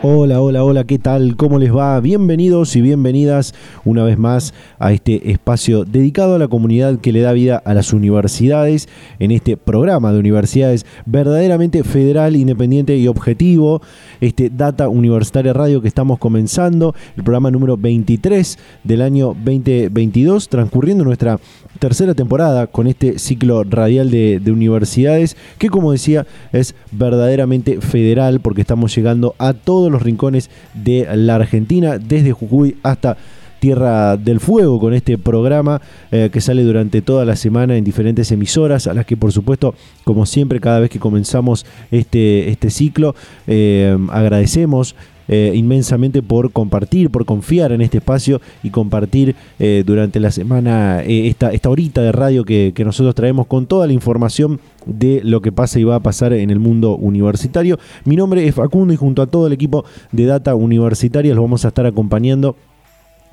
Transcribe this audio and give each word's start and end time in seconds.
Hola, 0.00 0.40
hola, 0.40 0.62
hola, 0.62 0.84
¿qué 0.84 1.00
tal? 1.00 1.34
¿Cómo 1.34 1.58
les 1.58 1.74
va? 1.74 1.98
Bienvenidos 1.98 2.76
y 2.76 2.80
bienvenidas 2.80 3.52
una 3.84 4.04
vez 4.04 4.16
más 4.16 4.54
a 4.78 4.92
este 4.92 5.32
espacio 5.32 5.84
dedicado 5.84 6.36
a 6.36 6.38
la 6.38 6.46
comunidad 6.46 7.00
que 7.00 7.10
le 7.10 7.20
da 7.20 7.32
vida 7.32 7.60
a 7.64 7.74
las 7.74 7.92
universidades 7.92 8.88
en 9.18 9.32
este 9.32 9.56
programa 9.56 10.12
de 10.12 10.20
universidades 10.20 10.86
verdaderamente 11.04 11.82
federal, 11.82 12.36
independiente 12.36 12.96
y 12.96 13.08
objetivo, 13.08 13.82
este 14.20 14.50
Data 14.50 14.88
Universitaria 14.88 15.52
Radio 15.52 15.82
que 15.82 15.88
estamos 15.88 16.20
comenzando, 16.20 16.94
el 17.16 17.24
programa 17.24 17.50
número 17.50 17.76
23 17.76 18.56
del 18.84 19.02
año 19.02 19.34
2022, 19.34 20.48
transcurriendo 20.48 21.02
nuestra 21.02 21.40
tercera 21.78 22.14
temporada 22.14 22.66
con 22.66 22.86
este 22.86 23.18
ciclo 23.18 23.64
radial 23.64 24.10
de, 24.10 24.42
universidades 24.48 25.36
que 25.58 25.68
como 25.68 25.92
decía 25.92 26.26
es 26.52 26.74
verdaderamente 26.90 27.80
federal 27.80 28.40
porque 28.40 28.62
estamos 28.62 28.94
llegando 28.94 29.34
a 29.38 29.52
los 29.92 30.02
rincones 30.02 30.50
de 30.74 31.08
la 31.16 31.36
Argentina, 31.36 31.98
desde 31.98 32.32
Jujuy 32.32 32.76
hasta 32.82 33.16
Tierra 33.58 34.16
del 34.16 34.40
Fuego 34.40 34.78
con 34.78 34.94
este 34.94 35.18
programa 35.18 35.80
eh, 36.10 36.30
que 36.32 36.40
sale 36.40 36.62
durante 36.62 37.02
toda 37.02 37.24
la 37.24 37.36
semana 37.36 37.76
en 37.76 37.84
diferentes 37.84 38.30
emisoras, 38.30 38.86
a 38.86 38.94
las 38.94 39.06
que 39.06 39.16
por 39.16 39.32
supuesto, 39.32 39.74
como 40.04 40.26
siempre, 40.26 40.60
cada 40.60 40.80
vez 40.80 40.90
que 40.90 41.00
comenzamos 41.00 41.66
este, 41.90 42.50
este 42.50 42.70
ciclo, 42.70 43.14
eh, 43.46 43.96
agradecemos 44.10 44.94
eh, 45.28 45.52
inmensamente 45.54 46.22
por 46.22 46.52
compartir, 46.52 47.10
por 47.10 47.24
confiar 47.24 47.72
en 47.72 47.82
este 47.82 47.98
espacio 47.98 48.40
y 48.62 48.70
compartir 48.70 49.36
eh, 49.58 49.82
durante 49.86 50.20
la 50.20 50.30
semana 50.30 51.02
eh, 51.02 51.28
esta, 51.28 51.52
esta 51.52 51.68
horita 51.68 52.00
de 52.00 52.12
radio 52.12 52.44
que, 52.44 52.72
nosotros 52.88 53.14
traemos 53.14 53.46
con 53.46 53.66
toda 53.66 53.86
la 53.86 53.92
información 53.92 54.60
de 54.86 55.20
lo 55.22 55.42
que 55.42 55.52
pasa 55.52 55.78
y 55.78 55.84
va 55.84 55.96
a 55.96 56.00
pasar 56.00 56.32
en 56.32 56.48
el 56.48 56.58
mundo 56.58 56.96
universitario. 56.96 57.78
Mi 58.06 58.16
nombre 58.16 58.46
es 58.46 58.54
Facundo 58.54 58.94
y 58.94 58.96
junto 58.96 59.20
a 59.20 59.26
todo 59.26 59.46
el 59.46 59.52
equipo 59.52 59.84
de 60.10 60.24
Data 60.24 60.54
Universitaria 60.54 61.34
los 61.34 61.42
vamos 61.42 61.66
a 61.66 61.68
estar 61.68 61.84
acompañando 61.84 62.56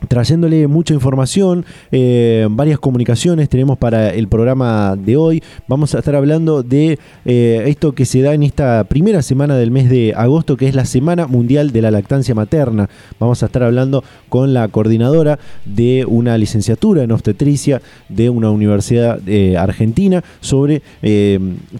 trayéndole 0.08 0.68
mucha 0.68 0.94
información, 0.94 1.66
eh, 1.92 2.48
varias 2.50 2.80
comunicaciones 2.80 3.50
tenemos 3.50 3.78
para 3.78 4.14
el 4.14 4.28
programa 4.28 4.96
de 4.96 5.18
hoy. 5.18 5.44
Vamos 5.68 5.96
a 5.96 6.00
estar 6.00 6.16
hablando 6.16 6.64
de 6.64 7.00
eh, 7.26 7.64
esto 7.68 7.94
que 7.94 8.06
se 8.06 8.22
da 8.22 8.34
en 8.34 8.44
esta 8.44 8.84
primera 8.86 9.22
semana 9.22 9.56
del 9.56 9.72
mes 9.72 9.90
de 9.90 10.14
agosto, 10.16 10.58
que 10.58 10.68
es 10.68 10.76
la 10.76 10.86
Semana 10.86 11.28
Mundial 11.28 11.72
de 11.72 11.82
la 11.82 11.92
Lactancia 11.92 12.36
Materna. 12.36 12.90
Vamos 13.20 13.44
a 13.44 13.48
estar 13.48 13.64
hablando 13.64 14.04
con 14.30 14.54
la 14.54 14.68
coordinadora 14.68 15.40
de 15.66 16.06
una 16.08 16.38
licenciatura 16.38 17.04
en 17.04 17.12
obstetricia 17.12 17.82
de 18.10 18.30
una 18.30 18.52
universidad 18.52 19.20
eh, 19.28 19.58
argentina 19.58 20.24
sobre 20.40 20.82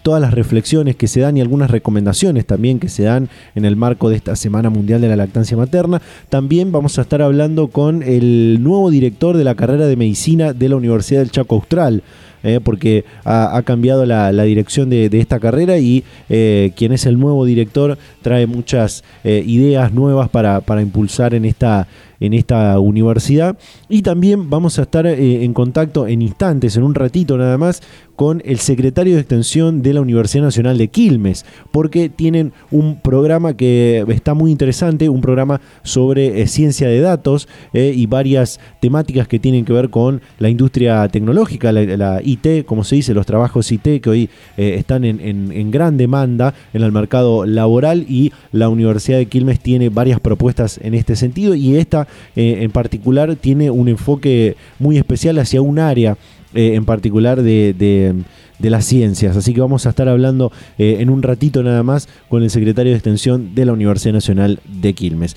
todas 0.02 0.20
las 0.20 0.32
reflexiones 0.32 0.96
que 0.96 1.08
se 1.08 1.20
dan 1.20 1.36
y 1.36 1.40
algunas 1.40 1.70
recomendaciones 1.70 2.46
también 2.46 2.78
que 2.78 2.88
se 2.88 3.04
dan 3.04 3.28
en 3.54 3.64
el 3.64 3.76
marco 3.76 4.08
de 4.08 4.16
esta 4.16 4.36
Semana 4.36 4.70
Mundial 4.70 5.00
de 5.00 5.08
la 5.08 5.16
Lactancia 5.16 5.56
Materna. 5.56 6.00
También 6.28 6.72
vamos 6.72 6.98
a 6.98 7.02
estar 7.02 7.22
hablando 7.22 7.68
con 7.68 8.02
el 8.06 8.62
nuevo 8.62 8.90
director 8.90 9.36
de 9.36 9.44
la 9.44 9.54
carrera 9.54 9.86
de 9.86 9.96
medicina 9.96 10.52
de 10.52 10.68
la 10.68 10.76
Universidad 10.76 11.20
del 11.20 11.30
Chaco 11.30 11.56
Austral. 11.56 12.02
Eh, 12.46 12.60
porque 12.62 13.04
ha, 13.24 13.60
cambiado 13.64 14.06
la, 14.06 14.30
dirección 14.44 14.88
de, 14.88 15.08
esta 15.12 15.40
carrera 15.40 15.78
y 15.78 16.04
eh, 16.28 16.70
quien 16.76 16.92
es 16.92 17.04
el 17.04 17.18
nuevo 17.18 17.44
director 17.44 17.98
trae 18.22 18.46
muchas 18.46 19.02
eh, 19.24 19.42
ideas 19.44 19.92
nuevas 19.92 20.28
para, 20.28 20.62
impulsar 20.80 21.34
en 21.34 21.44
esta, 21.44 21.88
en 22.20 22.34
esta 22.34 22.78
universidad. 22.78 23.58
Y 23.88 24.02
también 24.02 24.48
vamos 24.48 24.78
a 24.78 24.82
estar 24.82 25.08
en 25.08 25.52
contacto 25.54 26.06
en 26.06 26.22
instantes, 26.22 26.76
en 26.76 26.84
un 26.84 26.94
ratito 26.94 27.36
nada 27.36 27.58
más, 27.58 27.82
con 28.16 28.42
el 28.46 28.58
secretario 28.58 29.14
de 29.14 29.20
Extensión 29.20 29.82
de 29.82 29.92
la 29.92 30.00
Universidad 30.00 30.42
Nacional 30.42 30.78
de 30.78 30.88
Quilmes, 30.88 31.44
porque 31.70 32.08
tienen 32.08 32.52
un 32.70 32.98
programa 33.00 33.54
que 33.54 34.04
está 34.08 34.32
muy 34.34 34.50
interesante, 34.50 35.08
un 35.10 35.20
programa 35.20 35.60
sobre 35.82 36.40
eh, 36.40 36.46
ciencia 36.46 36.88
de 36.88 37.00
datos 37.00 37.46
eh, 37.74 37.92
y 37.94 38.06
varias 38.06 38.58
temáticas 38.80 39.28
que 39.28 39.38
tienen 39.38 39.66
que 39.66 39.74
ver 39.74 39.90
con 39.90 40.22
la 40.38 40.48
industria 40.48 41.06
tecnológica, 41.08 41.70
la, 41.72 42.20
IT, 42.24 42.64
como 42.64 42.84
se 42.84 42.96
dice, 42.96 43.12
los 43.12 43.26
trabajos 43.26 43.70
IT 43.70 44.00
que 44.00 44.10
hoy 44.10 44.30
eh, 44.56 44.76
están 44.78 45.04
en, 45.04 45.70
gran 45.70 45.96
demanda 45.98 46.54
en 46.72 46.82
el 46.82 46.92
mercado 46.92 47.44
laboral 47.44 48.06
y 48.08 48.32
la 48.52 48.68
Universidad 48.70 49.18
de 49.18 49.26
Quilmes 49.26 49.60
tiene 49.60 49.90
varias 49.90 50.20
propuestas 50.20 50.78
en 50.82 50.94
este 50.94 51.16
sentido 51.16 51.54
y 51.54 51.76
esta 51.76 52.06
en 52.34 52.70
particular 52.70 53.36
tiene 53.36 53.70
un 53.70 53.88
enfoque 53.88 54.56
muy 54.78 54.96
especial 54.96 55.38
hacia 55.38 55.60
un 55.60 55.78
área 55.78 56.16
eh, 56.54 56.74
en 56.74 56.84
particular 56.84 57.42
de, 57.42 58.24
las 58.58 58.84
ciencias. 58.84 59.36
Así 59.36 59.54
que 59.54 59.60
vamos 59.60 59.86
a 59.86 59.90
estar 59.90 60.08
hablando 60.08 60.52
eh, 60.78 60.96
en 61.00 61.10
un 61.10 61.22
ratito 61.22 61.62
nada 61.62 61.82
más 61.82 62.08
con 62.28 62.42
el 62.42 62.50
secretario 62.50 62.92
de 62.92 62.98
Extensión 62.98 63.54
de 63.54 63.64
la 63.66 63.72
Universidad 63.72 64.14
Nacional 64.14 64.60
de 64.64 64.94
Quilmes. 64.94 65.36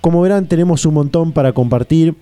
Como 0.00 0.20
verán, 0.20 0.46
tenemos 0.46 0.86
un 0.86 0.94
montón 0.94 1.32
para 1.32 1.52
compartir. 1.52 2.14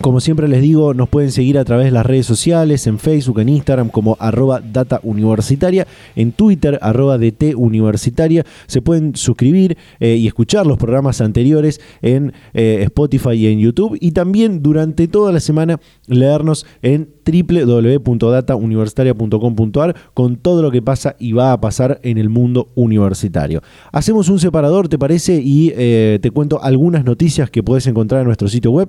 Como 0.00 0.20
siempre 0.20 0.46
les 0.46 0.62
digo, 0.62 0.94
nos 0.94 1.08
pueden 1.08 1.32
seguir 1.32 1.58
a 1.58 1.64
través 1.64 1.86
de 1.86 1.90
las 1.90 2.06
redes 2.06 2.24
sociales, 2.24 2.86
en 2.86 3.00
Facebook, 3.00 3.40
en 3.40 3.48
Instagram 3.48 3.88
como 3.88 4.16
arroba 4.20 4.60
data 4.60 5.00
universitaria, 5.02 5.88
en 6.14 6.30
Twitter 6.30 6.78
arroba 6.82 7.18
DT 7.18 7.56
universitaria. 7.56 8.46
Se 8.68 8.80
pueden 8.80 9.16
suscribir 9.16 9.76
eh, 9.98 10.14
y 10.14 10.28
escuchar 10.28 10.68
los 10.68 10.78
programas 10.78 11.20
anteriores 11.20 11.80
en 12.00 12.32
eh, 12.54 12.82
Spotify 12.84 13.32
y 13.32 13.48
en 13.48 13.58
YouTube. 13.58 13.98
Y 14.00 14.12
también 14.12 14.62
durante 14.62 15.08
toda 15.08 15.32
la 15.32 15.40
semana 15.40 15.80
leernos 16.06 16.64
en 16.80 17.08
www.datauniversitaria.com.ar 17.26 19.96
con 20.14 20.36
todo 20.36 20.62
lo 20.62 20.70
que 20.70 20.80
pasa 20.80 21.16
y 21.18 21.32
va 21.32 21.52
a 21.52 21.60
pasar 21.60 21.98
en 22.04 22.18
el 22.18 22.28
mundo 22.28 22.68
universitario. 22.76 23.62
Hacemos 23.90 24.28
un 24.28 24.38
separador, 24.38 24.88
¿te 24.88 24.96
parece? 24.96 25.42
Y 25.42 25.72
eh, 25.76 26.20
te 26.22 26.30
cuento 26.30 26.62
algunas 26.62 27.04
noticias 27.04 27.50
que 27.50 27.64
puedes 27.64 27.88
encontrar 27.88 28.20
en 28.20 28.28
nuestro 28.28 28.46
sitio 28.46 28.70
web 28.70 28.88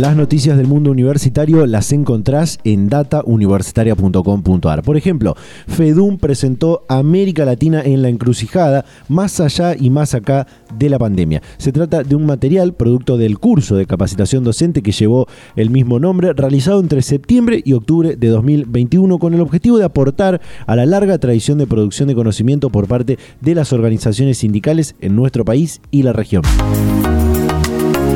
Las 0.00 0.16
noticias 0.16 0.56
del 0.56 0.66
mundo 0.66 0.90
universitario 0.90 1.66
las 1.66 1.92
encontrás 1.92 2.58
en 2.64 2.88
datauniversitaria.com.ar. 2.88 4.82
Por 4.82 4.96
ejemplo, 4.96 5.36
FEDUM 5.66 6.16
presentó 6.16 6.86
América 6.88 7.44
Latina 7.44 7.82
en 7.82 8.00
la 8.00 8.08
encrucijada, 8.08 8.86
más 9.10 9.40
allá 9.40 9.76
y 9.78 9.90
más 9.90 10.14
acá 10.14 10.46
de 10.78 10.88
la 10.88 10.98
pandemia. 10.98 11.42
Se 11.58 11.70
trata 11.70 12.02
de 12.02 12.14
un 12.16 12.24
material 12.24 12.72
producto 12.72 13.18
del 13.18 13.38
curso 13.38 13.76
de 13.76 13.84
capacitación 13.84 14.42
docente 14.42 14.80
que 14.80 14.92
llevó 14.92 15.26
el 15.54 15.68
mismo 15.68 16.00
nombre, 16.00 16.32
realizado 16.32 16.80
entre 16.80 17.02
septiembre 17.02 17.60
y 17.62 17.74
octubre 17.74 18.16
de 18.16 18.28
2021 18.28 19.18
con 19.18 19.34
el 19.34 19.42
objetivo 19.42 19.76
de 19.76 19.84
aportar 19.84 20.40
a 20.66 20.76
la 20.76 20.86
larga 20.86 21.18
tradición 21.18 21.58
de 21.58 21.66
producción 21.66 22.08
de 22.08 22.14
conocimiento 22.14 22.70
por 22.70 22.88
parte 22.88 23.18
de 23.42 23.54
las 23.54 23.74
organizaciones 23.74 24.38
sindicales 24.38 24.94
en 25.02 25.14
nuestro 25.14 25.44
país 25.44 25.82
y 25.90 26.04
la 26.04 26.14
región. 26.14 26.42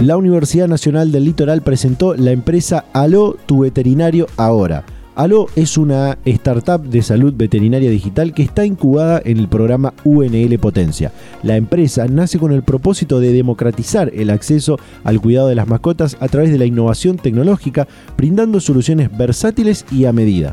La 0.02 0.16
Universidad 0.16 0.68
Nacional 0.68 1.12
del 1.12 1.24
Litoral 1.24 1.62
presentó 1.62 2.14
la 2.14 2.32
empresa 2.32 2.84
Aló, 2.92 3.36
tu 3.46 3.60
veterinario 3.60 4.26
ahora. 4.36 4.84
Aló 5.14 5.46
es 5.54 5.78
una 5.78 6.18
startup 6.24 6.82
de 6.82 7.00
salud 7.00 7.32
veterinaria 7.34 7.88
digital 7.88 8.34
que 8.34 8.42
está 8.42 8.66
incubada 8.66 9.22
en 9.24 9.38
el 9.38 9.48
programa 9.48 9.94
UNL 10.02 10.58
Potencia. 10.58 11.12
La 11.42 11.56
empresa 11.56 12.06
nace 12.06 12.38
con 12.38 12.52
el 12.52 12.62
propósito 12.62 13.20
de 13.20 13.32
democratizar 13.32 14.10
el 14.12 14.30
acceso 14.30 14.78
al 15.04 15.20
cuidado 15.20 15.48
de 15.48 15.54
las 15.54 15.68
mascotas 15.68 16.16
a 16.20 16.28
través 16.28 16.50
de 16.50 16.58
la 16.58 16.66
innovación 16.66 17.16
tecnológica, 17.16 17.86
brindando 18.16 18.60
soluciones 18.60 19.16
versátiles 19.16 19.86
y 19.92 20.04
a 20.04 20.12
medida. 20.12 20.52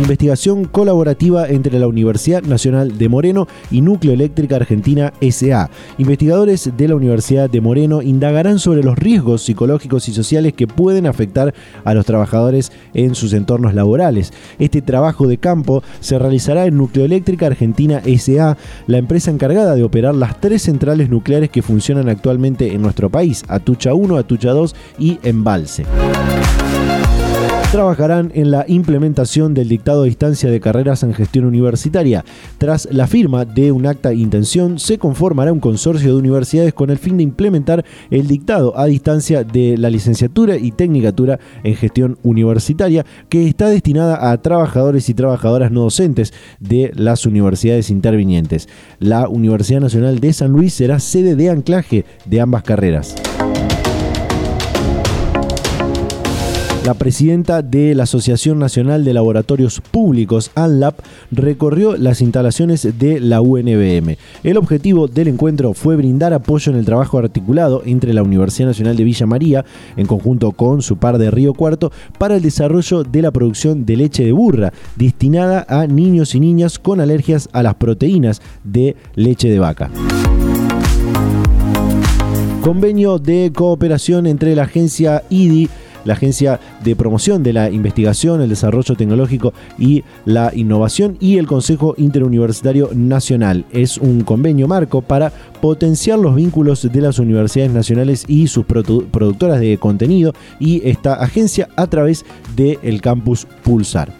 Investigación 0.00 0.64
colaborativa 0.64 1.48
entre 1.48 1.78
la 1.78 1.86
Universidad 1.86 2.42
Nacional 2.42 2.96
de 2.98 3.08
Moreno 3.08 3.46
y 3.70 3.80
Núcleo 3.80 4.12
Eléctrica 4.12 4.56
Argentina 4.56 5.12
SA. 5.20 5.70
Investigadores 5.98 6.70
de 6.76 6.88
la 6.88 6.96
Universidad 6.96 7.50
de 7.50 7.60
Moreno 7.60 8.02
indagarán 8.02 8.58
sobre 8.58 8.82
los 8.82 8.98
riesgos 8.98 9.42
psicológicos 9.42 10.08
y 10.08 10.12
sociales 10.12 10.54
que 10.54 10.66
pueden 10.66 11.06
afectar 11.06 11.54
a 11.84 11.94
los 11.94 12.06
trabajadores 12.06 12.72
en 12.94 13.14
sus 13.14 13.32
entornos 13.32 13.74
laborales. 13.74 14.32
Este 14.58 14.82
trabajo 14.82 15.26
de 15.26 15.38
campo 15.38 15.82
se 16.00 16.18
realizará 16.18 16.66
en 16.66 16.76
Núcleo 16.76 17.04
Eléctrica 17.04 17.46
Argentina 17.46 18.02
SA, 18.18 18.56
la 18.86 18.98
empresa 18.98 19.30
encargada 19.30 19.74
de 19.74 19.84
operar 19.84 20.14
las 20.14 20.40
tres 20.40 20.62
centrales 20.62 21.10
nucleares 21.10 21.50
que 21.50 21.62
funcionan 21.62 22.08
actualmente 22.08 22.72
en 22.72 22.82
nuestro 22.82 23.10
país, 23.10 23.44
Atucha 23.48 23.94
1, 23.94 24.16
Atucha 24.16 24.50
2 24.50 24.74
y 24.98 25.18
Embalse 25.22 25.84
trabajarán 27.70 28.32
en 28.34 28.50
la 28.50 28.64
implementación 28.66 29.54
del 29.54 29.68
dictado 29.68 30.02
a 30.02 30.06
distancia 30.06 30.50
de 30.50 30.58
carreras 30.58 31.04
en 31.04 31.14
gestión 31.14 31.44
universitaria. 31.44 32.24
Tras 32.58 32.88
la 32.90 33.06
firma 33.06 33.44
de 33.44 33.70
un 33.70 33.86
acta 33.86 34.08
de 34.08 34.16
intención, 34.16 34.80
se 34.80 34.98
conformará 34.98 35.52
un 35.52 35.60
consorcio 35.60 36.10
de 36.10 36.18
universidades 36.18 36.74
con 36.74 36.90
el 36.90 36.98
fin 36.98 37.16
de 37.16 37.22
implementar 37.22 37.84
el 38.10 38.26
dictado 38.26 38.76
a 38.76 38.86
distancia 38.86 39.44
de 39.44 39.78
la 39.78 39.88
licenciatura 39.88 40.56
y 40.56 40.72
tecnicatura 40.72 41.38
en 41.62 41.76
gestión 41.76 42.18
universitaria, 42.24 43.06
que 43.28 43.46
está 43.46 43.68
destinada 43.68 44.32
a 44.32 44.42
trabajadores 44.42 45.08
y 45.08 45.14
trabajadoras 45.14 45.70
no 45.70 45.82
docentes 45.82 46.32
de 46.58 46.90
las 46.96 47.24
universidades 47.24 47.88
intervinientes. 47.90 48.68
La 48.98 49.28
Universidad 49.28 49.80
Nacional 49.80 50.18
de 50.18 50.32
San 50.32 50.50
Luis 50.50 50.74
será 50.74 50.98
sede 50.98 51.36
de 51.36 51.50
anclaje 51.50 52.04
de 52.26 52.40
ambas 52.40 52.64
carreras. 52.64 53.14
La 56.90 56.94
presidenta 56.94 57.62
de 57.62 57.94
la 57.94 58.02
Asociación 58.02 58.58
Nacional 58.58 59.04
de 59.04 59.14
Laboratorios 59.14 59.80
Públicos, 59.80 60.50
ANLAP, 60.56 60.98
recorrió 61.30 61.96
las 61.96 62.20
instalaciones 62.20 62.98
de 62.98 63.20
la 63.20 63.40
UNBM. 63.40 64.16
El 64.42 64.56
objetivo 64.56 65.06
del 65.06 65.28
encuentro 65.28 65.72
fue 65.72 65.94
brindar 65.94 66.32
apoyo 66.32 66.72
en 66.72 66.78
el 66.78 66.84
trabajo 66.84 67.16
articulado 67.18 67.82
entre 67.86 68.12
la 68.12 68.24
Universidad 68.24 68.66
Nacional 68.66 68.96
de 68.96 69.04
Villa 69.04 69.24
María, 69.24 69.64
en 69.96 70.06
conjunto 70.06 70.50
con 70.50 70.82
su 70.82 70.96
par 70.96 71.18
de 71.18 71.30
Río 71.30 71.54
Cuarto, 71.54 71.92
para 72.18 72.34
el 72.34 72.42
desarrollo 72.42 73.04
de 73.04 73.22
la 73.22 73.30
producción 73.30 73.86
de 73.86 73.96
leche 73.96 74.24
de 74.24 74.32
burra, 74.32 74.72
destinada 74.96 75.64
a 75.68 75.86
niños 75.86 76.34
y 76.34 76.40
niñas 76.40 76.80
con 76.80 77.00
alergias 77.00 77.48
a 77.52 77.62
las 77.62 77.76
proteínas 77.76 78.42
de 78.64 78.96
leche 79.14 79.48
de 79.48 79.60
vaca 79.60 79.92
convenio 82.60 83.18
de 83.18 83.52
cooperación 83.54 84.26
entre 84.26 84.54
la 84.54 84.64
agencia 84.64 85.22
IDI 85.30 85.70
la 86.04 86.14
Agencia 86.14 86.60
de 86.82 86.96
Promoción 86.96 87.42
de 87.42 87.52
la 87.52 87.70
Investigación, 87.70 88.40
el 88.40 88.48
Desarrollo 88.48 88.94
Tecnológico 88.94 89.52
y 89.78 90.04
la 90.24 90.52
Innovación 90.54 91.16
y 91.20 91.38
el 91.38 91.46
Consejo 91.46 91.94
Interuniversitario 91.96 92.90
Nacional. 92.94 93.64
Es 93.72 93.98
un 93.98 94.22
convenio 94.22 94.68
marco 94.68 95.02
para 95.02 95.32
potenciar 95.60 96.18
los 96.18 96.34
vínculos 96.34 96.90
de 96.90 97.00
las 97.00 97.18
universidades 97.18 97.72
nacionales 97.72 98.24
y 98.26 98.46
sus 98.48 98.64
productoras 98.64 99.60
de 99.60 99.78
contenido 99.78 100.32
y 100.58 100.88
esta 100.88 101.14
agencia 101.14 101.68
a 101.76 101.86
través 101.86 102.24
del 102.56 103.00
campus 103.00 103.46
Pulsar 103.62 104.12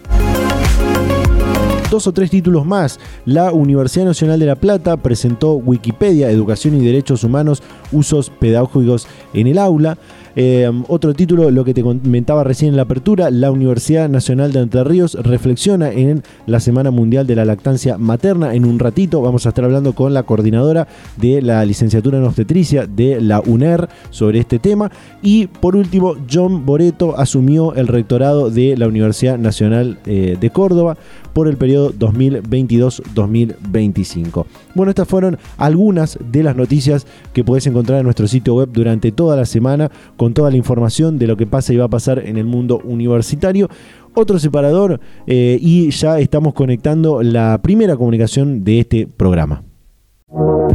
dos 1.90 2.06
o 2.06 2.12
tres 2.12 2.30
títulos 2.30 2.64
más. 2.64 3.00
La 3.24 3.52
Universidad 3.52 4.04
Nacional 4.04 4.38
de 4.38 4.46
La 4.46 4.54
Plata 4.54 4.96
presentó 4.96 5.54
Wikipedia, 5.54 6.30
Educación 6.30 6.76
y 6.76 6.84
Derechos 6.84 7.24
Humanos, 7.24 7.62
Usos 7.90 8.30
Pedagógicos 8.30 9.08
en 9.34 9.48
el 9.48 9.58
Aula. 9.58 9.98
Eh, 10.36 10.70
otro 10.88 11.14
título, 11.14 11.50
lo 11.50 11.64
que 11.64 11.74
te 11.74 11.82
comentaba 11.82 12.44
recién 12.44 12.70
en 12.70 12.76
la 12.76 12.82
apertura, 12.82 13.30
la 13.30 13.50
Universidad 13.50 14.08
Nacional 14.08 14.52
de 14.52 14.60
Entre 14.60 14.84
Ríos 14.84 15.14
reflexiona 15.14 15.90
en 15.90 16.22
la 16.46 16.60
Semana 16.60 16.90
Mundial 16.90 17.26
de 17.26 17.36
la 17.36 17.44
Lactancia 17.44 17.98
Materna. 17.98 18.54
En 18.54 18.64
un 18.64 18.78
ratito 18.78 19.20
vamos 19.22 19.46
a 19.46 19.50
estar 19.50 19.64
hablando 19.64 19.94
con 19.94 20.14
la 20.14 20.22
coordinadora 20.22 20.86
de 21.16 21.42
la 21.42 21.64
licenciatura 21.64 22.18
en 22.18 22.24
obstetricia 22.24 22.86
de 22.86 23.20
la 23.20 23.40
UNER 23.40 23.88
sobre 24.10 24.38
este 24.38 24.58
tema. 24.58 24.90
Y 25.22 25.46
por 25.46 25.76
último, 25.76 26.14
John 26.30 26.64
Boreto 26.64 27.18
asumió 27.18 27.74
el 27.74 27.88
rectorado 27.88 28.50
de 28.50 28.76
la 28.76 28.86
Universidad 28.86 29.38
Nacional 29.38 29.98
eh, 30.06 30.36
de 30.40 30.50
Córdoba 30.50 30.96
por 31.32 31.48
el 31.48 31.56
periodo 31.56 31.92
2022-2025. 31.92 34.44
Bueno, 34.74 34.90
estas 34.90 35.08
fueron 35.08 35.38
algunas 35.56 36.18
de 36.20 36.42
las 36.42 36.56
noticias 36.56 37.06
que 37.32 37.44
podés 37.44 37.66
encontrar 37.66 37.98
en 37.98 38.04
nuestro 38.04 38.28
sitio 38.28 38.54
web 38.54 38.68
durante 38.72 39.12
toda 39.12 39.36
la 39.36 39.46
semana 39.46 39.90
con 40.16 40.34
toda 40.34 40.50
la 40.50 40.56
información 40.56 41.18
de 41.18 41.26
lo 41.26 41.36
que 41.36 41.46
pasa 41.46 41.72
y 41.72 41.76
va 41.76 41.86
a 41.86 41.88
pasar 41.88 42.20
en 42.20 42.36
el 42.36 42.44
mundo 42.44 42.80
universitario. 42.84 43.68
Otro 44.14 44.38
separador 44.38 45.00
eh, 45.26 45.58
y 45.60 45.90
ya 45.90 46.18
estamos 46.18 46.54
conectando 46.54 47.22
la 47.22 47.58
primera 47.62 47.96
comunicación 47.96 48.64
de 48.64 48.80
este 48.80 49.06
programa. 49.06 49.62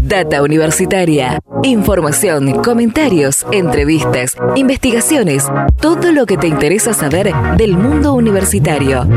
Data 0.01 0.43
Universitaria. 0.43 1.39
Información, 1.63 2.61
comentarios, 2.61 3.45
entrevistas, 3.51 4.35
investigaciones, 4.55 5.47
todo 5.81 6.11
lo 6.11 6.25
que 6.25 6.37
te 6.37 6.47
interesa 6.47 6.93
saber 6.93 7.31
del 7.57 7.77
mundo 7.77 8.13
universitario. 8.13 9.07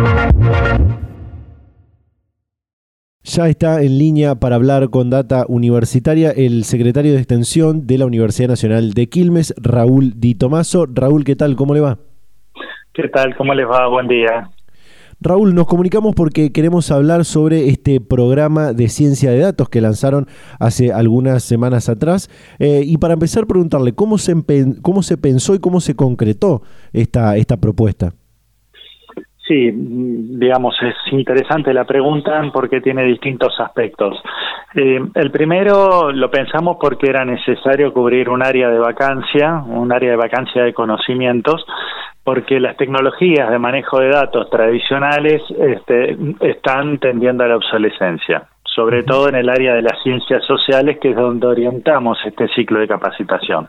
Ya 3.29 3.47
está 3.47 3.83
en 3.83 3.99
línea 3.99 4.37
para 4.37 4.57
hablar 4.57 4.89
con 4.89 5.11
Data 5.11 5.45
Universitaria 5.49 6.31
el 6.31 6.65
secretario 6.65 7.13
de 7.13 7.19
Extensión 7.19 7.87
de 7.87 7.99
la 7.99 8.07
Universidad 8.07 8.49
Nacional 8.49 8.95
de 8.95 9.07
Quilmes, 9.11 9.55
Raúl 9.59 10.15
Di 10.17 10.35
Tomaso. 10.35 10.87
Raúl, 10.91 11.25
¿qué 11.25 11.37
tal? 11.37 11.55
¿Cómo 11.55 11.75
le 11.75 11.81
va? 11.81 11.99
¿Qué 12.95 13.07
tal? 13.09 13.37
¿Cómo 13.37 13.53
les 13.53 13.67
va? 13.67 13.87
Buen 13.87 14.09
día. 14.09 14.49
Raúl, 15.21 15.55
nos 15.55 15.67
comunicamos 15.67 16.15
porque 16.15 16.53
queremos 16.53 16.91
hablar 16.91 17.27
sobre 17.27 17.69
este 17.69 18.01
programa 18.01 18.73
de 18.73 18.89
ciencia 18.89 19.31
de 19.31 19.41
datos 19.41 19.69
que 19.69 19.83
lanzaron 19.83 20.27
hace 20.59 20.95
algunas 20.95 21.43
semanas 21.43 21.91
atrás. 21.91 22.31
Eh, 22.59 22.81
y 22.83 22.97
para 22.97 23.13
empezar, 23.13 23.47
preguntarle 23.47 23.93
cómo 23.93 24.17
se, 24.17 24.37
cómo 24.81 25.03
se 25.03 25.19
pensó 25.19 25.55
y 25.55 25.59
cómo 25.59 25.83
se 25.83 25.95
concretó 25.95 26.63
esta, 26.95 27.37
esta 27.37 27.59
propuesta. 27.59 28.15
Sí, 29.49 29.71
digamos, 29.73 30.77
es 30.83 30.95
interesante 31.11 31.73
la 31.73 31.85
pregunta 31.85 32.43
porque 32.53 32.83
tiene 32.83 33.03
distintos 33.05 33.59
aspectos. 33.59 34.23
Eh, 34.75 35.01
el 35.15 35.31
primero 35.31 36.13
lo 36.13 36.31
pensamos 36.31 36.77
porque 36.79 37.09
era 37.09 37.25
necesario 37.25 37.95
cubrir 37.95 38.29
un 38.29 38.45
área 38.45 38.69
de 38.69 38.79
vacancia, 38.79 39.63
un 39.67 39.91
área 39.91 40.11
de 40.11 40.17
vacancia 40.17 40.65
de 40.65 40.75
conocimientos, 40.75 41.65
porque 42.23 42.61
las 42.61 42.77
tecnologías 42.77 43.51
de 43.51 43.59
manejo 43.59 44.01
de 44.01 44.11
datos 44.11 44.51
tradicionales 44.51 45.41
este, 45.59 46.15
están 46.41 46.99
tendiendo 46.99 47.43
a 47.43 47.49
la 47.49 47.57
obsolescencia 47.57 48.47
sobre 48.79 49.03
todo 49.03 49.29
en 49.29 49.35
el 49.35 49.49
área 49.49 49.75
de 49.75 49.83
las 49.83 50.01
ciencias 50.05 50.45
sociales, 50.45 50.99
que 51.01 51.11
es 51.11 51.17
donde 51.17 51.49
orientamos 51.49 52.17
este 52.25 52.47
ciclo 52.55 52.79
de 52.79 52.87
capacitación. 52.87 53.69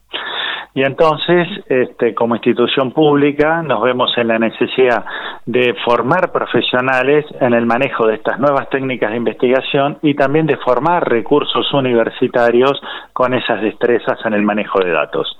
Y 0.76 0.84
entonces, 0.84 1.48
este, 1.68 2.14
como 2.14 2.36
institución 2.36 2.92
pública, 2.92 3.64
nos 3.64 3.82
vemos 3.82 4.16
en 4.18 4.28
la 4.28 4.38
necesidad 4.38 5.04
de 5.48 5.74
formar 5.84 6.32
profesionales 6.32 7.26
en 7.42 7.56
el 7.56 7.66
manejo 7.66 8.06
de 8.06 8.16
estas 8.18 8.40
nuevas 8.40 8.70
técnicas 8.70 9.10
de 9.10 9.18
investigación 9.18 9.98
y 10.04 10.14
también 10.14 10.46
de 10.46 10.58
formar 10.58 11.10
recursos 11.10 11.74
universitarios 11.74 12.80
con 13.12 13.34
esas 13.34 13.64
destrezas 13.64 14.20
en 14.26 14.34
el 14.34 14.44
manejo 14.44 14.80
de 14.80 14.92
datos 14.92 15.40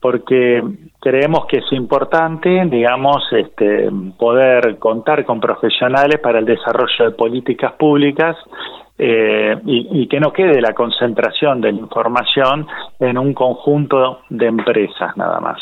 porque 0.00 0.62
creemos 1.00 1.46
que 1.46 1.58
es 1.58 1.72
importante, 1.72 2.48
digamos, 2.66 3.16
este, 3.32 3.90
poder 4.16 4.78
contar 4.78 5.24
con 5.24 5.40
profesionales 5.40 6.20
para 6.20 6.38
el 6.38 6.44
desarrollo 6.44 7.10
de 7.10 7.16
políticas 7.16 7.72
públicas 7.72 8.36
eh, 8.98 9.56
y, 9.64 10.08
que 10.08 10.18
no 10.18 10.32
quede 10.32 10.60
la 10.60 10.74
concentración 10.74 11.60
de 11.60 11.72
la 11.72 11.78
información 11.78 12.66
en 12.98 13.16
un 13.16 13.32
conjunto 13.32 14.20
de 14.28 14.46
empresas 14.46 15.16
nada 15.16 15.38
más. 15.40 15.58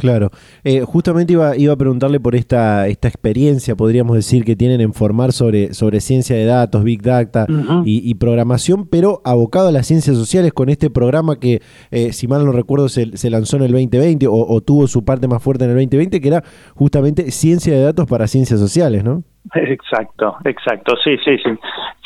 Claro, 0.00 0.30
eh, 0.64 0.80
justamente 0.80 1.34
iba, 1.34 1.56
iba 1.58 1.74
a 1.74 1.76
preguntarle 1.76 2.18
por 2.20 2.34
esta, 2.34 2.88
esta 2.88 3.06
experiencia, 3.06 3.76
podríamos 3.76 4.16
decir, 4.16 4.44
que 4.44 4.56
tienen 4.56 4.80
en 4.80 4.94
formar 4.94 5.32
sobre, 5.32 5.74
sobre 5.74 6.00
ciencia 6.00 6.34
de 6.34 6.46
datos, 6.46 6.82
Big 6.84 7.02
Data 7.02 7.46
y, 7.84 8.14
programación, 8.14 8.86
pero 8.86 9.20
abocado 9.24 9.68
a 9.68 9.72
las 9.72 9.86
ciencias 9.86 10.16
sociales 10.16 10.54
con 10.54 10.70
este 10.70 10.88
programa 10.88 11.38
que, 11.38 11.60
eh, 11.90 12.14
si 12.14 12.26
mal 12.28 12.46
no 12.46 12.52
recuerdo, 12.52 12.88
se, 12.88 13.14
se, 13.18 13.28
lanzó 13.28 13.58
en 13.58 13.64
el 13.64 13.72
2020 13.72 14.26
o, 14.26 14.32
o 14.32 14.60
tuvo 14.62 14.86
su 14.86 15.04
parte 15.04 15.28
más 15.28 15.42
fuerte 15.42 15.64
en 15.64 15.70
el 15.70 15.76
2020, 15.76 16.18
que 16.20 16.28
era 16.28 16.42
justamente 16.74 17.30
ciencia 17.30 17.74
de 17.74 17.82
datos 17.82 18.06
para 18.06 18.26
ciencias 18.26 18.58
sociales, 18.58 19.04
¿no? 19.04 19.22
Exacto, 19.54 20.36
exacto, 20.44 20.96
sí, 21.02 21.16
sí, 21.24 21.38
sí. 21.38 21.50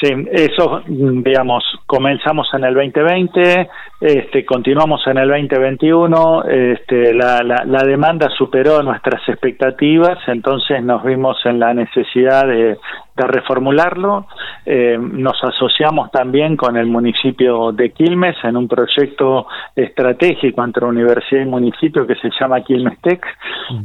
sí 0.01 0.15
eso, 0.31 0.83
digamos, 0.87 1.65
comenzamos 1.85 2.49
en 2.55 2.65
el 2.65 2.75
2020, 2.75 3.69
este, 4.01 4.45
continuamos 4.47 5.07
en 5.07 5.19
el 5.19 5.29
2021, 5.29 6.45
este, 6.45 7.13
la, 7.13 7.43
la, 7.43 7.65
la 7.67 7.83
demanda 7.83 8.31
superó 8.31 8.83
nuestras 8.83 9.29
expectativas, 9.29 10.19
entonces 10.29 10.83
nos 10.83 11.03
vimos 11.03 11.37
en 11.45 11.59
la 11.59 11.75
necesidad 11.75 12.47
de, 12.47 12.79
de 13.17 13.27
reformularlo. 13.27 14.27
Eh, 14.67 14.99
nos 14.99 15.43
asociamos 15.43 16.11
también 16.11 16.57
con 16.57 16.77
el 16.77 16.87
municipio 16.87 17.73
de 17.73 17.91
Quilmes 17.91 18.37
en 18.43 18.57
un 18.57 18.67
proyecto 18.67 19.47
estratégico 19.75 20.65
entre 20.65 20.87
universidad 20.87 21.43
y 21.43 21.47
municipio 21.47 22.07
que 22.07 22.17
se 22.17 22.31
llama 22.41 22.63
Quilmes 22.63 23.01
Tech 23.01 23.25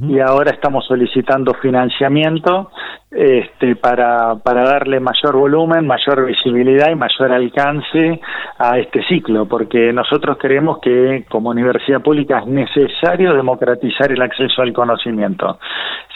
y 0.07 0.19
ahora 0.19 0.51
estamos 0.51 0.85
solicitando 0.85 1.53
financiamiento 1.55 2.71
este, 3.11 3.75
para, 3.75 4.35
para 4.35 4.63
darle 4.63 4.99
mayor 4.99 5.35
volumen, 5.35 5.85
mayor 5.87 6.25
visibilidad 6.25 6.91
y 6.91 6.95
mayor 6.95 7.31
alcance 7.31 8.19
a 8.57 8.77
este 8.77 9.03
ciclo, 9.03 9.47
porque 9.47 9.91
nosotros 9.93 10.37
creemos 10.39 10.79
que 10.79 11.25
como 11.29 11.49
universidad 11.49 12.01
pública 12.01 12.39
es 12.39 12.47
necesario 12.47 13.33
democratizar 13.33 14.11
el 14.11 14.21
acceso 14.21 14.61
al 14.61 14.73
conocimiento. 14.73 15.59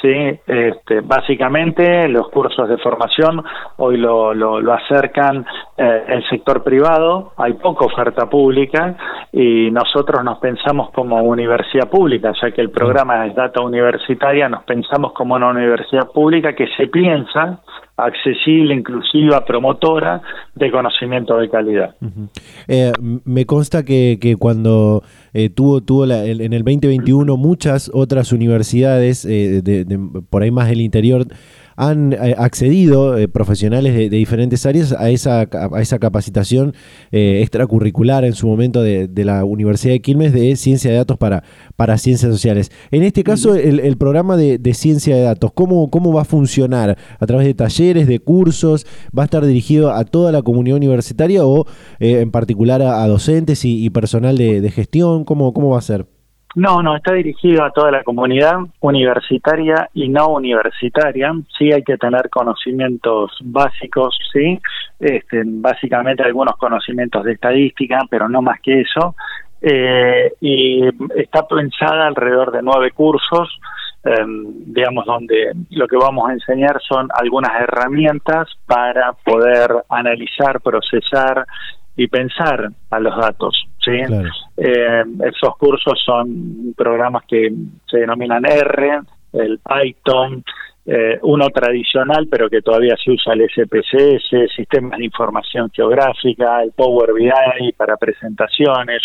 Sí, 0.01 0.39
este, 0.45 1.01
básicamente 1.01 2.07
los 2.09 2.29
cursos 2.29 2.67
de 2.67 2.77
formación 2.77 3.02
hoy 3.77 3.97
lo, 3.97 4.33
lo, 4.33 4.73
acercan 4.73 5.45
eh, 5.77 6.03
el 6.07 6.23
sector 6.29 6.63
privado, 6.63 7.33
hay 7.37 7.53
poca 7.53 7.85
oferta 7.85 8.29
pública 8.29 8.95
y 9.31 9.71
nosotros 9.71 10.23
nos 10.23 10.39
pensamos 10.39 10.91
como 10.91 11.21
universidad 11.23 11.89
pública, 11.89 12.33
ya 12.41 12.51
que 12.51 12.61
el 12.61 12.69
programa 12.69 13.25
es 13.25 13.35
data 13.35 13.61
universitaria, 13.61 14.49
nos 14.49 14.63
pensamos 14.63 15.13
como 15.13 15.35
una 15.35 15.49
universidad 15.49 16.11
pública 16.11 16.53
que 16.53 16.67
se 16.77 16.87
piensa 16.87 17.59
accesible, 17.95 18.73
inclusiva, 18.73 19.45
promotora 19.45 20.21
de 20.55 20.71
conocimiento 20.71 21.37
de 21.37 21.49
calidad. 21.49 21.95
Eh, 22.67 22.91
me 23.23 23.45
consta 23.45 23.83
que, 23.83 24.17
que 24.19 24.35
cuando 24.35 25.03
eh, 25.33 25.49
tuvo, 25.49 25.81
tuvo 25.81 26.05
la, 26.05 26.25
en 26.25 26.53
el 26.53 26.63
2021 26.63 27.37
muchas 27.37 27.91
otras 27.93 28.31
universidades, 28.31 29.25
eh, 29.25 29.61
de, 29.61 29.99
por 30.29 30.41
ahí 30.41 30.51
más 30.51 30.69
del 30.69 30.81
interior, 30.81 31.25
han 31.75 32.13
eh, 32.13 32.35
accedido 32.37 33.17
eh, 33.17 33.27
profesionales 33.27 33.95
de, 33.95 34.09
diferentes 34.09 34.65
áreas 34.65 34.93
a 34.93 35.09
esa, 35.09 35.47
a 35.51 35.81
esa 35.81 35.99
capacitación 35.99 36.73
eh, 37.11 37.39
extracurricular 37.41 38.25
en 38.25 38.33
su 38.33 38.47
momento 38.47 38.81
de, 38.81 39.09
la 39.23 39.45
Universidad 39.45 39.93
de 39.93 40.01
Quilmes 40.01 40.33
de 40.33 40.55
ciencia 40.57 40.91
de 40.91 40.97
datos 40.97 41.17
para, 41.17 41.43
para 41.75 41.97
ciencias 41.97 42.31
sociales. 42.31 42.71
En 42.91 43.03
este 43.03 43.23
caso, 43.23 43.55
el, 43.55 43.97
programa 43.97 44.35
de, 44.35 44.73
ciencia 44.73 45.15
de 45.15 45.21
datos, 45.21 45.51
¿cómo, 45.53 45.89
¿cómo 45.89 46.11
va 46.11 46.23
a 46.23 46.25
funcionar? 46.25 46.97
¿A 47.19 47.25
través 47.25 47.47
de 47.47 47.53
talleres, 47.53 48.07
de 48.07 48.19
cursos? 48.19 48.85
¿Va 49.17 49.23
a 49.23 49.25
estar 49.25 49.45
dirigido 49.45 49.93
a 49.93 50.03
toda 50.03 50.31
la 50.31 50.41
comunidad 50.41 50.77
universitaria 50.77 51.45
o 51.45 51.65
en 51.99 52.31
particular 52.31 52.81
a, 52.81 53.07
docentes 53.07 53.63
y, 53.63 53.89
personal 53.91 54.37
de, 54.37 54.71
gestión? 54.71 55.23
¿Cómo, 55.23 55.53
¿Cómo 55.53 55.69
va 55.69 55.79
a 55.79 55.81
ser? 55.81 56.12
No, 56.55 56.83
no, 56.83 56.95
está 56.95 57.13
dirigido 57.13 57.63
a 57.63 57.71
toda 57.71 57.89
la 57.89 58.03
comunidad 58.03 58.59
universitaria 58.79 59.89
y 59.93 60.07
no 60.07 60.27
universitaria. 60.27 61.33
Sí 61.57 61.71
hay 61.71 61.81
que 61.83 61.97
tener 61.97 62.29
conocimientos 62.29 63.31
básicos, 63.41 64.15
sí, 64.31 64.59
este, 64.99 65.41
básicamente 65.45 66.21
algunos 66.21 66.55
conocimientos 66.57 67.23
de 67.23 67.33
estadística, 67.33 67.99
pero 68.09 68.29
no 68.29 68.43
más 68.43 68.61
que 68.61 68.81
eso. 68.81 69.15
Eh, 69.61 70.33
y 70.41 70.83
está 71.15 71.47
pensada 71.47 72.05
alrededor 72.05 72.51
de 72.51 72.61
nueve 72.61 72.91
cursos, 72.91 73.49
em, 74.03 74.45
digamos, 74.65 75.05
donde 75.05 75.53
lo 75.71 75.87
que 75.87 75.95
vamos 75.95 76.29
a 76.29 76.33
enseñar 76.33 76.79
son 76.87 77.07
algunas 77.15 77.61
herramientas 77.61 78.47
para 78.67 79.13
poder 79.13 79.71
analizar, 79.89 80.61
procesar 80.61 81.47
y 81.95 82.07
pensar 82.07 82.69
a 82.91 82.99
los 82.99 83.15
datos. 83.17 83.55
¿Sí? 83.83 83.91
Eh, 84.57 85.03
esos 85.25 85.57
cursos 85.57 86.01
son 86.05 86.73
programas 86.75 87.23
que 87.27 87.51
se 87.89 87.99
denominan 87.99 88.45
R, 88.45 88.99
el 89.33 89.59
Python, 89.59 90.43
eh, 90.85 91.17
uno 91.21 91.49
tradicional, 91.49 92.27
pero 92.29 92.49
que 92.49 92.61
todavía 92.61 92.95
se 93.03 93.11
usa 93.11 93.33
el 93.33 93.47
SPSS, 93.49 94.53
sistemas 94.55 94.99
de 94.99 95.05
información 95.05 95.69
geográfica, 95.71 96.61
el 96.61 96.71
Power 96.71 97.13
BI 97.13 97.71
para 97.77 97.97
presentaciones, 97.97 99.01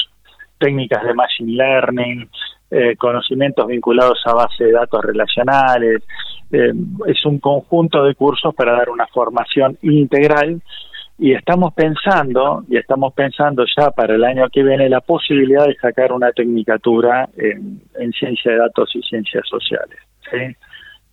técnicas 0.58 1.04
de 1.04 1.14
Machine 1.14 1.52
Learning, 1.52 2.28
eh, 2.70 2.97
conocimientos 2.97 3.66
vinculados 3.66 4.20
a 4.26 4.35
base 4.35 4.64
de 4.64 4.73
datos 4.73 5.02
relacionales. 5.04 6.02
es 6.50 7.26
un 7.26 7.38
conjunto 7.40 8.04
de 8.04 8.14
cursos 8.14 8.54
para 8.54 8.73
dar 8.73 8.88
una 8.88 9.06
formación 9.08 9.76
integral 9.82 10.62
y 11.18 11.32
estamos 11.32 11.75
pensando, 11.75 12.64
y 12.68 12.76
estamos 12.76 13.12
pensando 13.12 13.64
ya 13.76 13.90
para 13.90 14.14
el 14.14 14.25
año 14.25 14.48
que 14.50 14.62
viene, 14.62 14.88
la 14.88 15.00
posibilidad 15.00 15.66
de 15.66 15.75
sacar 15.75 16.12
una 16.12 16.30
tecnicatura 16.30 17.28
en, 17.37 17.80
en 17.98 18.12
ciencia 18.12 18.52
de 18.52 18.58
datos 18.58 18.94
y 18.94 19.02
ciencias 19.02 19.46
sociales. 19.48 19.98
¿sí? 20.30 20.56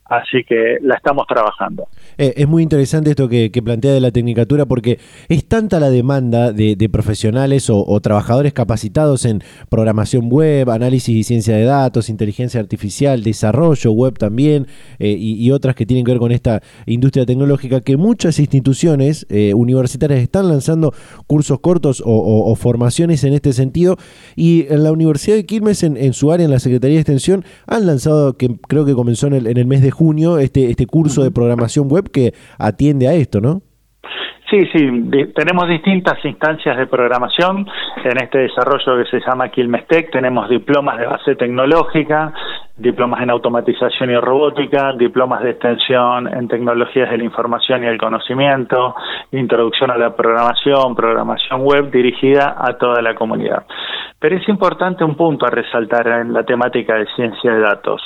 Así 0.08 0.44
que 0.48 0.78
la 0.84 0.96
estamos 0.96 1.26
trabajando. 1.28 1.88
Eh, 2.20 2.36
es 2.38 2.48
muy 2.48 2.62
interesante 2.62 3.10
esto 3.10 3.28
que, 3.28 3.50
plantea 3.66 3.92
de 3.92 4.00
la 4.00 4.12
tecnicatura 4.12 4.68
porque 4.68 5.00
es 5.30 5.48
tanta 5.48 5.80
la 5.80 5.90
demanda 5.90 6.52
de, 6.52 6.90
profesionales 6.92 7.72
o, 7.72 8.00
trabajadores 8.02 8.54
capacitados 8.54 9.26
en 9.26 9.42
programación 9.70 10.30
web, 10.30 10.70
análisis 10.70 11.16
y 11.16 11.24
ciencia 11.24 11.56
de 11.56 11.64
datos, 11.64 12.10
inteligencia 12.10 12.60
artificial, 12.60 13.24
desarrollo 13.24 13.92
web 13.92 14.20
también 14.20 14.68
eh, 15.00 15.16
y, 15.18 15.50
otras 15.52 15.74
que 15.74 15.88
tienen 15.88 16.06
que 16.06 16.12
ver 16.12 16.20
con 16.20 16.32
esta 16.32 16.62
industria 16.86 17.26
tecnológica 17.26 17.82
que 17.82 17.98
muchas 17.98 18.38
instituciones 18.40 19.26
eh, 19.30 19.54
universitarias 19.56 20.20
están 20.20 20.50
lanzando 20.50 20.94
cursos 21.26 21.60
cortos 21.62 22.04
o, 22.06 22.56
formaciones 22.56 23.24
en 23.24 23.34
este 23.34 23.54
sentido 23.54 23.98
y 24.36 24.68
en 24.70 24.84
la 24.84 24.92
Universidad 24.92 25.36
de 25.36 25.46
Quilmes 25.46 25.82
en, 25.84 26.14
su 26.14 26.32
área, 26.32 26.46
en 26.46 26.52
la 26.52 26.60
Secretaría 26.60 26.96
de 26.96 27.02
Extensión, 27.02 27.44
han 27.66 27.88
lanzado, 27.88 28.38
que 28.38 28.56
creo 28.68 28.86
que 28.86 28.94
comenzó 28.94 29.28
en 29.28 29.34
el, 29.34 29.48
en 29.48 29.58
el 29.58 29.66
mes 29.66 29.82
de 29.82 29.95
junio 29.96 30.38
este, 30.38 30.70
este 30.70 30.86
curso 30.86 31.24
de 31.24 31.32
programación 31.32 31.88
web 31.90 32.12
que 32.12 32.34
atiende 32.60 33.08
a 33.08 33.14
esto, 33.14 33.40
¿no? 33.42 33.62
Sí, 34.50 34.60
sí, 34.72 34.88
tenemos 35.36 35.68
distintas 35.68 36.24
instancias 36.24 36.78
de 36.78 36.86
programación 36.86 37.66
en 38.04 38.18
este 38.24 38.40
desarrollo 38.40 39.04
que 39.04 39.10
se 39.10 39.20
llama 39.26 39.50
Quilmestec. 39.50 40.12
Tenemos 40.12 40.48
diplomas 40.50 41.00
de 41.00 41.08
base 41.08 41.36
tecnológica, 41.36 42.32
diplomas 42.78 43.22
en 43.22 43.30
automatización 43.30 44.12
y 44.12 44.18
robótica, 44.18 44.94
diplomas 44.94 45.42
de 45.44 45.52
extensión 45.52 46.28
en 46.28 46.48
tecnologías 46.48 47.10
de 47.10 47.18
la 47.18 47.24
información 47.24 47.84
y 47.84 47.88
el 47.88 47.98
conocimiento, 47.98 48.96
introducción 49.32 49.92
a 49.92 49.98
la 49.98 50.16
programación, 50.16 50.96
programación 50.96 51.62
web 51.62 51.90
dirigida 51.90 52.56
a 52.58 52.78
toda 52.78 53.02
la 53.02 53.16
comunidad. 53.16 53.66
Pero 54.20 54.38
es 54.38 54.48
importante 54.50 55.04
un 55.04 55.16
punto 55.16 55.46
a 55.46 55.50
resaltar 55.50 56.08
en 56.08 56.34
la 56.34 56.44
temática 56.44 56.96
de 56.96 57.06
ciencia 57.16 57.54
de 57.54 57.60
datos. 57.60 58.02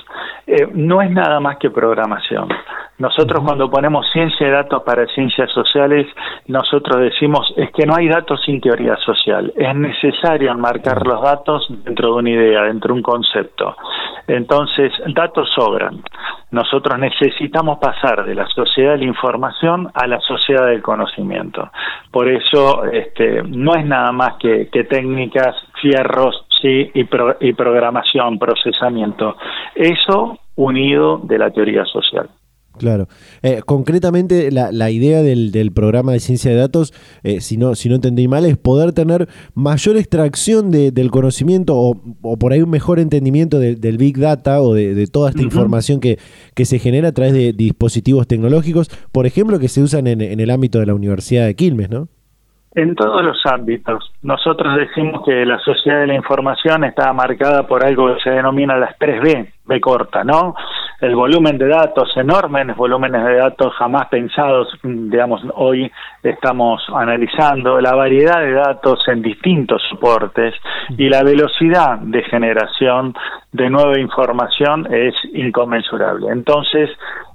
Eh, 0.45 0.67
no 0.73 1.01
es 1.01 1.09
nada 1.11 1.39
más 1.39 1.57
que 1.57 1.69
programación. 1.69 2.49
Nosotros 2.97 3.41
cuando 3.45 3.71
ponemos 3.71 4.05
ciencia 4.11 4.47
de 4.47 4.53
datos 4.53 4.83
para 4.83 5.05
ciencias 5.07 5.49
sociales, 5.51 6.05
nosotros 6.47 6.99
decimos 6.99 7.53
es 7.55 7.71
que 7.71 7.85
no 7.85 7.95
hay 7.95 8.09
datos 8.09 8.41
sin 8.45 8.59
teoría 8.59 8.97
social. 8.97 9.53
Es 9.55 9.73
necesario 9.73 10.51
enmarcar 10.51 11.07
los 11.07 11.21
datos 11.21 11.65
dentro 11.85 12.09
de 12.09 12.13
una 12.15 12.29
idea, 12.29 12.63
dentro 12.63 12.93
de 12.93 12.97
un 12.97 13.03
concepto. 13.03 13.77
Entonces, 14.27 14.58
datos 15.13 15.49
sobran. 15.55 16.01
Nosotros 16.51 16.97
necesitamos 16.97 17.77
pasar 17.79 18.25
de 18.25 18.35
la 18.35 18.47
sociedad 18.47 18.93
de 18.93 18.99
la 18.99 19.05
información 19.05 19.89
a 19.93 20.07
la 20.07 20.19
sociedad 20.19 20.67
del 20.67 20.81
conocimiento. 20.81 21.71
Por 22.11 22.27
eso, 22.27 22.85
este, 22.85 23.43
no 23.43 23.75
es 23.75 23.85
nada 23.85 24.11
más 24.11 24.37
que, 24.37 24.65
técnicas, 24.89 25.55
fierros, 25.81 26.45
sí, 26.61 26.91
y, 26.93 27.07
y 27.41 27.53
programación, 27.53 28.39
procesamiento. 28.39 29.37
Eso 29.75 30.39
unido 30.55 31.19
de 31.23 31.37
la 31.37 31.51
teoría 31.51 31.85
social. 31.85 32.29
Claro. 32.79 33.07
Eh, 33.43 33.61
concretamente, 33.65 34.51
la, 34.51 34.71
la 34.71 34.89
idea 34.89 35.21
del, 35.21 35.51
del, 35.51 35.71
programa 35.71 36.13
de 36.13 36.19
ciencia 36.19 36.49
de 36.49 36.57
datos, 36.57 36.93
eh, 37.23 37.41
si, 37.41 37.57
no, 37.57 37.75
si 37.75 37.89
no 37.89 37.95
entendí 37.95 38.27
mal, 38.27 38.45
es 38.45 38.57
poder 38.57 38.93
tener 38.93 39.27
mayor 39.53 39.97
extracción 39.97 40.71
de, 40.71 40.91
del 40.91 41.11
conocimiento 41.11 41.75
o, 41.75 42.01
o, 42.21 42.37
por 42.37 42.53
ahí 42.53 42.61
un 42.61 42.69
mejor 42.69 42.99
entendimiento 42.99 43.59
del 43.59 43.97
Big 43.97 44.17
Data 44.17 44.61
o 44.61 44.73
de, 44.73 45.07
toda 45.07 45.29
esta 45.29 45.41
información 45.41 45.99
que, 45.99 46.17
que, 46.55 46.65
se 46.65 46.79
genera 46.79 47.09
a 47.09 47.11
través 47.11 47.33
de 47.33 47.51
dispositivos 47.51 48.27
tecnológicos, 48.27 48.89
por 49.11 49.25
ejemplo, 49.25 49.59
que 49.59 49.67
se 49.67 49.81
usan 49.81 50.07
en, 50.07 50.21
en 50.21 50.39
el 50.39 50.49
ámbito 50.49 50.79
de 50.79 50.85
la 50.85 50.93
Universidad 50.93 51.45
de 51.45 51.55
Quilmes, 51.55 51.89
¿no? 51.89 52.07
En 52.75 52.95
todos 52.95 53.23
los 53.23 53.37
ámbitos. 53.45 54.13
Nosotros 54.21 54.77
decimos 54.77 55.23
que 55.25 55.43
la 55.43 55.59
sociedad 55.59 56.01
de 56.01 56.07
la 56.07 56.15
información 56.15 56.83
está 56.83 57.11
marcada 57.13 57.67
por 57.67 57.83
algo 57.83 58.13
que 58.13 58.21
se 58.21 58.29
denomina 58.29 58.77
las 58.77 58.97
3B, 58.99 59.51
B 59.65 59.81
corta, 59.81 60.23
¿no? 60.23 60.53
El 61.01 61.15
volumen 61.15 61.57
de 61.57 61.67
datos 61.67 62.11
enormes, 62.17 62.75
volúmenes 62.75 63.23
de 63.23 63.35
datos 63.37 63.73
jamás 63.75 64.09
pensados, 64.09 64.67
digamos, 64.83 65.41
hoy 65.55 65.89
estamos 66.21 66.81
analizando, 66.93 67.79
la 67.79 67.95
variedad 67.95 68.41
de 68.41 68.51
datos 68.51 68.99
en 69.07 69.21
distintos 69.21 69.81
soportes 69.89 70.53
y 70.97 71.07
la 71.07 71.23
velocidad 71.23 71.99
de 71.99 72.21
generación 72.23 73.13
de 73.53 73.69
nueva 73.69 73.97
información 73.97 74.93
es 74.93 75.15
inconmensurable. 75.33 76.27
Entonces, 76.33 76.89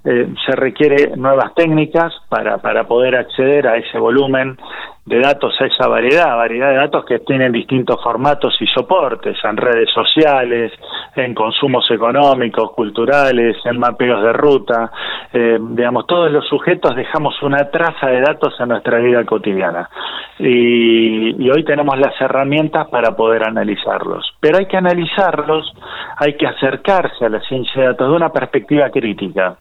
eh, 0.04 0.28
se 0.44 0.52
requiere 0.52 1.16
nuevas 1.16 1.54
técnicas 1.54 2.12
para, 2.28 2.58
para 2.58 2.86
poder 2.86 3.16
acceder 3.16 3.66
a 3.66 3.76
ese 3.76 3.98
volumen 3.98 4.58
de 5.06 5.20
datos, 5.20 5.54
a 5.60 5.66
esa 5.66 5.86
variedad, 5.86 6.34
variedad 6.34 6.70
de 6.70 6.76
datos 6.76 7.04
que 7.04 7.18
tienen 7.18 7.52
distintos 7.52 8.02
formatos 8.02 8.56
y 8.60 8.66
soportes, 8.68 9.36
en 9.44 9.56
redes 9.56 9.90
sociales, 9.92 10.72
en 11.14 11.34
consumos 11.34 11.84
económicos, 11.90 12.72
culturales, 12.72 13.56
en 13.66 13.78
mapeos 13.78 14.22
de 14.22 14.32
ruta, 14.32 14.90
eh, 15.32 15.58
digamos, 15.60 16.06
todos 16.06 16.30
los 16.30 16.48
sujetos 16.48 16.96
dejamos 16.96 17.34
una 17.42 17.70
traza 17.70 18.06
de 18.06 18.22
datos 18.22 18.54
en 18.58 18.68
nuestra 18.68 18.98
vida 18.98 19.24
cotidiana. 19.24 19.90
Y, 20.38 21.44
y 21.44 21.50
hoy 21.50 21.64
tenemos 21.64 21.98
las 21.98 22.18
herramientas 22.20 22.88
para 22.88 23.14
poder 23.14 23.46
analizarlos, 23.46 24.34
pero 24.40 24.58
hay 24.58 24.66
que 24.66 24.78
analizarlos, 24.78 25.70
hay 26.16 26.34
que 26.36 26.46
acercarse 26.46 27.26
a 27.26 27.28
la 27.28 27.40
ciencia 27.40 27.82
de 27.82 27.88
datos 27.88 28.08
de 28.08 28.16
una 28.16 28.30
perspectiva 28.30 28.88
crítica, 28.88 29.58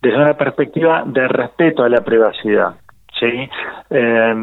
desde 0.00 0.16
una 0.16 0.34
perspectiva 0.34 1.02
de 1.04 1.28
respeto 1.28 1.84
a 1.84 1.88
la 1.90 2.00
privacidad. 2.00 2.76
¿Sí? 3.18 3.48
Eh, 3.90 4.34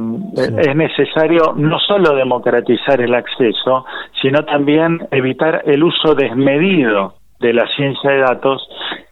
es 0.58 0.75
necesario 0.75 1.53
no 1.56 1.80
solo 1.80 2.15
democratizar 2.15 3.01
el 3.01 3.13
acceso, 3.13 3.86
sino 4.22 4.44
también 4.46 5.08
evitar 5.12 5.63
el 5.65 5.84
uso 5.84 6.15
desmedido 6.15 7.15
de 7.39 7.53
la 7.53 7.68
ciencia 7.75 8.12
de 8.12 8.20
datos 8.20 8.68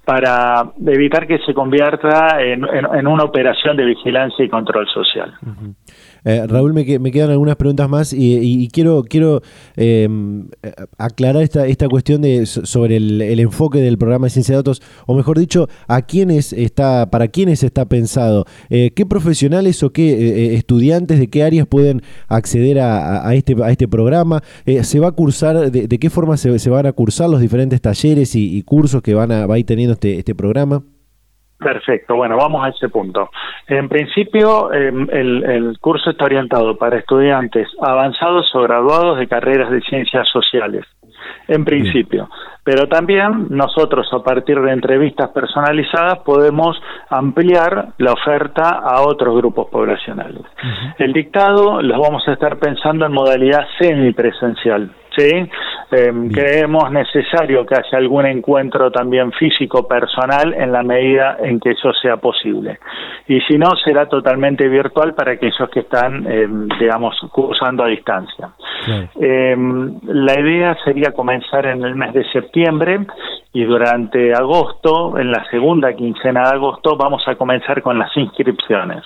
para 0.06 0.72
evitar 0.88 1.27
que 1.27 1.38
se 1.39 1.53
convierta 1.53 2.41
en, 2.41 2.65
una 3.08 3.24
operación 3.24 3.77
de 3.77 3.86
vigilancia 3.86 4.44
y 4.44 4.50
control 4.50 4.88
social. 4.88 5.34
Eh, 6.24 6.46
Raúl, 6.48 6.74
me, 6.74 7.00
me, 7.00 7.12
quedan 7.12 7.32
algunas 7.32 7.56
preguntas 7.56 7.90
más 7.90 8.13
y, 8.13 8.68
quiero, 8.72 9.04
quiero 9.04 9.42
em, 9.75 10.48
aclarar 10.98 11.42
esta, 11.42 11.66
esta 11.66 11.88
cuestión 11.88 12.22
de, 12.22 12.46
sobre 12.46 12.98
el, 12.98 13.40
enfoque 13.40 13.80
del 13.80 13.98
programa 13.98 14.28
de 14.28 14.32
ciencia 14.32 14.54
de 14.54 14.58
datos, 14.58 14.82
o 15.08 15.16
mejor 15.16 15.40
dicho, 15.40 15.68
a 15.88 16.04
quiénes 16.04 16.54
está, 16.54 17.10
para 17.10 17.28
quiénes 17.28 17.63
está 17.63 17.86
pensado. 17.86 18.46
Eh, 18.70 18.92
¿Qué 18.96 19.06
profesionales 19.06 19.82
o 19.84 19.92
qué 19.92 20.12
eh, 20.12 20.56
estudiantes 20.56 21.20
de 21.20 21.28
qué 21.30 21.44
áreas 21.44 21.66
pueden 21.68 22.04
acceder 22.28 22.80
a, 22.80 23.34
este, 23.34 23.56
a 23.63 23.72
este 23.72 23.88
programa? 23.88 24.44
¿Se 24.84 25.00
va 25.00 25.10
a 25.10 25.12
cursar, 25.12 25.72
de, 25.72 26.00
qué 26.00 26.10
forma 26.10 26.38
se, 26.38 26.70
van 26.70 26.86
a 26.86 26.92
cursar 26.92 27.30
los 27.30 27.42
diferentes 27.42 27.82
talleres 27.82 28.36
y, 28.36 28.62
cursos 28.63 29.01
que 29.01 29.13
van 29.13 29.32
a, 29.32 29.48
va 29.48 29.56
a 29.56 29.60
ir 29.60 29.66
teniendo 29.66 29.94
este, 29.94 30.20
este 30.20 30.36
programa? 30.36 30.84
Perfecto, 31.62 32.15
bueno, 32.15 32.38
vamos 32.38 32.65
a 32.65 32.70
ese 32.70 32.89
punto. 32.89 33.30
En 33.68 33.88
principio, 33.88 34.74
em, 34.74 35.08
el, 35.12 35.77
curso 35.80 36.10
está 36.10 36.25
orientado 36.25 36.75
para 36.75 36.98
estudiantes 36.98 37.68
avanzados 37.80 38.50
o 38.56 38.62
graduados 38.62 39.20
de 39.20 39.27
carreras 39.27 39.70
de 39.70 39.80
ciencias 39.82 40.27
sociales, 40.30 40.86
en 41.48 41.63
principio. 41.63 42.30
Pero 42.63 42.88
también 42.88 43.48
nosotros, 43.50 44.08
a 44.12 44.24
partir 44.24 44.60
de 44.60 44.72
entrevistas 44.72 45.30
personalizadas, 45.30 46.20
podemos 46.20 46.82
ampliar 47.12 47.89
la 48.00 48.13
oferta 48.13 48.70
a 48.70 49.01
otros 49.01 49.36
grupos 49.36 49.68
poblacionales. 49.70 50.41
El 50.98 51.13
dictado 51.13 51.82
los 51.82 52.00
vamos 52.00 52.27
a 52.27 52.34
estar 52.34 52.58
pensando 52.58 53.06
en 53.06 53.13
modalidad 53.13 53.68
semipresencial. 53.80 54.91
¿Sí? 55.15 55.50
Em, 55.91 56.30
creemos 56.32 56.89
necesario 56.91 57.65
que 57.65 57.75
haya 57.75 57.98
algún 57.98 58.25
encuentro 58.25 58.91
también 58.91 59.32
físico 59.34 59.88
personal 59.88 60.53
en 60.53 60.72
la 60.72 60.84
medida 60.84 61.38
en 61.41 61.60
que 61.60 61.72
eso 61.72 61.91
sea 62.01 62.18
posible. 62.18 62.80
Y 63.27 63.41
si 63.41 63.58
no, 63.58 63.72
será 63.84 64.08
totalmente 64.08 64.68
virtual 64.70 65.13
para 65.13 65.34
aquellos 65.34 65.70
que 65.70 65.82
están, 65.82 66.25
em, 66.32 66.68
digamos, 66.80 67.15
cursando 67.32 67.84
a 67.84 67.88
distancia. 67.88 68.50
Em, 69.20 70.00
la 70.03 70.39
idea 70.39 70.77
sería 70.84 71.12
comenzar 71.12 71.65
en 71.65 71.84
el 71.84 71.96
mes 71.96 72.13
de 72.13 72.24
septiembre 72.32 73.06
y 73.53 73.63
durante 73.65 74.34
agosto, 74.34 75.18
en 75.18 75.30
la 75.30 75.44
segunda 75.50 75.94
quincena 75.94 76.44
de 76.44 76.56
agosto, 76.56 76.96
vamos 76.96 77.22
a 77.27 77.36
comenzar 77.36 77.82
con 77.82 78.00
las 78.00 78.15
inscripciones. 78.15 79.03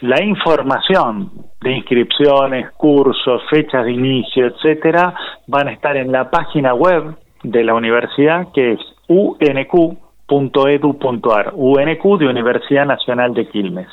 La 0.00 0.22
información 0.22 1.30
de 1.60 1.72
inscripciones, 1.72 2.70
cursos, 2.76 3.42
fechas 3.50 3.84
de 3.84 3.92
inicio, 3.92 4.46
etcétera, 4.46 5.14
van 5.46 5.68
a 5.68 5.72
estar 5.72 5.96
en 5.96 6.12
la 6.12 6.30
página 6.30 6.74
web 6.74 7.16
de 7.42 7.64
la 7.64 7.74
universidad 7.74 8.48
que 8.54 8.72
es 8.72 8.80
unq.edu.ar, 9.08 9.92
UNQ 11.54 12.18
de 12.18 12.28
Universidad 12.28 12.86
Nacional 12.86 13.34
de 13.34 13.48
Quilmes. 13.48 13.88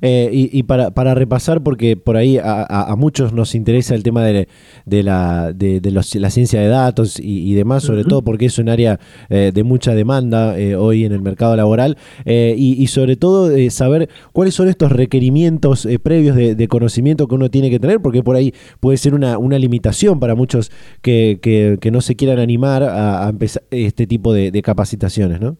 Eh, 0.00 0.30
y, 0.32 0.62
para, 0.64 0.90
para, 0.90 1.14
repasar, 1.14 1.62
porque 1.62 1.96
por 1.96 2.16
ahí 2.16 2.38
a, 2.42 2.94
muchos 2.98 3.32
nos 3.32 3.54
interesa 3.54 3.94
el 3.94 4.02
tema 4.02 4.24
de, 4.24 4.48
de 4.84 5.02
la, 5.02 5.52
de, 5.52 5.80
la 5.90 6.30
ciencia 6.30 6.60
de 6.60 6.68
datos 6.68 7.18
y, 7.20 7.54
demás, 7.54 7.84
sobre 7.84 8.04
todo 8.04 8.22
porque 8.22 8.46
es 8.46 8.58
un 8.58 8.68
área 8.68 8.98
eh, 9.28 9.52
de 9.54 9.62
mucha 9.62 9.94
demanda 9.94 10.58
eh, 10.58 10.74
hoy 10.76 11.04
en 11.04 11.12
el 11.12 11.22
mercado 11.22 11.54
laboral, 11.56 11.96
y, 12.26 12.86
sobre 12.88 13.16
todo 13.16 13.50
saber 13.70 14.08
cuáles 14.32 14.54
son 14.54 14.68
estos 14.68 14.92
requerimientos 14.92 15.86
previos 16.02 16.36
de, 16.36 16.68
conocimiento 16.68 17.28
que 17.28 17.34
uno 17.34 17.50
tiene 17.50 17.70
que 17.70 17.78
tener, 17.78 18.00
porque 18.00 18.22
por 18.22 18.36
ahí 18.36 18.54
puede 18.80 18.96
ser 18.96 19.14
una, 19.14 19.38
una 19.38 19.58
limitación 19.58 20.20
para 20.20 20.34
muchos 20.34 20.70
que, 21.00 21.38
que, 21.40 21.90
no 21.92 22.00
se 22.00 22.16
quieran 22.16 22.38
animar 22.38 22.82
a, 22.82 23.26
a 23.26 23.28
empezar 23.28 23.62
este 23.70 24.06
tipo 24.06 24.32
de, 24.32 24.62
capacitaciones, 24.62 25.40
¿no? 25.40 25.56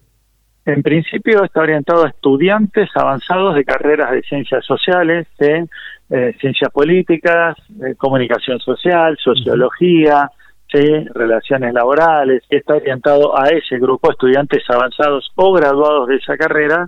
En 0.64 0.83
principio 0.83 1.42
está 1.42 1.61
orientado 1.61 2.05
a 2.05 2.09
estudiantes 2.09 2.88
avanzados 2.94 3.55
de 3.57 3.64
carreras 3.64 4.12
de 4.12 4.22
ciencias 4.22 4.64
sociales, 4.64 5.27
de 5.38 5.66
eh, 6.11 6.37
ciencias 6.40 6.70
políticas, 6.70 7.57
comunicación 7.98 8.61
social, 8.61 9.16
sociología, 9.18 10.31
relaciones 11.14 11.75
laborales, 11.75 12.42
está 12.48 12.77
orientado 12.77 13.38
a 13.38 13.48
ese 13.48 13.79
grupo 13.79 14.09
de 14.09 14.12
estudiantes 14.12 14.62
avanzados 14.68 15.31
o 15.35 15.53
graduados 15.53 16.09
de 16.09 16.16
esa 16.16 16.37
carrera, 16.37 16.87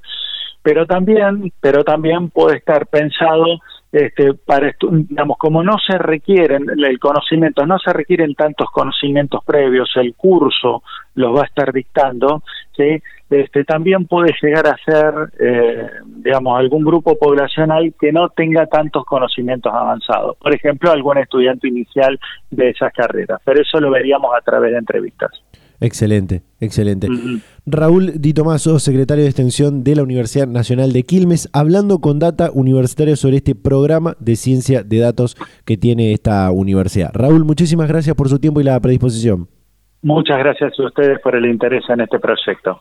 pero 0.63 0.87
también, 0.87 1.53
pero 1.61 1.85
también 1.85 2.31
puede 2.31 2.59
estar 2.59 2.87
pensado 2.87 3.45
este, 3.95 4.35
para 4.35 4.75
digamos 4.91 5.39
como 5.39 5.63
no 5.63 5.77
se 5.79 5.97
requieren 5.97 6.67
el 6.69 6.99
conocimiento 6.99 7.65
no 7.65 7.79
se 7.79 7.93
requieren 7.93 8.35
tantos 8.35 8.69
conocimientos 8.73 9.45
previos 9.45 9.89
el 9.95 10.17
curso 10.17 10.83
los 11.15 11.33
va 11.33 11.43
a 11.43 11.47
estar 11.47 11.73
dictando 11.73 12.43
sí 12.77 13.01
este 13.31 13.63
también 13.63 14.07
puede 14.07 14.35
llegar 14.43 14.67
a 14.67 14.77
ser 14.85 15.15
eh, 15.39 15.91
digamos 16.07 16.59
algún 16.59 16.85
grupo 16.85 17.17
poblacional 17.17 17.95
que 18.01 18.11
no 18.11 18.31
tenga 18.31 18.67
tantos 18.67 19.05
conocimientos 19.05 19.73
avanzados. 19.73 20.37
Por 20.39 20.53
ejemplo 20.53 20.91
algún 20.91 21.19
estudiante 21.19 21.69
inicial 21.69 22.19
de 22.51 22.71
esas 22.71 22.93
carreras 22.93 23.41
pero 23.45 23.63
eso 23.63 23.79
lo 23.79 23.93
veríamos 23.93 24.35
a 24.37 24.41
través 24.41 24.73
de 24.73 24.79
entrevistas 24.79 25.31
Excelente, 25.81 26.43
excelente. 26.61 27.09
Raúl 27.67 28.21
Di 28.21 28.33
Tomaso, 28.33 28.79
secretario 28.79 29.25
de 29.25 29.31
Extensión 29.31 29.85
de 29.85 29.97
la 29.97 30.03
Universidad 30.03 30.47
Nacional 30.47 30.93
de 30.93 31.03
Quilmes, 31.03 31.49
hablando 31.53 32.01
con 32.01 32.19
Data 32.19 32.51
Universitaria 32.53 33.17
sobre 33.17 33.37
este 33.37 33.55
programa 33.55 34.17
de 34.21 34.37
ciencia 34.37 34.83
de 34.83 34.99
datos 34.99 35.37
que 35.65 35.77
tiene 35.77 36.13
esta 36.13 36.51
universidad. 36.51 37.11
Raúl, 37.13 37.45
muchísimas 37.45 37.89
gracias 37.89 38.15
por 38.15 38.29
su 38.29 38.39
tiempo 38.39 38.61
y 38.61 38.65
la 38.65 38.79
predisposición. 38.81 39.49
Muchas 40.03 40.39
gracias 40.39 40.79
a 40.79 40.87
ustedes 40.87 41.19
por 41.21 41.35
el 41.35 41.47
interés 41.47 41.83
en 41.89 42.01
este 42.01 42.19
proyecto. 42.19 42.81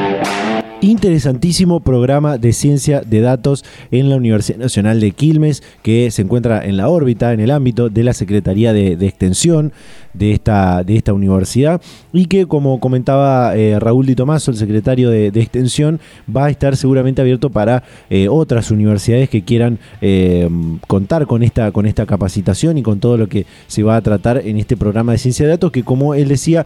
interesantísimo 0.81 1.79
programa 1.79 2.37
de 2.37 2.53
ciencia 2.53 3.01
de 3.01 3.21
datos 3.21 3.63
en 3.91 4.09
la 4.09 4.15
Universidad 4.15 4.57
Nacional 4.57 4.99
de 4.99 5.11
Quilmes, 5.11 5.63
que 5.83 6.11
se 6.11 6.23
encuentra 6.23 6.65
en 6.65 6.75
la 6.75 6.89
órbita, 6.89 7.33
en 7.33 7.39
el 7.39 7.51
ámbito 7.51 7.89
de 7.89 8.03
la 8.03 8.13
Secretaría 8.13 8.73
de, 8.73 8.93
Extensión 8.93 9.71
de 10.13 10.33
esta, 10.33 10.83
de 10.83 10.97
esta 10.97 11.13
universidad, 11.13 11.81
y 12.11 12.25
que, 12.25 12.47
como 12.47 12.79
comentaba 12.79 13.55
eh, 13.55 13.79
Raúl 13.79 14.07
Di 14.07 14.15
Tomaso, 14.15 14.51
el 14.51 14.57
secretario 14.57 15.09
de, 15.09 15.27
Extensión, 15.27 15.99
va 16.35 16.45
a 16.45 16.49
estar 16.49 16.75
seguramente 16.75 17.21
abierto 17.21 17.49
para 17.49 17.83
eh, 18.09 18.27
otras 18.27 18.71
universidades 18.71 19.29
que 19.29 19.43
quieran 19.43 19.79
eh, 20.01 20.49
contar 20.87 21.27
con 21.27 21.43
esta, 21.43 21.71
con 21.71 21.85
esta 21.85 22.05
capacitación 22.05 22.77
y 22.77 22.83
con 22.83 22.99
todo 22.99 23.17
lo 23.17 23.27
que 23.27 23.45
se 23.67 23.83
va 23.83 23.95
a 23.95 24.01
tratar 24.01 24.41
en 24.45 24.57
este 24.57 24.77
programa 24.77 25.11
de 25.11 25.19
ciencia 25.19 25.45
de 25.45 25.51
datos, 25.51 25.71
que, 25.71 25.83
como 25.83 26.15
él 26.15 26.27
decía, 26.27 26.65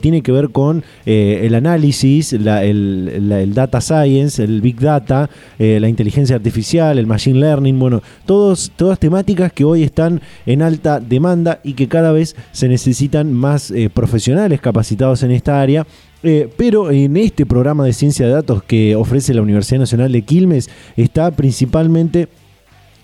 tiene 0.00 0.22
que 0.22 0.32
ver 0.32 0.50
con 0.50 0.84
el 1.04 1.54
análisis, 1.54 2.32
el 2.32 3.53
data 3.54 3.80
science, 3.80 4.42
el 4.42 4.60
big 4.60 4.78
data, 4.80 5.30
eh, 5.58 5.78
la 5.80 5.88
inteligencia 5.88 6.36
artificial, 6.36 6.98
el 6.98 7.06
machine 7.06 7.38
learning, 7.38 7.78
bueno, 7.78 8.02
todos, 8.26 8.72
todas 8.76 8.98
temáticas 8.98 9.52
que 9.52 9.64
hoy 9.64 9.82
están 9.82 10.20
en 10.46 10.62
alta 10.62 11.00
demanda 11.00 11.60
y 11.62 11.74
que 11.74 11.88
cada 11.88 12.12
vez 12.12 12.36
se 12.52 12.68
necesitan 12.68 13.32
más 13.32 13.70
eh, 13.70 13.90
profesionales 13.92 14.60
capacitados 14.60 15.22
en 15.22 15.30
esta 15.30 15.60
área. 15.60 15.86
Eh, 16.22 16.48
pero 16.56 16.90
en 16.90 17.18
este 17.18 17.44
programa 17.44 17.84
de 17.84 17.92
ciencia 17.92 18.26
de 18.26 18.32
datos 18.32 18.62
que 18.62 18.96
ofrece 18.96 19.34
la 19.34 19.42
Universidad 19.42 19.80
Nacional 19.80 20.10
de 20.10 20.22
Quilmes 20.22 20.70
está 20.96 21.30
principalmente 21.30 22.28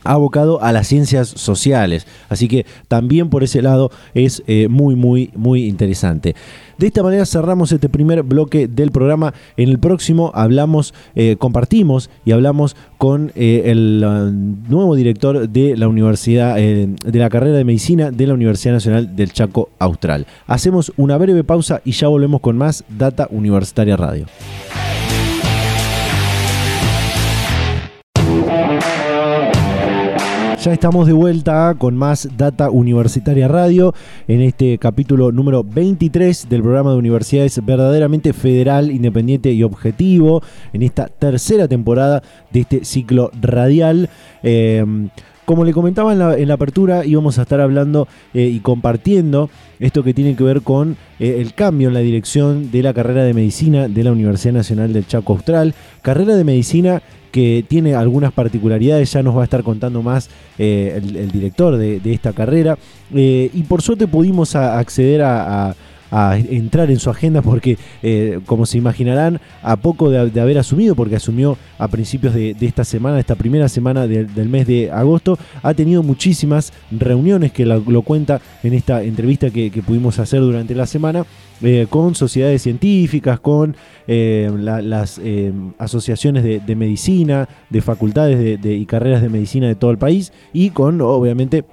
abocado 0.05 0.63
a 0.63 0.73
las 0.73 0.87
ciencias 0.89 1.29
sociales. 1.29 2.07
Así 2.31 2.49
que 2.49 2.65
también 2.89 3.29
por 3.29 3.45
ese 3.45 3.61
lado 3.61 3.91
es 4.15 4.43
muy, 4.71 4.95
muy, 4.95 5.31
muy 5.35 5.67
interesante. 5.67 6.35
De 6.81 6.87
esta 6.87 7.03
manera 7.03 7.27
cerramos 7.27 7.73
este 7.73 7.91
primer 7.91 8.23
bloque 8.23 8.67
del 8.67 8.91
programa. 8.91 9.35
En 9.59 9.69
el 9.69 9.79
próximo 9.79 10.33
hablamos, 10.35 10.95
eh, 11.15 11.37
compartimos 11.39 12.09
y 12.25 12.33
hablamos 12.33 12.75
con 12.97 13.33
eh, 13.35 13.65
el 13.67 14.01
nuevo 14.67 14.97
director 14.97 15.47
de 15.47 15.77
la 15.77 15.89
Universidad, 15.89 16.57
de 16.57 17.19
la 17.19 17.29
carrera 17.29 17.59
de 17.59 17.65
Medicina 17.65 18.11
de 18.11 18.27
la 18.27 18.33
Universidad 18.33 18.73
Nacional 18.73 19.15
del 19.15 19.31
Chaco 19.31 19.69
Austral. 19.79 20.27
Hacemos 20.47 20.91
una 20.97 21.19
breve 21.19 21.45
pausa 21.45 21.83
y 21.85 21.93
ya 21.93 22.09
volvemos 22.09 22.41
con 22.41 22.57
más 22.57 22.83
Data 22.89 23.29
Universitaria 23.31 23.99
Radio. 23.99 24.25
Ya 30.63 30.75
estamos 30.75 31.07
de 31.07 31.15
vuelta 31.15 31.75
con 31.79 31.97
más 31.97 32.29
Data 32.37 32.69
Universitaria 32.69 33.49
Radio 33.49 33.95
en 34.29 34.43
este 34.43 34.77
capítulo 34.77 35.33
número 35.33 35.65
23 35.65 36.51
del 36.51 36.61
programa 36.61 36.91
de 36.91 36.99
universidades 36.99 37.65
verdaderamente 37.65 38.35
federal, 38.35 38.91
independiente 38.91 39.51
y 39.53 39.63
objetivo 39.63 40.43
en 40.75 40.83
esta 40.83 41.07
tercera 41.07 41.67
temporada 41.67 42.23
de 42.53 42.61
este 42.61 42.85
ciclo 42.85 43.31
radial. 43.41 44.11
Eh, 44.43 44.85
como 45.47 45.65
le 45.65 45.73
comentaba 45.73 46.13
en 46.13 46.47
la, 46.47 46.55
apertura, 46.55 47.07
íbamos 47.07 47.39
a 47.39 47.43
estar 47.43 47.61
hablando 47.63 48.07
eh, 48.35 48.43
y 48.43 48.61
compartiendo 48.61 49.49
esto 49.79 50.05
que 50.05 50.13
tiene 50.13 50.37
que 50.37 50.45
ver 50.45 50.61
con 50.61 50.97
eh, 51.19 51.39
el 51.39 51.55
cambio 51.55 51.89
en 51.89 51.95
la 51.95 52.01
dirección 52.01 52.71
de 52.71 52.83
la 52.83 52.93
carrera 52.93 53.25
de 53.25 53.33
medicina 53.33 53.89
de 53.89 54.05
la 54.05 54.13
Universidad 54.13 54.53
Nacional 54.53 54.93
del 54.93 55.07
Chaco 55.07 55.33
Austral. 55.33 55.75
Carrera 56.03 56.37
de 56.37 56.45
medicina 56.45 57.03
que 57.31 57.65
tiene 57.67 57.95
algunas 57.95 58.33
particularidades, 58.33 59.13
ya 59.13 59.23
nos 59.23 59.37
va 59.37 59.43
a 59.43 59.45
estar 59.45 59.63
contando 59.63 60.03
más 60.03 60.29
eh, 60.59 61.01
el, 61.03 61.31
director 61.31 61.77
de, 61.77 62.01
esta 62.13 62.33
carrera. 62.33 62.79
Eh, 63.15 63.51
y 63.53 63.63
por 63.63 63.83
suerte 63.83 64.07
pudimos 64.07 64.55
acceder 64.57 65.23
a, 65.23 65.75
entrar 66.11 66.91
en 66.91 66.99
su 66.99 67.11
agenda 67.11 67.43
porque, 67.43 67.79
eh, 68.03 68.41
como 68.47 68.67
se 68.67 68.79
imaginarán, 68.79 69.41
a 69.63 69.77
poco 69.77 70.11
de, 70.11 70.41
haber 70.41 70.59
asumido, 70.59 70.95
porque 70.95 71.17
asumió 71.17 71.57
a 71.79 71.89
principios 71.89 72.35
de, 72.35 72.57
esta 72.61 72.85
semana, 72.85 73.19
esta 73.19 73.35
primera 73.35 73.69
semana 73.69 74.07
del 74.07 74.49
mes 74.49 74.67
de 74.67 74.91
agosto, 74.91 75.39
ha 75.63 75.75
tenido 75.75 76.03
muchísimas 76.03 76.73
reuniones 76.91 77.53
que 77.53 77.67
lo, 77.67 78.03
cuenta 78.03 78.41
en 78.63 78.75
esta 78.75 79.03
entrevista 79.03 79.51
que 79.51 79.83
pudimos 79.87 80.19
hacer 80.19 80.41
durante 80.41 80.75
la 80.75 80.87
semana 80.87 81.25
eh, 81.63 81.87
con 81.91 82.15
sociedades 82.15 82.63
científicas, 82.63 83.39
con 83.39 83.77
eh, 84.07 84.51
las 84.57 85.21
asociaciones 85.79 86.43
de, 86.43 86.77
medicina, 86.77 87.49
de 87.69 87.83
facultades 87.83 88.59
y 88.65 88.87
carreras 88.87 89.21
de 89.23 89.29
medicina 89.29 89.69
de 89.69 89.75
todo 89.75 89.91
el 89.91 89.99
país 89.99 90.33
y 90.53 90.71
con, 90.71 91.01
obviamente, 91.03 91.65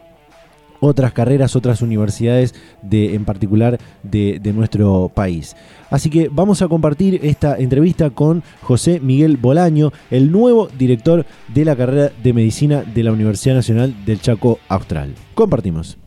otras 0.79 1.13
carreras, 1.13 1.55
otras 1.55 1.81
universidades 1.81 2.55
de, 2.81 3.15
en 3.15 3.25
particular 3.25 3.77
de, 4.03 4.39
de, 4.41 4.53
nuestro 4.53 5.11
país. 5.13 5.55
Así 5.89 6.09
que 6.09 6.29
vamos 6.31 6.61
a 6.61 6.67
compartir 6.67 7.19
esta 7.23 7.57
entrevista 7.57 8.09
con 8.09 8.43
José 8.61 8.99
Miguel 8.99 9.37
Bolaño, 9.37 9.91
el 10.11 10.31
nuevo 10.31 10.67
director 10.77 11.25
de 11.53 11.65
la 11.65 11.75
carrera 11.75 12.11
de 12.23 12.33
medicina 12.33 12.83
de 12.83 13.03
la 13.03 13.11
Universidad 13.11 13.55
Nacional 13.55 13.95
del 14.05 14.21
Chaco 14.21 14.59
Austral. 14.67 15.13
Compartimos. 15.33 16.06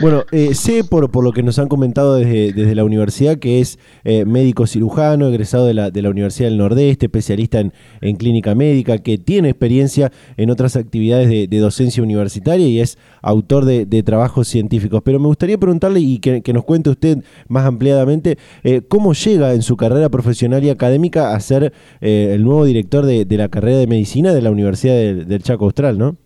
Bueno, 0.00 0.24
eh, 0.32 0.54
sé 0.54 0.82
por, 0.82 1.10
por 1.10 1.22
lo 1.22 1.32
que 1.32 1.44
nos 1.44 1.58
han 1.60 1.68
comentado 1.68 2.16
desde, 2.16 2.74
la 2.74 2.84
universidad 2.84 3.38
que 3.38 3.60
es 3.60 3.78
eh, 4.02 4.24
médico 4.24 4.66
cirujano, 4.66 5.28
egresado 5.28 5.66
de 5.66 5.74
la, 5.74 6.10
Universidad 6.10 6.48
del 6.48 6.58
Nordeste, 6.58 7.06
especialista 7.06 7.60
en, 7.60 8.16
clínica 8.16 8.54
médica, 8.54 8.98
que 8.98 9.18
tiene 9.18 9.50
experiencia 9.50 10.10
en 10.36 10.50
otras 10.50 10.76
actividades 10.76 11.28
de, 11.28 11.58
docencia 11.58 12.02
universitaria 12.02 12.66
y 12.66 12.80
es 12.80 12.98
autor 13.22 13.64
de, 13.64 14.02
trabajos 14.02 14.48
científicos. 14.48 15.00
Pero 15.04 15.20
me 15.20 15.28
gustaría 15.28 15.58
preguntarle 15.58 16.00
y 16.00 16.18
que, 16.18 16.52
nos 16.52 16.64
cuente 16.64 16.90
usted 16.90 17.18
más 17.48 17.64
ampliadamente 17.64 18.38
eh, 18.64 18.82
cómo 18.86 19.12
llega 19.12 19.54
en 19.54 19.62
su 19.62 19.76
carrera 19.76 20.08
profesional 20.08 20.62
y 20.64 20.70
académica 20.70 21.34
a 21.34 21.40
ser 21.40 21.72
el 22.00 22.42
nuevo 22.44 22.64
director 22.64 23.06
de, 23.06 23.26
la 23.30 23.48
carrera 23.48 23.78
de 23.78 23.86
medicina 23.86 24.34
de 24.34 24.42
la 24.42 24.50
Universidad 24.50 24.94
del 24.94 25.42
Chaco 25.42 25.64
Austral, 25.64 25.98
¿no? 25.98 26.16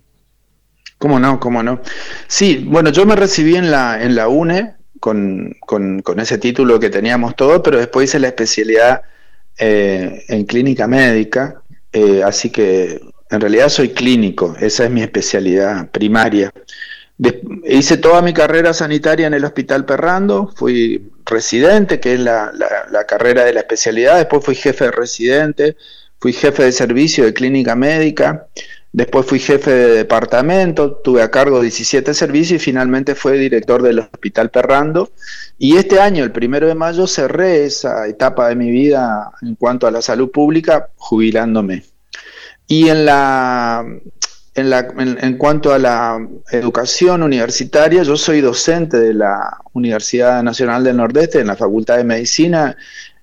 ¿Cómo 0.99 1.21
no? 1.21 1.39
¿Cómo 1.39 1.63
no? 1.63 1.81
Sí, 2.27 2.67
bueno, 2.69 2.91
yo 2.91 3.07
me 3.07 3.15
recibí 3.15 3.57
en 3.57 3.71
la, 3.71 4.03
en 4.03 4.17
la 4.17 4.29
UNE 4.29 4.75
con, 4.99 5.57
con, 5.61 6.03
ese 6.19 6.39
título 6.39 6.81
que 6.81 6.91
teníamos 6.91 7.37
todos, 7.37 7.61
pero 7.63 7.79
después 7.79 8.09
hice 8.09 8.19
la 8.19 8.29
especialidad 8.29 9.03
eh, 9.59 10.25
en 10.29 10.45
clínica 10.45 10.89
médica, 10.89 11.63
eh, 11.93 12.23
así 12.25 12.51
que 12.51 13.01
en 13.31 13.41
realidad 13.41 13.69
soy 13.69 13.91
clínico, 13.91 14.57
esa 14.61 14.85
es 14.85 14.91
mi 14.91 15.03
especialidad 15.03 15.89
primaria. 15.91 16.53
hice 17.65 17.97
toda 17.99 18.21
mi 18.21 18.33
carrera 18.33 18.75
sanitaria 18.75 19.29
en 19.29 19.35
el 19.35 19.45
Hospital 19.45 19.85
Perrando, 19.85 20.53
fui 20.57 21.13
residente, 21.25 22.01
que 22.01 22.15
es 22.15 22.21
la, 22.21 22.53
la 22.91 23.05
carrera 23.05 23.45
de 23.45 23.53
la 23.53 23.61
especialidad, 23.61 24.17
después 24.17 24.45
fui 24.45 24.57
jefe 24.57 24.87
de 24.87 24.91
residente, 24.91 25.77
fui 26.19 26.33
jefe 26.33 26.65
de 26.65 26.73
servicio 26.73 27.25
de 27.25 27.35
clínica 27.35 27.77
médica, 27.77 28.49
Después 28.93 29.27
fui 29.27 29.39
jefe 29.39 29.71
de 29.71 29.89
departamento, 29.97 30.97
tuve 30.97 31.23
a 31.23 31.31
cargo 31.31 31.61
17 31.61 32.15
servicios 32.15 32.63
y 32.63 32.65
finalmente 32.65 33.15
fui 33.15 33.39
director 33.39 33.83
del 33.83 33.99
Hospital 33.99 34.51
Perrando. 34.51 35.11
Y 35.59 35.77
este 35.77 36.01
año, 36.01 36.25
el 36.25 36.33
primero 36.33 36.67
de 36.67 36.75
mayo, 36.75 37.07
cerré 37.07 37.65
esa 37.65 38.07
etapa 38.07 38.49
de 38.49 38.57
mi 38.57 38.71
vida 38.71 39.31
en 39.43 39.57
cuanto 39.57 39.87
a 39.87 39.91
la 39.91 40.01
salud 40.01 40.31
pública, 40.31 40.89
jubilándome. 40.97 41.85
Y 42.67 42.89
en, 42.89 43.05
la, 43.05 43.85
en, 44.55 44.71
la, 44.71 44.89
en, 44.97 45.37
cuanto 45.37 45.73
a 45.73 45.79
la 45.79 46.19
educación 46.51 47.23
universitaria, 47.23 48.03
yo 48.03 48.17
soy 48.17 48.41
docente 48.41 48.99
de 48.99 49.15
la 49.15 49.59
Universidad 49.75 50.43
Nacional 50.43 50.83
del 50.83 50.97
Nordeste, 50.97 51.41
en 51.41 51.47
la 51.47 51.57
Facultad 51.57 51.99
de 51.99 52.05
Medicina, 52.05 52.77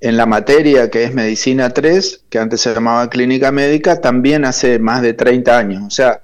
en 0.06 0.18
la 0.18 0.28
materia 0.28 0.92
que 0.92 1.04
es 1.04 1.16
Medicina 1.16 1.72
3, 1.72 2.26
que 2.30 2.38
antes 2.38 2.62
se 2.62 2.72
llamaba 2.72 3.10
Clínica 3.10 3.52
Médica, 3.52 4.02
también 4.02 4.46
hace 4.46 4.78
más 4.78 5.02
de 5.02 5.14
30 5.14 5.58
años. 5.58 5.84
O 5.84 5.90
sea, 5.90 6.22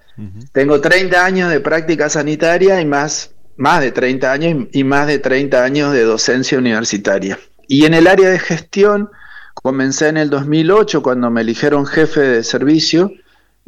tengo 0.52 0.80
30 0.80 1.26
años 1.26 1.50
de 1.50 1.60
práctica 1.62 2.08
sanitaria 2.08 2.80
y 2.80 2.86
más, 2.86 3.32
más 3.58 3.82
de 3.82 3.92
30 3.92 4.32
años 4.32 4.68
y 4.72 4.84
más 4.84 5.08
de 5.08 5.18
30 5.18 5.64
años 5.64 5.94
de 5.94 6.04
docencia 6.04 6.60
universitaria. 6.60 7.40
Y 7.68 7.86
en 7.86 7.96
el 7.96 8.06
área 8.06 8.30
de 8.30 8.38
gestión, 8.38 9.10
comencé 9.56 10.10
en 10.10 10.18
el 10.18 10.30
2008 10.30 11.02
cuando 11.02 11.32
me 11.32 11.42
eligieron 11.42 11.88
jefe 11.88 12.20
de 12.20 12.44
servicio 12.44 13.12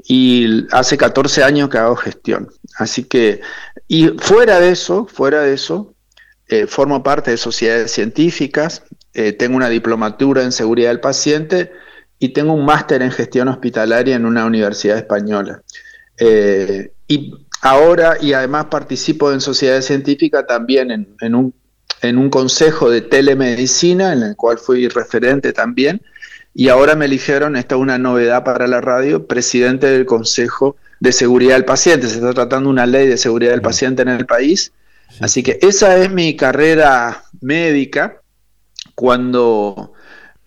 y 0.04 0.67
hace 0.71 0.95
14 0.95 1.43
años 1.43 1.69
que 1.69 1.80
hago 1.80 1.95
gestión. 1.95 2.49
Así 2.78 3.06
que, 3.06 3.41
y 3.88 4.10
fuera 4.19 4.60
de 4.60 4.73
eso, 4.73 5.08
fuera 5.08 5.41
de 5.41 5.56
eso, 5.56 5.95
eh, 6.49 6.67
formo 6.67 7.02
parte 7.02 7.32
de 7.32 7.38
sociedades 7.38 7.91
científicas, 7.91 8.84
eh, 9.13 9.34
tengo 9.34 9.56
una 9.56 9.69
diplomatura 9.69 10.43
en 10.43 10.52
seguridad 10.52 10.89
del 10.89 10.99
paciente 10.99 11.71
y 12.19 12.30
tengo 12.30 12.54
un 12.54 12.65
máster 12.65 13.02
en 13.02 13.12
gestión 13.12 13.47
hospitalaria 13.47 14.15
en 14.15 14.26
una 14.26 14.45
universidad 14.45 14.97
española. 14.97 15.62
Eh, 16.17 16.91
y 17.08 17.34
ahora, 17.62 18.17
y 18.19 18.34
además 18.34 18.65
participo 18.65 19.32
en 19.32 19.41
sociedad 19.41 19.82
científica 19.82 20.45
también 20.45 20.91
en, 21.19 21.36
un, 21.36 21.54
en 22.02 22.17
un 22.17 22.30
consejo 22.30 22.89
de 22.89 23.02
telemedicina, 23.02 24.13
en 24.13 24.23
el 24.23 24.36
cual 24.36 24.58
fui 24.58 24.88
referente 24.88 25.54
también, 25.54 26.02
y 26.56 26.69
ahora 26.69 26.95
me 26.95 27.06
eligieron, 27.06 27.56
esta 27.56 27.76
es 27.76 27.82
una 27.82 27.97
novedad 27.97 28.43
para 28.43 28.67
la 28.67 28.80
radio, 28.80 29.28
presidente 29.28 29.88
del 29.88 30.06
Consejo 30.06 30.76
de 30.99 31.12
Seguridad 31.12 31.56
del 31.56 31.65
Paciente. 31.65 32.08
Se 32.08 32.15
está 32.15 32.34
tratando 32.34 32.69
una 32.69 32.86
ley 32.86 33.08
de 33.08 33.17
seguridad 33.17 33.52
del 33.52 33.62
paciente 33.62 34.04
en 34.04 34.10
el 34.10 34.28
país. 34.28 34.71
Así 35.19 35.41
que 35.41 35.58
esa 35.62 35.97
es 35.97 36.12
mi 36.12 36.36
carrera 36.36 37.23
médica 37.41 38.21
cuando 38.95 39.93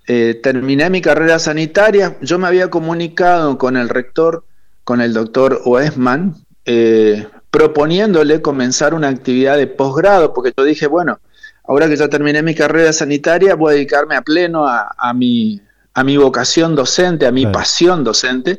eh, 0.07 0.39
terminé 0.43 0.89
mi 0.91 1.01
carrera 1.01 1.39
sanitaria, 1.39 2.17
yo 2.21 2.39
me 2.39 2.47
había 2.47 2.71
comunicado 2.71 3.59
con 3.59 3.77
el 3.77 3.89
rector, 3.89 4.45
con 4.85 5.01
el 5.01 5.13
doctor 5.13 5.63
Oesman, 5.65 6.37
eh, 6.65 7.27
proponiéndole 7.51 8.43
comenzar 8.43 8.95
una 8.95 9.09
actividad 9.09 9.57
de 9.57 9.67
posgrado, 9.67 10.33
porque 10.33 10.53
yo 10.57 10.65
dije, 10.65 10.87
bueno, 10.87 11.19
ahora 11.67 11.89
que 11.89 11.97
ya 11.97 12.09
terminé 12.09 12.43
mi 12.43 12.55
carrera 12.55 12.93
sanitaria, 12.93 13.55
voy 13.55 13.73
a 13.73 13.75
dedicarme 13.77 14.15
a 14.15 14.23
pleno 14.23 14.67
a, 14.69 15.13
mi, 15.15 15.61
a 15.95 16.05
mi 16.05 16.17
vocación 16.17 16.75
docente, 16.77 17.27
a 17.27 17.33
mi 17.33 17.47
pasión 17.47 18.05
docente. 18.05 18.59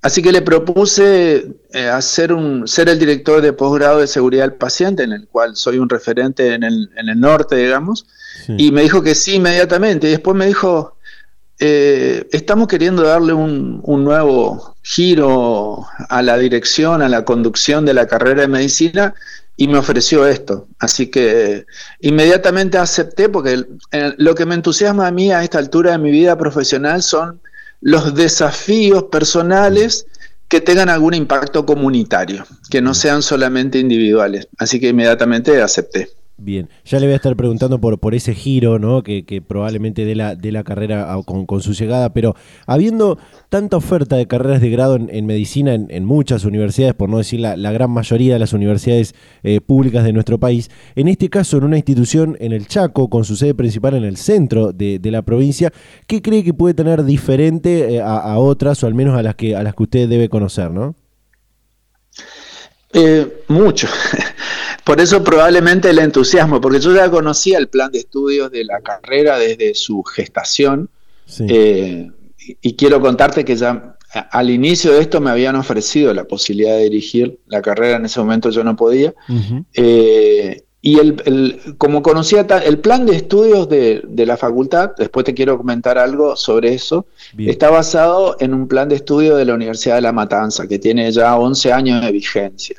Así 0.00 0.22
que 0.22 0.30
le 0.30 0.42
propuse 0.42 1.46
eh, 1.72 1.88
hacer 1.88 2.32
un, 2.32 2.68
ser 2.68 2.88
el 2.88 3.00
director 3.00 3.42
de 3.42 3.52
posgrado 3.52 3.98
de 3.98 4.06
seguridad 4.06 4.44
del 4.44 4.54
paciente, 4.54 5.02
en 5.02 5.12
el 5.12 5.26
cual 5.26 5.56
soy 5.56 5.78
un 5.78 5.88
referente 5.88 6.54
en 6.54 6.62
el, 6.62 6.90
en 6.96 7.08
el 7.08 7.18
norte, 7.18 7.56
digamos, 7.56 8.06
y 8.56 8.70
me 8.70 8.82
dijo 8.82 9.02
que 9.02 9.14
sí 9.14 9.34
inmediatamente. 9.34 10.06
Y 10.06 10.12
después 10.12 10.36
me 10.36 10.46
dijo, 10.46 10.96
eh, 11.58 12.28
estamos 12.30 12.68
queriendo 12.68 13.02
darle 13.02 13.32
un, 13.32 13.80
un, 13.82 14.60
giro 14.82 15.84
a 16.08 16.22
la 16.22 16.38
dirección, 16.38 17.02
a 17.02 17.08
la 17.08 17.24
conducción 17.24 17.84
de 17.84 17.94
la 17.94 18.06
carrera 18.06 18.42
de 18.42 18.48
medicina 18.48 19.14
y 19.56 19.66
me 19.66 19.78
ofreció 19.78 20.26
esto. 20.26 20.68
Así 20.78 21.08
que 21.08 21.66
inmediatamente 22.00 22.78
acepté 22.78 23.28
porque 23.28 23.64
lo 23.90 24.34
que 24.36 24.46
me 24.46 24.54
entusiasma 24.54 25.08
a 25.08 25.10
mí 25.10 25.32
a 25.32 25.42
esta 25.42 25.58
altura 25.58 25.90
de 25.92 25.98
mi 25.98 26.12
vida 26.12 26.38
profesional 26.38 27.02
son 27.02 27.40
los 27.80 28.14
desafíos 28.14 29.04
personales 29.04 30.06
que 30.48 30.60
tengan 30.60 30.88
algún 30.88 31.14
impacto 31.14 31.66
comunitario, 31.66 32.46
que 32.70 32.80
no 32.80 32.94
sean 32.94 33.22
solamente 33.22 33.78
individuales. 33.78 34.48
Así 34.58 34.80
que 34.80 34.88
inmediatamente 34.88 35.60
acepté. 35.60 36.10
Bien, 36.40 36.68
ya 36.84 37.00
le 37.00 37.06
voy 37.06 37.14
a 37.14 37.16
estar 37.16 37.34
preguntando 37.34 37.80
por, 37.80 37.98
por 37.98 38.14
ese 38.14 38.32
giro, 38.32 38.78
¿no? 38.78 39.02
Que, 39.02 39.42
probablemente 39.44 40.04
de 40.04 40.14
la, 40.14 40.36
de 40.36 40.52
la 40.52 40.62
carrera 40.62 41.16
con, 41.26 41.60
su 41.60 41.72
llegada, 41.72 42.12
pero 42.12 42.36
habiendo 42.64 43.18
tanta 43.48 43.76
oferta 43.76 44.14
de 44.14 44.28
carreras 44.28 44.60
de 44.60 44.70
grado 44.70 44.94
en, 44.94 45.26
medicina 45.26 45.74
en, 45.74 46.04
muchas 46.04 46.44
universidades, 46.44 46.94
por 46.94 47.08
no 47.08 47.18
decir 47.18 47.40
la, 47.40 47.72
gran 47.72 47.90
mayoría 47.90 48.34
de 48.34 48.38
las 48.38 48.52
universidades 48.52 49.16
eh, 49.42 49.60
públicas 49.60 50.04
de 50.04 50.12
nuestro 50.12 50.38
país, 50.38 50.70
en 50.94 51.08
este 51.08 51.28
caso 51.28 51.58
en 51.58 51.64
una 51.64 51.76
institución 51.76 52.36
en 52.38 52.52
el 52.52 52.68
Chaco, 52.68 53.10
con 53.10 53.24
su 53.24 53.34
sede 53.34 53.54
principal 53.54 53.94
en 53.94 54.04
el 54.04 54.16
centro 54.16 54.72
de, 54.72 55.00
la 55.02 55.22
provincia, 55.22 55.72
¿qué 56.06 56.22
cree 56.22 56.44
que 56.44 56.54
puede 56.54 56.74
tener 56.74 57.02
diferente 57.02 57.96
eh, 57.96 58.00
a, 58.00 58.16
a, 58.16 58.38
otras, 58.38 58.84
o 58.84 58.86
al 58.86 58.94
menos 58.94 59.18
a 59.18 59.24
las 59.24 59.34
que, 59.34 59.56
a 59.56 59.64
las 59.64 59.74
que 59.74 59.82
usted 59.82 60.08
debe 60.08 60.28
conocer, 60.28 60.70
¿no? 60.70 60.94
Eh, 62.92 63.42
mucho. 63.48 63.88
Por 64.84 65.00
eso 65.00 65.22
probablemente 65.22 65.90
el 65.90 65.98
entusiasmo, 65.98 66.60
porque 66.60 66.80
yo 66.80 66.94
ya 66.94 67.10
conocía 67.10 67.58
el 67.58 67.68
plan 67.68 67.92
de 67.92 67.98
estudios 67.98 68.50
de 68.50 68.64
la 68.64 68.80
carrera 68.80 69.38
desde 69.38 69.74
su 69.74 70.02
gestación. 70.02 70.88
Eh, 71.40 72.10
y 72.62 72.74
quiero 72.74 72.98
contarte 72.98 73.44
que 73.44 73.54
ya 73.54 73.98
al 74.30 74.48
inicio 74.48 74.92
de 74.92 75.00
esto 75.00 75.20
me 75.20 75.30
habían 75.30 75.56
ofrecido 75.56 76.14
la 76.14 76.24
posibilidad 76.24 76.76
de 76.76 76.84
dirigir 76.84 77.38
la 77.46 77.60
carrera, 77.60 77.98
en 77.98 78.06
ese 78.06 78.20
momento 78.20 78.48
yo 78.48 78.64
no 78.64 78.76
podía. 78.76 79.12
Eh, 79.74 80.62
y 80.80 80.98
el, 81.00 81.74
como 81.76 82.02
conocía 82.02 82.46
el 82.64 82.78
plan 82.78 83.04
de 83.04 83.16
estudios 83.16 83.68
de, 83.68 84.02
la 84.26 84.36
facultad, 84.36 84.92
después 84.96 85.24
te 85.24 85.34
quiero 85.34 85.56
comentar 85.56 85.98
algo 85.98 86.36
sobre 86.36 86.72
eso, 86.72 87.06
está 87.36 87.70
basado 87.70 88.36
en 88.38 88.54
un 88.54 88.68
plan 88.68 88.88
de 88.88 88.96
estudio 88.96 89.36
de 89.36 89.44
la 89.44 89.54
Universidad 89.54 89.96
de 89.96 90.02
La 90.02 90.12
Matanza, 90.12 90.68
que 90.68 90.78
tiene 90.78 91.10
ya 91.10 91.36
11 91.36 91.72
años 91.72 92.04
de 92.04 92.12
vigencia. 92.12 92.76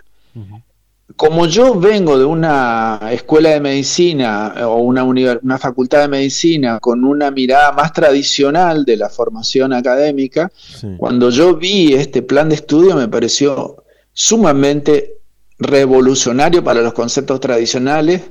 Como 1.18 1.48
yo 1.48 1.78
vengo 1.78 2.18
de 2.18 2.24
una 2.24 3.00
escuela 3.12 3.50
de 3.50 3.60
medicina 3.60 4.56
o 4.66 4.78
una, 4.78 5.04
una 5.04 5.58
facultad 5.58 6.02
de 6.02 6.08
medicina 6.08 6.80
con 6.80 7.04
una 7.04 7.30
mirada 7.32 7.74
más 7.74 7.92
tradicional 7.92 8.86
de 8.86 8.96
la 8.96 9.10
formación 9.10 9.74
académica, 9.74 10.50
cuando 10.98 11.30
yo 11.30 11.58
vi 11.58 11.94
este 11.94 12.22
plan 12.22 12.48
de 12.48 12.56
estudio 12.56 12.96
me 12.96 13.10
pareció 13.10 13.84
sumamente 14.14 15.19
revolucionario 15.60 16.64
para 16.64 16.82
los 16.82 16.94
conceptos 16.94 17.40
tradicionales 17.40 18.22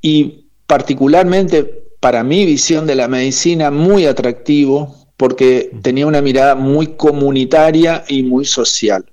y 0.00 0.46
particularmente 0.66 1.64
para 2.00 2.24
mi 2.24 2.44
visión 2.44 2.86
de 2.86 2.94
la 2.94 3.08
medicina 3.08 3.70
muy 3.70 4.06
atractivo 4.06 4.94
porque 5.16 5.70
tenía 5.82 6.06
una 6.06 6.20
mirada 6.20 6.54
muy 6.54 6.88
comunitaria 6.88 8.04
y 8.08 8.22
muy 8.22 8.44
social, 8.44 9.04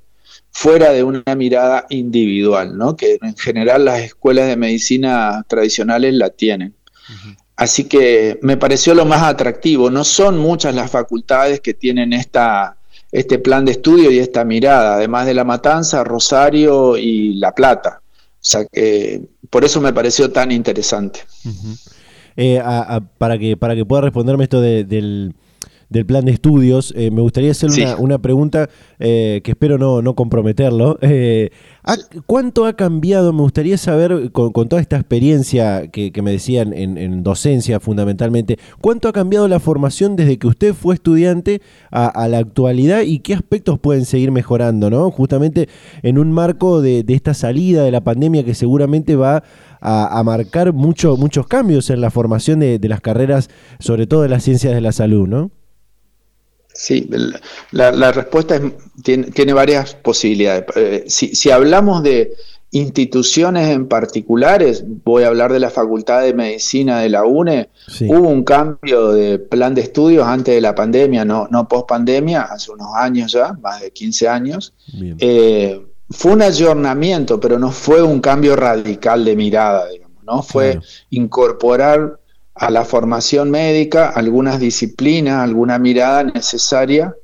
fuera 0.49 0.91
de 0.91 1.03
una 1.03 1.35
mirada 1.35 1.85
individual, 1.89 2.77
¿no? 2.77 2.95
que 2.95 3.19
en 3.21 3.37
general 3.37 3.85
las 3.85 4.01
escuelas 4.01 4.47
de 4.47 4.57
medicina 4.57 5.45
tradicionales 5.47 6.13
la 6.13 6.29
tienen. 6.29 6.75
Así 7.55 7.83
que 7.83 8.39
me 8.41 8.57
pareció 8.57 8.95
lo 8.95 9.05
más 9.05 9.21
atractivo. 9.21 9.91
No 9.91 10.03
son 10.03 10.39
muchas 10.39 10.73
las 10.73 10.89
facultades 10.89 11.59
que 11.59 11.73
tienen 11.73 12.11
esta, 12.11 12.77
este 13.11 13.39
plan 13.39 13.65
de 13.65 13.73
estudio 13.73 14.09
y 14.11 14.19
esta 14.19 14.45
mirada, 14.45 14.95
además 14.95 15.25
de 15.25 15.33
La 15.33 15.43
Matanza, 15.43 16.03
Rosario 16.03 16.97
y 16.97 17.35
La 17.35 17.53
Plata. 17.53 18.01
O 18.05 18.43
sea 18.43 18.65
que 18.65 19.21
por 19.49 19.65
eso 19.65 19.81
me 19.81 19.93
pareció 19.93 20.31
tan 20.31 20.51
interesante. 20.51 21.21
Eh, 22.37 22.61
para, 23.17 23.37
que, 23.37 23.57
para 23.57 23.75
que 23.75 23.85
pueda 23.85 24.01
responderme 24.01 24.45
esto 24.45 24.61
del, 24.61 25.35
del 25.91 26.05
plan 26.05 26.23
de 26.23 26.31
estudios, 26.31 26.93
eh, 26.95 27.11
me 27.11 27.21
gustaría 27.21 27.51
hacer 27.51 27.69
una, 27.99 28.17
pregunta 28.17 28.69
eh, 28.97 29.41
que 29.43 29.51
espero 29.51 29.77
no, 29.77 30.01
no 30.01 30.15
comprometerlo. 30.15 30.97
Eh, 31.13 31.49
¿Cuánto 32.25 32.65
ha 32.65 32.73
cambiado? 32.73 33.33
Me 33.33 33.41
gustaría 33.41 33.77
saber, 33.77 34.31
con, 34.31 34.53
toda 34.53 34.81
esta 34.81 34.95
experiencia 34.95 35.87
que, 35.87 36.11
me 36.21 36.31
decían 36.31 36.73
en, 36.73 37.23
docencia 37.23 37.79
fundamentalmente, 37.79 38.57
¿cuánto 38.79 39.09
ha 39.09 39.11
cambiado 39.11 39.47
la 39.47 39.59
formación 39.59 40.15
desde 40.15 40.37
que 40.37 40.47
usted 40.47 40.73
fue 40.73 40.93
estudiante 40.95 41.61
a, 41.89 42.27
la 42.29 42.37
actualidad 42.37 43.01
y 43.01 43.19
qué 43.19 43.33
aspectos 43.33 43.79
pueden 43.79 44.05
seguir 44.05 44.31
mejorando? 44.31 44.89
¿no? 44.89 45.11
Justamente 45.11 45.67
en 46.01 46.17
un 46.17 46.31
marco 46.31 46.81
de, 46.81 47.03
esta 47.09 47.33
salida 47.33 47.83
de 47.83 47.91
la 47.91 48.01
pandemia 48.01 48.45
que 48.45 48.53
seguramente 48.53 49.15
va 49.15 49.43
a, 49.81 50.21
marcar 50.23 50.71
muchos 50.73 51.47
cambios 51.47 51.89
en 51.89 51.99
la 51.99 52.11
formación 52.11 52.59
de, 52.59 52.79
de 52.79 52.87
las 52.87 53.01
carreras, 53.01 53.49
sobre 53.79 54.07
todo 54.07 54.21
de 54.21 54.29
las 54.29 54.43
ciencias 54.43 54.73
de 54.73 54.81
la 54.81 54.91
salud, 54.91 55.27
¿no? 55.27 55.51
Sí, 56.81 57.07
la, 57.69 58.11
respuesta 58.11 58.59
tiene, 59.03 59.53
varias 59.53 59.93
posibilidades. 59.93 60.65
Eh, 60.75 61.03
si, 61.05 61.51
hablamos 61.51 62.01
de 62.01 62.33
instituciones 62.71 63.69
en 63.69 63.87
particulares, 63.87 64.83
voy 65.03 65.21
a 65.21 65.27
hablar 65.27 65.53
de 65.53 65.59
la 65.59 65.69
Facultad 65.69 66.23
de 66.23 66.33
Medicina 66.33 66.99
de 66.99 67.09
la 67.09 67.23
UNE, 67.23 67.69
hubo 68.07 68.29
un 68.29 68.43
cambio 68.43 69.11
de 69.11 69.37
plan 69.37 69.75
de 69.75 69.81
estudios 69.81 70.25
antes 70.25 70.55
de 70.55 70.61
la 70.61 70.73
pandemia, 70.73 71.23
no, 71.23 71.47
no 71.51 71.67
post 71.67 71.87
pandemia, 71.87 72.41
hace 72.41 72.71
unos 72.71 72.87
años 72.95 73.31
ya, 73.31 73.53
más 73.61 73.79
de 73.79 73.91
15 73.91 74.27
años. 74.27 74.73
Eh, 75.19 75.85
fue 76.09 76.31
un 76.31 76.41
ayornamiento, 76.41 77.39
pero 77.39 77.59
no 77.59 77.69
fue 77.69 78.01
un 78.01 78.19
cambio 78.21 78.55
radical 78.55 79.23
de 79.23 79.35
mirada, 79.35 79.87
digamos, 79.87 80.23
¿no? 80.23 80.41
Fue 80.41 80.79
incorporar 81.11 82.20
a 82.61 82.69
la 82.69 82.85
formación 82.85 83.49
médica 83.49 84.09
algunas 84.09 84.59
disciplinas, 84.59 85.39
alguna 85.39 85.79
mirada 85.79 86.23
necesaria 86.23 87.15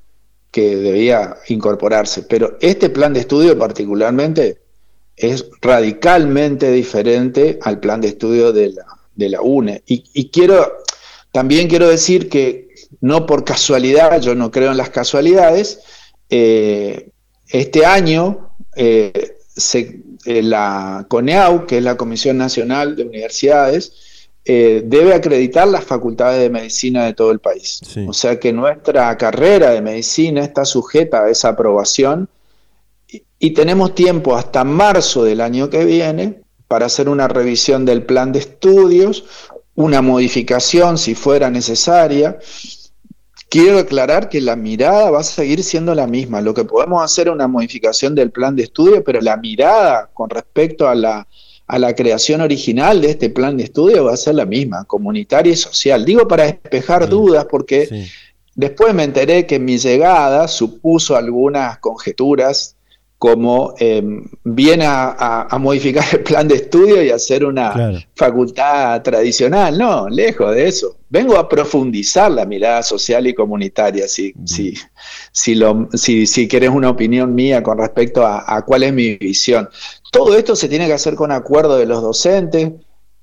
que 0.49 0.75
debía 0.75 1.37
incorporarse. 1.47 2.23
Pero 2.23 2.57
este 2.59 2.89
plan 2.89 3.13
de 3.13 3.19
estudio 3.19 3.55
particularmente 3.55 4.57
es 5.15 5.45
radicalmente 5.61 6.71
diferente 6.71 7.59
al 7.61 7.79
plan 7.79 8.01
de 8.01 8.07
estudio 8.07 8.51
de 8.51 8.73
la, 9.15 9.41
UNE. 9.41 9.83
Y, 9.85 10.29
quiero, 10.29 10.73
también 11.31 11.67
quiero 11.67 11.87
decir 11.87 12.29
que 12.29 12.69
no 13.01 13.27
por 13.27 13.43
casualidad, 13.43 14.19
yo 14.19 14.33
no 14.33 14.49
creo 14.49 14.71
en 14.71 14.77
las 14.77 14.89
casualidades, 14.89 15.81
eh, 16.31 17.11
este 17.49 17.85
año 17.85 18.55
eh, 18.75 19.37
eh, 19.75 20.41
la 20.41 21.05
CONEAU, 21.07 21.67
que 21.67 21.77
es 21.77 21.83
la 21.83 21.95
Comisión 21.95 22.39
Nacional 22.39 22.95
de 22.95 23.03
Universidades, 23.03 24.06
eh, 24.49 24.81
debe 24.85 25.13
acreditar 25.13 25.67
las 25.67 25.83
facultades 25.83 26.39
de 26.39 26.49
medicina 26.49 27.03
de 27.03 27.13
todo 27.13 27.31
el 27.31 27.39
país. 27.39 27.81
O 28.07 28.13
sea 28.13 28.39
que 28.39 28.53
nuestra 28.53 29.17
carrera 29.17 29.71
de 29.71 29.81
medicina 29.81 30.41
está 30.41 30.63
sujeta 30.63 31.25
a 31.25 31.29
esa 31.29 31.49
aprobación 31.49 32.29
y, 33.39 33.51
tenemos 33.51 33.93
tiempo 33.93 34.37
hasta 34.37 34.63
marzo 34.63 35.25
del 35.25 35.41
año 35.41 35.69
que 35.69 35.83
viene 35.83 36.43
para 36.69 36.85
hacer 36.85 37.09
una 37.09 37.27
revisión 37.27 37.83
del 37.83 38.03
plan 38.03 38.31
de 38.31 38.39
estudios, 38.39 39.25
una 39.75 40.01
modificación 40.01 40.97
si 40.97 41.13
fuera 41.13 41.49
necesaria. 41.49 42.39
Quiero 43.49 43.79
aclarar 43.79 44.29
que 44.29 44.39
la 44.39 44.55
mirada 44.55 45.11
va 45.11 45.19
a 45.19 45.23
seguir 45.23 45.61
siendo 45.61 45.93
la 45.93 46.07
misma. 46.07 46.39
Lo 46.39 46.53
que 46.53 46.63
podemos 46.63 47.03
hacer 47.03 47.27
es 47.27 47.33
una 47.33 47.49
modificación 47.49 48.15
del 48.15 48.31
plan 48.31 48.55
de 48.55 48.63
estudio, 48.63 49.03
pero 49.03 49.19
la 49.19 49.35
mirada 49.35 50.09
con 50.13 50.29
respecto 50.29 50.87
a 50.87 50.95
la 50.95 51.27
a 51.67 51.77
la 51.77 51.93
creación 51.93 52.39
original 52.39 53.01
de 53.01 53.09
este 53.09 53.29
plan 53.29 53.57
de 53.57 53.65
estudio 53.65 54.05
va 54.05 54.13
a 54.13 54.17
ser 54.17 54.35
la 54.35 54.45
misma, 54.45 54.85
comunitaria 54.85 55.51
y 55.51 55.57
social. 55.57 56.05
Digo 56.05 56.27
para 56.27 56.45
despejar 56.45 57.09
dudas 57.09 57.45
porque 57.49 58.07
después 58.55 58.93
me 58.93 59.03
enteré 59.03 59.45
que 59.45 59.59
mi 59.59 59.77
llegada 59.77 60.47
supuso 60.47 61.17
algunas 61.17 61.77
conjeturas 61.79 62.76
como 63.17 63.73
em, 63.79 64.23
viene 64.43 64.85
a, 64.87 65.47
modificar 65.59 66.05
el 66.11 66.21
plan 66.21 66.47
de 66.47 66.55
estudio 66.55 67.03
y 67.03 67.09
hacer 67.09 67.43
una 67.45 68.05
facultad 68.15 69.01
tradicional. 69.01 69.77
No, 69.77 70.07
lejos 70.07 70.53
de 70.53 70.67
eso. 70.67 70.97
Vengo 71.09 71.37
a 71.37 71.49
profundizar 71.49 72.29
la 72.31 72.45
mirada 72.45 72.83
social 72.83 73.25
y 73.25 73.33
comunitaria, 73.33 74.07
si, 74.07 74.33
si, 74.45 74.73
si, 75.31 75.55
lo, 75.55 75.89
si, 75.93 76.27
si 76.27 76.47
querés 76.47 76.69
una 76.69 76.89
opinión 76.89 77.33
mía 77.33 77.63
con 77.63 77.77
respecto 77.77 78.25
a, 78.25 78.61
cuál 78.65 78.83
es 78.83 78.93
mi 78.93 79.15
visión. 79.15 79.69
Todo 80.11 80.37
esto 80.37 80.55
se 80.55 80.69
tiene 80.69 80.85
que 80.85 80.93
hacer 80.93 81.15
con 81.15 81.31
acuerdo 81.31 81.77
de 81.77 81.85
los 81.85 82.01
docentes, 82.01 82.71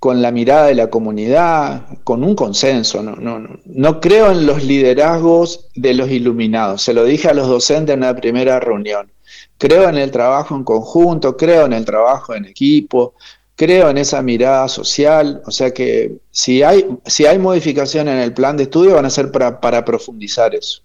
con 0.00 0.22
la 0.22 0.32
mirada 0.32 0.66
de 0.66 0.74
la 0.74 0.88
comunidad, 0.88 1.82
con 2.04 2.24
un 2.24 2.34
consenso. 2.34 3.02
No, 3.02 3.16
no, 3.16 3.60
no 3.64 4.00
creo 4.00 4.32
en 4.32 4.46
los 4.46 4.64
liderazgos 4.64 5.68
de 5.74 5.94
los 5.94 6.10
iluminados. 6.10 6.82
Se 6.82 6.94
lo 6.94 7.04
dije 7.04 7.28
a 7.28 7.34
los 7.34 7.48
docentes 7.48 7.94
en 7.94 8.00
la 8.00 8.16
primera 8.16 8.58
reunión 8.60 9.13
creo 9.58 9.88
en 9.88 9.96
el 9.96 10.10
trabajo 10.10 10.54
en 10.54 10.64
conjunto, 10.64 11.36
creo 11.36 11.66
en 11.66 11.72
el 11.72 11.84
trabajo 11.84 12.34
en 12.34 12.44
equipo, 12.44 13.14
creo 13.56 13.90
en 13.90 13.98
esa 13.98 14.20
mirada 14.22 14.68
social, 14.68 15.42
o 15.46 15.50
sea 15.50 15.72
que 15.72 16.18
si 16.30 16.62
hay, 16.62 16.86
si 17.06 17.26
hay 17.26 17.38
modificación 17.38 18.08
en 18.08 18.18
el 18.18 18.32
plan 18.32 18.56
de 18.56 18.64
estudio 18.64 18.94
van 18.94 19.06
a 19.06 19.10
ser 19.10 19.30
para, 19.30 19.84
profundizar 19.84 20.54
eso. 20.54 20.82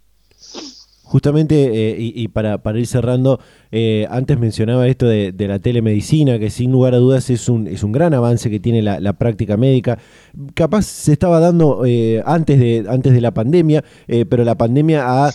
Justamente, 1.09 1.55
eh, 1.73 1.95
y, 1.97 2.27
para, 2.27 2.59
para, 2.61 2.77
ir 2.77 2.85
cerrando, 2.85 3.39
eh, 3.71 4.05
antes 4.11 4.37
mencionaba 4.37 4.87
esto 4.87 5.07
de, 5.07 5.33
la 5.39 5.57
telemedicina, 5.57 6.37
que 6.37 6.51
sin 6.51 6.71
lugar 6.71 6.93
a 6.93 6.97
dudas 6.97 7.31
es 7.31 7.49
un, 7.49 7.65
es 7.65 7.81
un 7.81 7.91
gran 7.91 8.13
avance 8.13 8.51
que 8.51 8.59
tiene 8.59 8.83
la, 8.83 9.13
práctica 9.13 9.57
médica. 9.57 9.97
Capaz 10.53 10.85
se 10.85 11.11
estaba 11.11 11.39
dando 11.39 11.83
eh, 11.83 12.21
antes, 12.27 12.59
de, 12.59 12.85
antes 12.87 13.11
de 13.11 13.21
la 13.21 13.33
pandemia, 13.33 13.83
pero 14.29 14.43
la 14.43 14.53
pandemia 14.53 15.01
ha 15.03 15.31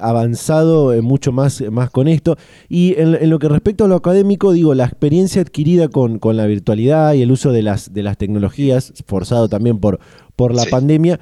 avanzado 0.00 1.02
mucho 1.02 1.32
más, 1.32 1.60
más 1.72 1.90
con 1.90 2.06
esto. 2.06 2.36
Y 2.68 2.94
en, 2.96 3.28
lo 3.28 3.40
que 3.40 3.48
respecta 3.48 3.82
a 3.82 3.88
lo 3.88 3.96
académico, 3.96 4.52
digo, 4.52 4.74
la 4.74 4.84
experiencia 4.84 5.42
adquirida 5.42 5.88
con, 5.88 6.20
con 6.20 6.36
la 6.36 6.46
virtualidad 6.46 7.14
y 7.14 7.22
el 7.22 7.32
uso 7.32 7.50
de 7.50 7.62
las, 7.62 7.92
de 7.92 8.04
las 8.04 8.16
tecnologías, 8.16 8.92
forzado 9.08 9.48
también 9.48 9.80
por, 9.80 9.98
por 10.36 10.54
la 10.54 10.66
pandemia, 10.66 11.18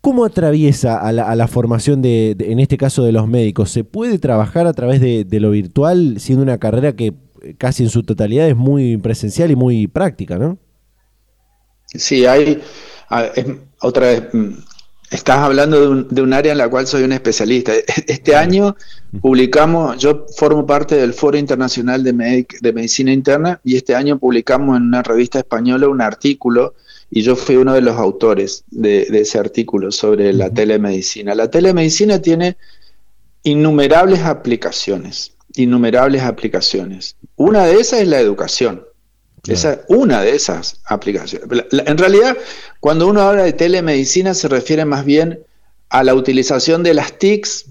¿Cómo 0.00 0.24
atraviesa 0.24 1.00
a 1.00 1.12
la, 1.12 1.48
formación 1.48 2.02
de, 2.02 2.36
en 2.38 2.60
este 2.60 2.76
caso, 2.76 3.04
de 3.04 3.10
los 3.10 3.26
médicos? 3.26 3.70
¿Se 3.70 3.82
puede 3.82 4.18
trabajar 4.18 4.66
a 4.68 4.72
través 4.72 5.00
de, 5.00 5.26
lo 5.40 5.50
virtual 5.50 6.16
siendo 6.20 6.44
una 6.44 6.58
carrera 6.58 6.94
que 6.94 7.14
eh, 7.42 7.54
casi 7.58 7.82
en 7.82 7.90
su 7.90 8.04
totalidad 8.04 8.48
es 8.48 8.56
muy 8.56 8.96
presencial 8.98 9.50
y 9.50 9.56
muy 9.56 9.88
práctica, 9.88 10.38
no? 10.38 10.56
Sí, 11.86 12.26
hay, 12.26 12.62
otra 13.80 14.06
vez, 14.06 14.22
mm, 14.32 14.50
estás 15.10 15.38
hablando 15.38 16.04
de 16.04 16.22
un, 16.22 16.32
área 16.32 16.52
en 16.52 16.58
la 16.58 16.68
cual 16.68 16.86
soy 16.86 17.02
un 17.02 17.12
especialista. 17.12 17.74
E, 17.74 17.84
este 18.06 18.36
año 18.36 18.76
publicamos, 19.20 19.98
yo 19.98 20.26
formo 20.36 20.64
parte 20.64 20.94
del 20.94 21.12
Foro 21.12 21.36
Internacional 21.36 22.04
de, 22.04 22.46
de 22.60 22.72
Medicina 22.72 23.12
Interna 23.12 23.60
y 23.64 23.76
este 23.76 23.96
año 23.96 24.16
publicamos 24.18 24.76
en 24.76 24.84
una 24.84 25.02
revista 25.02 25.40
española 25.40 25.88
un 25.88 26.02
artículo 26.02 26.74
y 27.10 27.22
yo 27.22 27.36
fui 27.36 27.56
uno 27.56 27.74
de 27.74 27.80
los 27.80 27.96
autores 27.96 28.64
de, 28.70 29.02
ese 29.12 29.38
artículo 29.38 29.90
sobre 29.90 30.32
la 30.32 30.50
telemedicina. 30.50 31.34
La 31.34 31.50
telemedicina 31.50 32.20
tiene 32.20 32.56
innumerables 33.42 34.20
aplicaciones, 34.20 35.32
innumerables 35.54 36.22
aplicaciones. 36.22 37.16
Una 37.36 37.64
de 37.64 37.80
esas 37.80 38.00
es 38.00 38.08
la 38.08 38.20
educación. 38.20 38.84
Esa 39.46 39.72
es 39.72 39.78
una 39.88 40.20
de 40.20 40.34
esas 40.34 40.80
aplicaciones. 40.84 41.48
en 41.72 41.96
realidad, 41.96 42.36
cuando 42.80 43.06
uno 43.08 43.22
habla 43.22 43.44
de 43.44 43.54
telemedicina 43.54 44.34
se 44.34 44.48
refiere 44.48 44.84
más 44.84 45.06
bien 45.06 45.40
a 45.88 46.04
la 46.04 46.14
utilización 46.14 46.82
de 46.82 46.92
las 46.92 47.18
TICs 47.18 47.66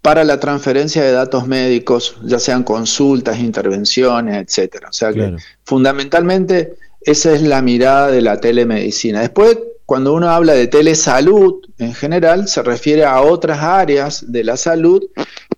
para 0.00 0.24
la 0.24 0.40
transferencia 0.40 1.04
de 1.04 1.12
datos 1.12 1.46
médicos, 1.46 2.16
ya 2.24 2.40
sean 2.40 2.64
consultas, 2.64 3.38
intervenciones, 3.38 4.42
etcétera. 4.42 4.88
O 4.88 4.92
sea 4.92 5.12
que 5.12 5.36
fundamentalmente 5.62 6.74
esa 7.04 7.32
es 7.32 7.42
la 7.42 7.62
mirada 7.62 8.10
de 8.10 8.22
la 8.22 8.40
telemedicina. 8.40 9.20
Después, 9.20 9.58
cuando 9.86 10.14
uno 10.14 10.30
habla 10.30 10.54
de 10.54 10.68
telesalud 10.68 11.62
en 11.78 11.94
general, 11.94 12.48
se 12.48 12.62
refiere 12.62 13.04
a 13.04 13.20
otras 13.20 13.60
áreas 13.60 14.32
de 14.32 14.44
la 14.44 14.56
salud, 14.56 15.02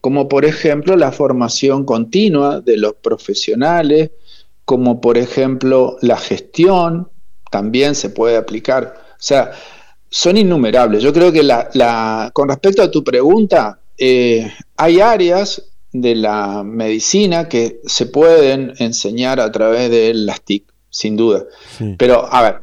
como 0.00 0.28
por 0.28 0.44
ejemplo 0.44 0.96
la 0.96 1.12
formación 1.12 1.85
continua 1.85 2.61
de 2.61 2.76
los 2.76 2.94
profesionales, 2.94 4.11
como 4.64 5.00
por 5.00 5.18
ejemplo 5.18 5.98
la 6.00 6.16
gestión, 6.16 7.09
también 7.50 7.94
se 7.94 8.11
puede 8.11 8.37
aplicar. 8.37 8.94
O 9.11 9.22
sea, 9.22 9.52
son 10.09 10.37
innumerables. 10.37 11.02
Yo 11.02 11.12
creo 11.12 11.30
que 11.33 11.46
con 12.33 12.48
respecto 12.48 12.83
a 12.83 12.90
tu 12.90 13.04
pregunta, 13.04 13.78
eh, 13.98 14.50
hay 14.76 15.00
áreas 15.00 15.62
de 15.92 16.16
la 16.16 16.64
medicina 16.64 17.48
que 17.48 17.80
se 17.87 18.07
pueden 18.07 18.72
enseñar 18.78 19.38
a 19.38 19.52
través 19.52 19.90
de 19.90 20.12
las 20.14 20.40
TIC 20.40 20.73
sin 20.94 21.16
duda. 21.16 21.44
Pero, 21.98 22.33
a 22.33 22.42
ver, 22.42 22.61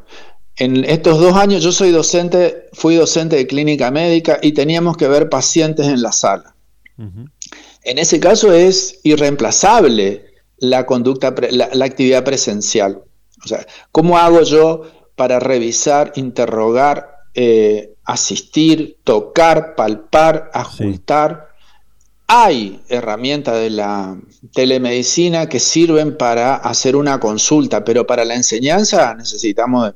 en 0.56 0.86
estos 0.86 1.20
dos 1.20 1.36
años 1.36 1.62
yo 1.62 1.74
soy 1.74 1.92
docente, 1.92 2.70
fui 2.72 2.96
docente 2.96 3.36
de 3.36 3.46
clínica 3.46 3.92
médica 3.92 4.40
y 4.42 4.54
teníamos 4.54 4.96
que 4.96 5.10
ver 5.10 5.28
pacientes 5.28 5.88
en 5.88 6.02
la 6.02 6.14
sala. 6.14 6.56
En 7.84 7.98
ese 7.98 8.20
caso 8.20 8.54
es 8.54 9.00
irreemplazable 9.04 10.26
la 10.60 10.86
conducta, 10.86 11.34
la, 11.50 11.86
actividad 11.86 12.24
presencial. 12.24 13.04
O 13.44 13.48
sea, 13.48 13.66
¿cómo 13.92 14.18
hago 14.18 14.44
yo 14.44 14.84
para 15.16 15.40
revisar, 15.40 16.14
interrogar, 16.16 17.16
eh, 17.34 17.96
asistir, 18.06 19.00
tocar, 19.04 19.76
palpar, 19.76 20.52
ajustar? 20.54 21.50
Hay 22.34 22.80
herramientas 22.88 23.56
de 23.56 23.70
la 23.70 24.18
telemedicina 24.54 25.50
que 25.50 25.60
sirven 25.60 26.16
para 26.16 26.56
hacer 26.56 26.96
una 26.96 27.20
consulta, 27.20 27.84
pero 27.84 28.08
para 28.08 28.24
la 28.24 28.36
enseñanza 28.36 29.14
necesitamos, 29.16 29.96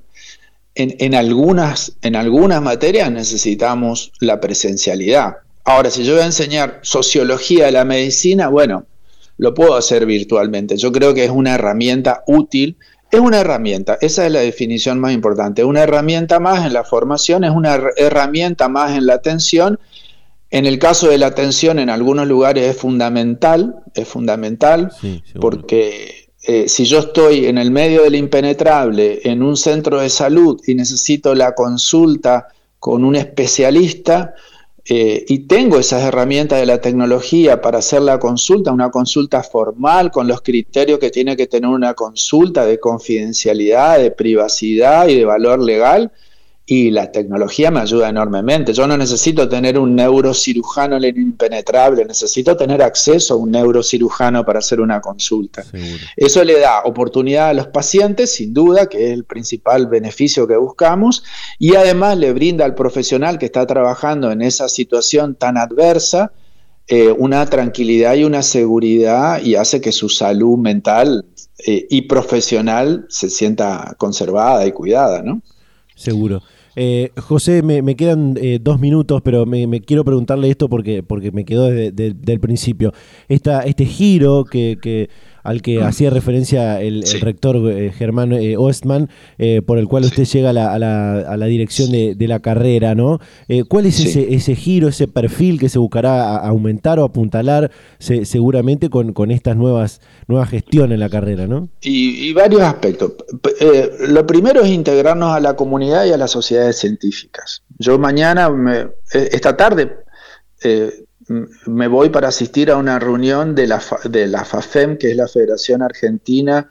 en, 0.75 1.15
algunas, 1.15 1.93
en 2.01 2.17
algunas 2.17 2.61
materias 2.61 3.09
necesitamos 3.09 4.11
la 4.19 4.41
presencialidad. 4.41 5.37
Ahora, 5.63 5.89
si 5.89 6.03
yo 6.03 6.15
voy 6.15 6.23
a 6.23 6.25
enseñar 6.25 6.81
sociología 6.81 7.67
de 7.67 7.71
la 7.71 7.85
medicina, 7.85 8.49
bueno, 8.49 8.85
lo 9.37 9.53
puedo 9.53 9.75
hacer 9.75 10.05
virtualmente. 10.05 10.75
Yo 10.75 10.91
creo 10.91 11.13
que 11.13 11.23
es 11.23 11.31
una 11.31 11.55
herramienta 11.55 12.25
útil. 12.27 12.75
Es 13.11 13.21
una 13.21 13.39
herramienta, 13.39 13.97
esa 14.01 14.25
es 14.25 14.31
la 14.33 14.41
definición 14.41 14.99
más 14.99 15.13
importante. 15.13 15.63
Una 15.63 15.83
herramienta 15.83 16.41
más 16.41 16.65
en 16.65 16.73
la 16.73 16.83
formación, 16.83 17.45
es 17.45 17.51
una 17.51 17.79
herramienta 17.95 18.67
más 18.67 18.97
en 18.97 19.05
la 19.05 19.13
atención 19.13 19.79
en 20.51 20.65
el 20.65 20.79
caso 20.79 21.09
de 21.09 21.17
la 21.17 21.27
atención, 21.27 21.79
en 21.79 21.89
algunos 21.89 22.27
lugares 22.27 22.65
es 22.65 22.77
fundamental, 22.77 23.75
es 23.93 24.07
fundamental, 24.07 24.91
porque 25.39 26.29
eh, 26.43 26.69
si 26.69 26.85
yo 26.85 26.99
estoy 26.99 27.47
en 27.47 27.57
el 27.57 27.71
medio 27.71 28.03
del 28.03 28.15
impenetrable, 28.15 29.21
en 29.23 29.41
un 29.41 29.57
centro 29.57 29.99
de 29.99 30.09
salud 30.09 30.61
y 30.67 30.75
necesito 30.75 31.33
la 31.33 31.55
consulta 31.55 32.47
con 32.79 33.03
un 33.03 33.15
especialista, 33.15 34.35
eh, 34.87 35.25
y 35.27 35.39
tengo 35.47 35.79
esas 35.79 36.03
herramientas 36.03 36.59
de 36.59 36.67
la 36.67 36.79
tecnología 36.79 37.59
para 37.59 37.79
hacer 37.79 38.03
la 38.03 38.19
consulta, 38.19 38.71
una 38.71 38.91
consulta 38.91 39.41
formal 39.41 40.11
con 40.11 40.27
los 40.27 40.41
criterios 40.43 40.99
que 40.99 41.09
tiene 41.09 41.35
que 41.35 41.47
tener 41.47 41.71
una 41.71 41.95
consulta 41.95 42.67
de 42.67 42.79
confidencialidad, 42.79 43.97
de 43.97 44.11
privacidad 44.11 45.07
y 45.07 45.15
de 45.15 45.25
valor 45.25 45.59
legal, 45.59 46.11
y 46.67 46.89
la 46.89 47.11
tecnología 47.11 47.69
me 47.69 47.79
ayuda 47.79 48.09
enormemente. 48.09 48.73
Yo 48.73 48.87
no 48.87 48.97
necesito 48.97 49.47
tener 49.47 49.77
un 49.77 49.95
neurocirujano 49.95 50.97
en 50.97 51.15
impenetrable, 51.15 52.03
necesito 52.05 52.57
tener 52.57 52.81
acceso 52.81 53.35
a 53.35 53.37
un 53.37 53.51
neurocirujano 53.51 54.43
para 54.43 54.59
hacer 54.59 54.81
una 54.81 54.99
consulta. 54.99 55.63
Eso 56.15 56.43
le 56.43 56.59
da 56.59 56.81
oportunidad 56.83 57.49
a 57.49 57.53
los 57.53 57.67
pacientes, 57.67 58.33
sin 58.33 58.53
duda, 58.53 58.87
que 58.87 59.07
es 59.07 59.13
el 59.13 59.25
principal 59.25 59.85
beneficio 59.85 60.47
que 60.47 60.57
buscamos, 60.57 61.23
y 61.59 61.75
además 61.75 62.17
le 62.17 62.33
brinda 62.33 62.65
al 62.65 62.73
profesional 62.73 63.37
que 63.37 63.45
está 63.45 63.67
trabajando 63.67 64.31
en 64.31 64.41
esa 64.41 64.67
situación 64.67 65.35
tan 65.35 65.57
adversa 65.57 66.31
eh, 66.87 67.11
una 67.11 67.45
tranquilidad 67.47 68.13
y 68.13 68.23
una 68.25 68.43
seguridad 68.43 69.41
y 69.41 69.55
hace 69.55 69.81
que 69.81 69.91
su 69.91 70.07
salud 70.07 70.57
mental 70.57 71.25
eh, 71.65 71.87
y 71.89 72.03
profesional 72.03 73.07
se 73.09 73.31
sienta 73.31 73.95
conservada 73.97 74.67
y 74.67 74.71
cuidada, 74.71 75.23
¿no? 75.23 75.41
Seguro. 75.95 76.43
Eh, 76.75 77.11
José, 77.17 77.61
me, 77.63 77.95
quedan 77.95 78.35
eh, 78.41 78.59
dos 78.61 78.79
minutos, 78.79 79.21
pero 79.23 79.45
me, 79.45 79.81
quiero 79.81 80.03
preguntarle 80.03 80.49
esto 80.49 80.67
porque, 80.69 81.03
porque 81.03 81.31
me 81.31 81.45
quedó 81.45 81.65
desde, 81.65 82.15
el 82.25 82.39
principio. 82.39 82.93
Esta, 83.27 83.61
este 83.61 83.85
giro 83.85 84.43
que, 84.43 84.77
que 84.81 85.09
al 85.45 85.61
que 85.61 85.81
hacía 85.83 86.09
referencia 86.09 86.81
el, 86.81 87.03
rector 87.21 87.57
eh, 87.71 87.91
Germán 87.95 88.33
eh, 88.33 88.57
Ostman, 88.57 89.09
eh, 89.37 89.61
por 89.61 89.77
el 89.77 89.87
cual 89.87 90.03
usted 90.03 90.25
llega 90.25 90.49
a 90.49 90.53
la, 90.79 91.45
dirección 91.45 91.91
de, 91.91 92.15
la 92.27 92.39
carrera, 92.39 92.95
¿no? 92.95 93.19
¿Cuál 93.69 93.85
es 93.85 93.99
ese, 93.99 94.55
giro, 94.55 94.87
ese 94.87 95.07
perfil 95.07 95.59
que 95.59 95.69
se 95.69 95.77
buscará 95.77 96.37
aumentar 96.37 96.99
o 96.99 97.03
apuntalar 97.03 97.71
seguramente 97.99 98.89
con, 98.89 99.31
estas 99.31 99.55
nuevas, 99.55 100.01
nuevas 100.27 100.49
gestiones 100.49 100.95
en 100.95 100.99
la 100.99 101.09
carrera, 101.09 101.45
¿no? 101.45 101.69
Y, 101.81 102.33
varios 102.33 102.63
aspectos. 102.63 103.13
lo 104.07 104.25
primero 104.25 104.61
es 104.61 104.69
integrarnos 104.71 105.35
a 105.35 105.39
la 105.39 105.55
comunidad 105.55 106.05
y 106.05 106.11
a 106.11 106.17
las 106.17 106.31
sociedades 106.31 106.79
científicas. 106.79 107.61
Yo 107.77 107.99
mañana, 107.99 108.49
esta 109.13 109.55
tarde, 109.55 109.91
me 111.27 111.87
voy 111.87 112.09
para 112.09 112.27
asistir 112.27 112.69
a 112.71 112.77
una 112.77 112.99
reunión 112.99 113.55
de 113.55 113.67
la, 113.67 113.81
de 114.03 114.27
la 114.27 114.45
FAFEM, 114.45 114.97
que 114.97 115.11
es 115.11 115.17
la 115.17 115.27
Federación 115.27 115.81
Argentina 115.81 116.69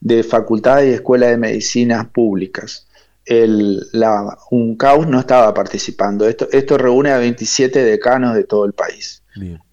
de 0.00 0.22
Facultades 0.22 0.90
y 0.90 0.94
Escuelas 0.94 1.30
de 1.30 1.36
Medicinas 1.38 2.06
Públicas. 2.08 2.86
El, 3.24 3.84
la 3.92 4.38
UNCAUS 4.50 5.08
no 5.08 5.18
estaba 5.18 5.52
participando. 5.52 6.28
Esto, 6.28 6.48
esto 6.52 6.78
reúne 6.78 7.10
a 7.10 7.18
27 7.18 7.84
decanos 7.84 8.34
de 8.34 8.44
todo 8.44 8.64
el 8.64 8.72
país. 8.72 9.22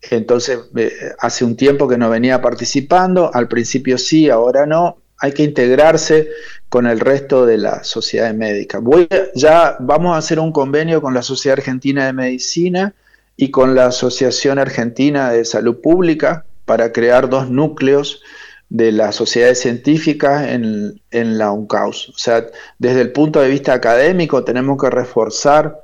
Entonces, 0.09 0.59
eh, 0.75 0.91
hace 1.19 1.45
un 1.45 1.55
tiempo 1.55 1.87
que 1.87 1.97
no 1.97 2.09
venía 2.09 2.41
participando, 2.41 3.31
al 3.33 3.47
principio 3.47 3.97
sí, 3.97 4.29
ahora 4.29 4.65
no. 4.65 4.97
Hay 5.19 5.31
que 5.31 5.43
integrarse 5.43 6.29
con 6.67 6.85
el 6.85 6.99
resto 6.99 7.45
de 7.45 7.57
la 7.57 7.83
sociedad 7.83 8.33
médica. 8.33 8.79
Voy, 8.79 9.07
ya 9.35 9.77
vamos 9.79 10.15
a 10.15 10.17
hacer 10.17 10.39
un 10.39 10.51
convenio 10.51 11.01
con 11.01 11.13
la 11.13 11.21
Sociedad 11.21 11.59
Argentina 11.59 12.05
de 12.07 12.13
Medicina 12.13 12.93
y 13.35 13.51
con 13.51 13.75
la 13.75 13.87
Asociación 13.87 14.59
Argentina 14.59 15.31
de 15.31 15.45
Salud 15.45 15.81
Pública 15.81 16.45
para 16.65 16.91
crear 16.91 17.29
dos 17.29 17.49
núcleos 17.49 18.21
de 18.69 18.91
las 18.91 19.15
sociedades 19.15 19.59
científicas 19.59 20.47
en, 20.47 20.99
la 21.11 21.51
UNCAUS. 21.51 22.09
O 22.09 22.17
sea, 22.17 22.47
desde 22.79 23.01
el 23.01 23.11
punto 23.11 23.39
de 23.39 23.49
vista 23.49 23.73
académico 23.73 24.43
tenemos 24.43 24.81
que 24.81 24.89
reforzar 24.89 25.83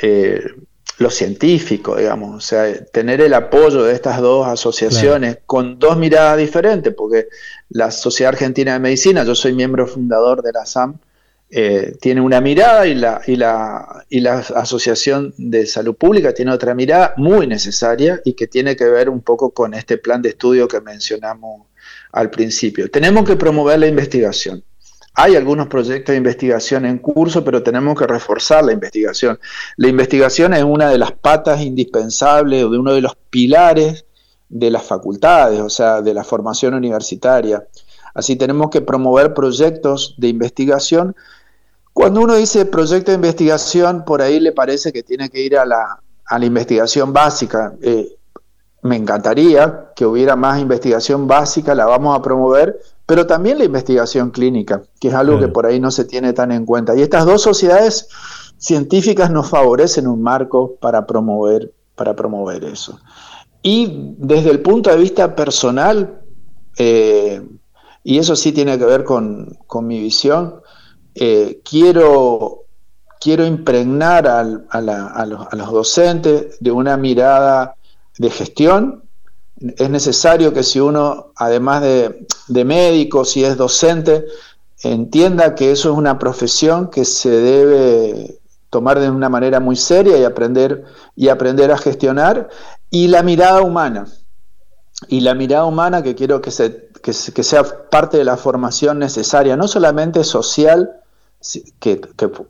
eh, 0.00 0.42
lo 0.98 1.10
científico, 1.10 1.96
digamos, 1.96 2.36
o 2.36 2.40
sea, 2.40 2.84
tener 2.86 3.20
el 3.20 3.34
apoyo 3.34 3.82
de 3.82 3.92
estas 3.92 4.20
dos 4.20 4.46
asociaciones 4.46 5.38
con 5.44 5.78
dos 5.78 5.96
miradas 5.98 6.38
diferentes, 6.38 6.94
porque 6.94 7.28
la 7.70 7.90
Sociedad 7.90 8.32
Argentina 8.32 8.74
de 8.74 8.78
Medicina, 8.78 9.24
yo 9.24 9.34
soy 9.34 9.52
miembro 9.52 9.86
fundador 9.86 10.42
de 10.42 10.52
la 10.52 10.64
SAM, 10.64 10.98
eh, 11.54 11.94
tiene 12.00 12.22
una 12.22 12.40
mirada 12.40 12.86
y 12.86 12.94
la, 12.94 13.20
y, 13.26 13.36
la, 13.36 14.06
y 14.08 14.20
la 14.20 14.38
Asociación 14.38 15.34
de 15.36 15.66
Salud 15.66 15.94
Pública 15.94 16.32
tiene 16.32 16.50
otra 16.50 16.74
mirada 16.74 17.12
muy 17.18 17.46
necesaria 17.46 18.22
y 18.24 18.32
que 18.32 18.46
tiene 18.46 18.74
que 18.74 18.86
ver 18.86 19.10
un 19.10 19.20
poco 19.20 19.50
con 19.50 19.74
este 19.74 19.98
plan 19.98 20.22
de 20.22 20.30
estudio 20.30 20.66
que 20.66 20.80
mencionamos 20.80 21.66
al 22.10 22.30
principio. 22.30 22.90
Tenemos 22.90 23.26
que 23.26 23.36
promover 23.36 23.78
la 23.80 23.86
investigación. 23.86 24.64
Hay 25.12 25.36
algunos 25.36 25.66
proyectos 25.66 26.14
de 26.14 26.16
investigación 26.16 26.86
en 26.86 26.96
curso, 26.96 27.44
pero 27.44 27.62
tenemos 27.62 27.98
que 27.98 28.06
reforzar 28.06 28.64
la 28.64 28.72
investigación. 28.72 29.38
La 29.76 29.88
investigación 29.88 30.54
es 30.54 30.64
una 30.64 30.88
de 30.88 30.96
las 30.96 31.12
patas 31.12 31.60
indispensables 31.60 32.64
o 32.64 32.70
de 32.70 32.78
uno 32.78 32.94
de 32.94 33.02
los 33.02 33.14
pilares 33.28 34.06
de 34.48 34.70
las 34.70 34.84
facultades, 34.84 35.60
o 35.60 35.68
sea, 35.68 36.00
de 36.00 36.14
la 36.14 36.24
formación 36.24 36.72
universitaria. 36.72 37.62
Así 38.14 38.36
tenemos 38.36 38.70
que 38.70 38.80
promover 38.80 39.34
proyectos 39.34 40.14
de 40.16 40.28
investigación. 40.28 41.14
Cuando 41.92 42.22
uno 42.22 42.34
dice 42.34 42.64
proyecto 42.64 43.10
de 43.10 43.16
investigación, 43.16 44.04
por 44.04 44.22
ahí 44.22 44.40
le 44.40 44.52
parece 44.52 44.92
que 44.92 45.02
tiene 45.02 45.28
que 45.28 45.42
ir 45.42 45.56
a 45.56 45.66
la, 45.66 45.98
investigación 46.40 47.12
básica. 47.12 47.74
Eh, 47.82 48.16
me 48.82 48.96
encantaría 48.96 49.90
que 49.94 50.06
hubiera 50.06 50.34
más 50.34 50.60
investigación 50.60 51.26
básica, 51.26 51.74
la 51.74 51.86
vamos 51.86 52.18
a 52.18 52.22
promover, 52.22 52.80
pero 53.06 53.26
también 53.26 53.58
la 53.58 53.64
investigación 53.64 54.30
clínica, 54.30 54.82
que 54.98 55.08
es 55.08 55.14
algo 55.14 55.38
que 55.38 55.48
por 55.48 55.66
ahí 55.66 55.78
no 55.78 55.90
se 55.90 56.04
tiene 56.04 56.32
tan 56.32 56.50
en 56.50 56.64
cuenta. 56.64 56.96
Y 56.96 57.02
estas 57.02 57.26
dos 57.26 57.42
sociedades 57.42 58.08
científicas 58.56 59.30
nos 59.30 59.50
favorecen 59.50 60.06
un 60.06 60.22
marco 60.22 60.76
para 60.80 61.06
promover, 61.06 61.72
para 61.94 62.16
promover 62.16 62.64
eso. 62.64 62.98
Y 63.62 64.14
desde 64.18 64.50
el 64.50 64.60
punto 64.60 64.90
de 64.90 64.96
vista 64.96 65.36
personal, 65.36 66.20
eh, 66.78 67.42
y 68.04 68.18
eso 68.18 68.34
sí 68.34 68.52
tiene 68.52 68.78
que 68.78 68.84
ver 68.84 69.04
con, 69.04 69.58
mi 69.82 70.00
visión, 70.00 70.61
eh, 71.14 71.60
quiero, 71.68 72.64
quiero 73.20 73.46
impregnar 73.46 74.26
a, 74.26 74.42
los, 74.44 75.72
docentes 75.72 76.56
de 76.60 76.70
una 76.72 76.96
mirada 76.96 77.76
de 78.18 78.30
gestión, 78.30 79.04
es 79.76 79.90
necesario 79.90 80.52
que 80.52 80.62
si 80.62 80.80
uno, 80.80 81.32
además 81.36 81.82
de, 81.82 82.64
médico, 82.64 83.24
si 83.24 83.44
es 83.44 83.56
docente, 83.56 84.24
entienda 84.82 85.54
que 85.54 85.70
eso 85.70 85.92
es 85.92 85.98
una 85.98 86.18
profesión 86.18 86.90
que 86.90 87.04
se 87.04 87.30
debe 87.30 88.40
tomar 88.70 88.98
de 88.98 89.10
una 89.10 89.28
manera 89.28 89.60
muy 89.60 89.76
seria 89.76 90.18
y 90.18 90.24
aprender, 90.24 90.84
y 91.14 91.28
aprender 91.28 91.70
a 91.70 91.78
gestionar, 91.78 92.48
y 92.90 93.08
la 93.08 93.22
mirada 93.22 93.62
humana. 93.62 94.06
Y 95.08 95.20
la 95.20 95.34
mirada 95.34 95.64
humana 95.64 96.02
que 96.02 96.14
quiero 96.14 96.40
que, 96.40 96.50
sea 96.50 97.88
parte 97.90 98.16
de 98.18 98.24
la 98.24 98.36
formación 98.36 98.98
necesaria, 98.98 99.56
no 99.56 99.68
solamente 99.68 100.24
social, 100.24 101.01
que, 101.78 101.96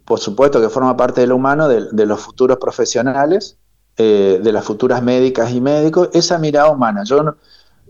por 0.04 0.18
supuesto 0.18 0.60
que 0.60 0.68
forma 0.68 0.96
parte 0.96 1.22
de 1.22 1.26
lo 1.26 1.36
humano, 1.36 1.68
de 1.68 2.06
los 2.06 2.20
futuros 2.20 2.58
profesionales, 2.58 3.56
eh, 3.98 4.40
de 4.42 4.52
las 4.52 4.64
futuras 4.64 5.02
médicas 5.02 5.52
y 5.52 5.60
médicos, 5.60 6.08
esa 6.14 6.38
mirada 6.38 6.70
humana. 6.70 7.02
Yo, 7.04 7.34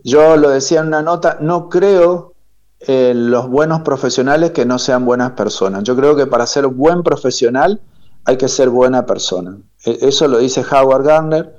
yo 0.03 0.35
lo 0.35 0.49
decía 0.49 0.81
en 0.81 0.87
una 0.87 1.01
nota, 1.01 1.37
no 1.39 1.69
creo 1.69 2.33
en 2.81 3.31
los 3.31 3.47
buenos 3.47 3.83
profesionales 3.83 4.51
que 4.51 4.65
no 4.65 4.79
sean 4.79 5.05
buenas 5.05 5.31
personas. 5.31 5.83
Yo 5.83 5.95
creo 5.95 6.13
que 6.17 6.27
para 6.27 6.45
ser 6.45 6.67
buen 6.67 7.03
profesional 7.03 7.79
hay 8.25 8.35
que 8.35 8.49
ser 8.49 8.69
buena 8.69 9.05
persona. 9.05 9.57
E, 9.85 9.97
eso 10.01 10.27
lo 10.27 10.39
dice 10.39 10.65
Howard 10.69 11.05
Gardner, 11.05 11.55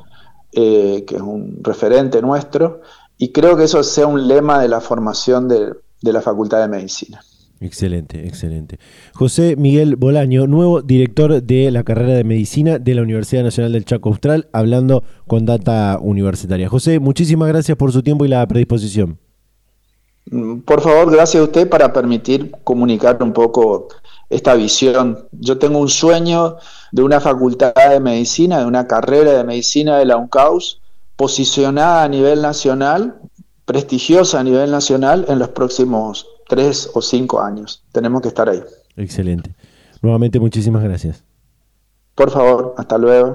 eh, 0.52 1.04
que 1.06 1.16
es 1.16 1.22
un 1.22 1.60
referente 1.62 2.20
nuestro, 2.20 2.82
y 3.16 3.32
creo 3.32 3.56
que 3.56 3.64
eso 3.64 3.82
sea 3.82 4.06
un 4.06 4.28
lema 4.28 4.60
de 4.60 4.68
la 4.68 4.82
formación 4.82 5.48
de 5.48 5.74
la 6.02 6.20
Facultad 6.20 6.58
de 6.60 6.68
Medicina. 6.68 7.22
Excelente, 7.60 8.26
excelente. 8.26 8.78
José 9.14 9.56
Miguel 9.56 9.96
Bolaño, 9.96 10.46
nuevo 10.46 10.82
director 10.82 11.42
de 11.42 11.70
la 11.70 11.84
carrera 11.84 12.14
de 12.14 12.24
medicina 12.24 12.78
de 12.78 12.94
la 12.94 13.02
Universidad 13.02 13.42
Nacional 13.42 13.72
del 13.72 13.84
Chaco 13.84 14.08
Austral, 14.08 14.48
hablando 14.52 15.04
con 15.26 15.46
Data 15.46 15.98
Universitaria. 16.00 16.68
José, 16.68 16.98
muchísimas 16.98 17.48
gracias 17.48 17.76
por 17.76 17.92
su 17.92 18.02
tiempo 18.02 18.24
y 18.24 18.28
la 18.28 18.46
predisposición. 18.46 19.18
Por 20.64 20.80
favor, 20.80 21.12
gracias 21.12 21.40
a 21.40 21.44
usted 21.44 21.68
para 21.68 21.92
permitir 21.92 22.50
comunicar 22.64 23.22
un 23.22 23.32
poco 23.32 23.88
esta 24.30 24.54
visión. 24.54 25.28
Yo 25.32 25.58
tengo 25.58 25.78
un 25.78 25.90
sueño 25.90 26.56
de 26.92 27.02
una 27.02 27.20
facultad 27.20 27.74
de 27.74 28.00
medicina, 28.00 28.58
de 28.58 28.66
una 28.66 28.86
carrera 28.86 29.32
de 29.32 29.44
medicina 29.44 29.98
de 29.98 30.06
la 30.06 30.16
UNCAUS, 30.16 30.80
posicionada 31.16 32.04
a 32.04 32.08
nivel 32.08 32.42
nacional, 32.42 33.20
prestigiosa 33.64 34.40
a 34.40 34.44
nivel 34.44 34.70
nacional 34.70 35.26
en 35.28 35.38
los 35.38 35.50
próximos 35.50 36.26
tres 36.46 36.90
o 36.94 37.02
cinco 37.02 37.40
años. 37.40 37.82
Tenemos 37.92 38.22
que 38.22 38.28
estar 38.28 38.48
ahí. 38.48 38.62
Excelente. 38.96 39.54
Nuevamente, 40.02 40.38
muchísimas 40.38 40.82
gracias. 40.82 41.24
Por 42.14 42.30
favor, 42.30 42.74
hasta 42.76 42.96
luego. 42.96 43.32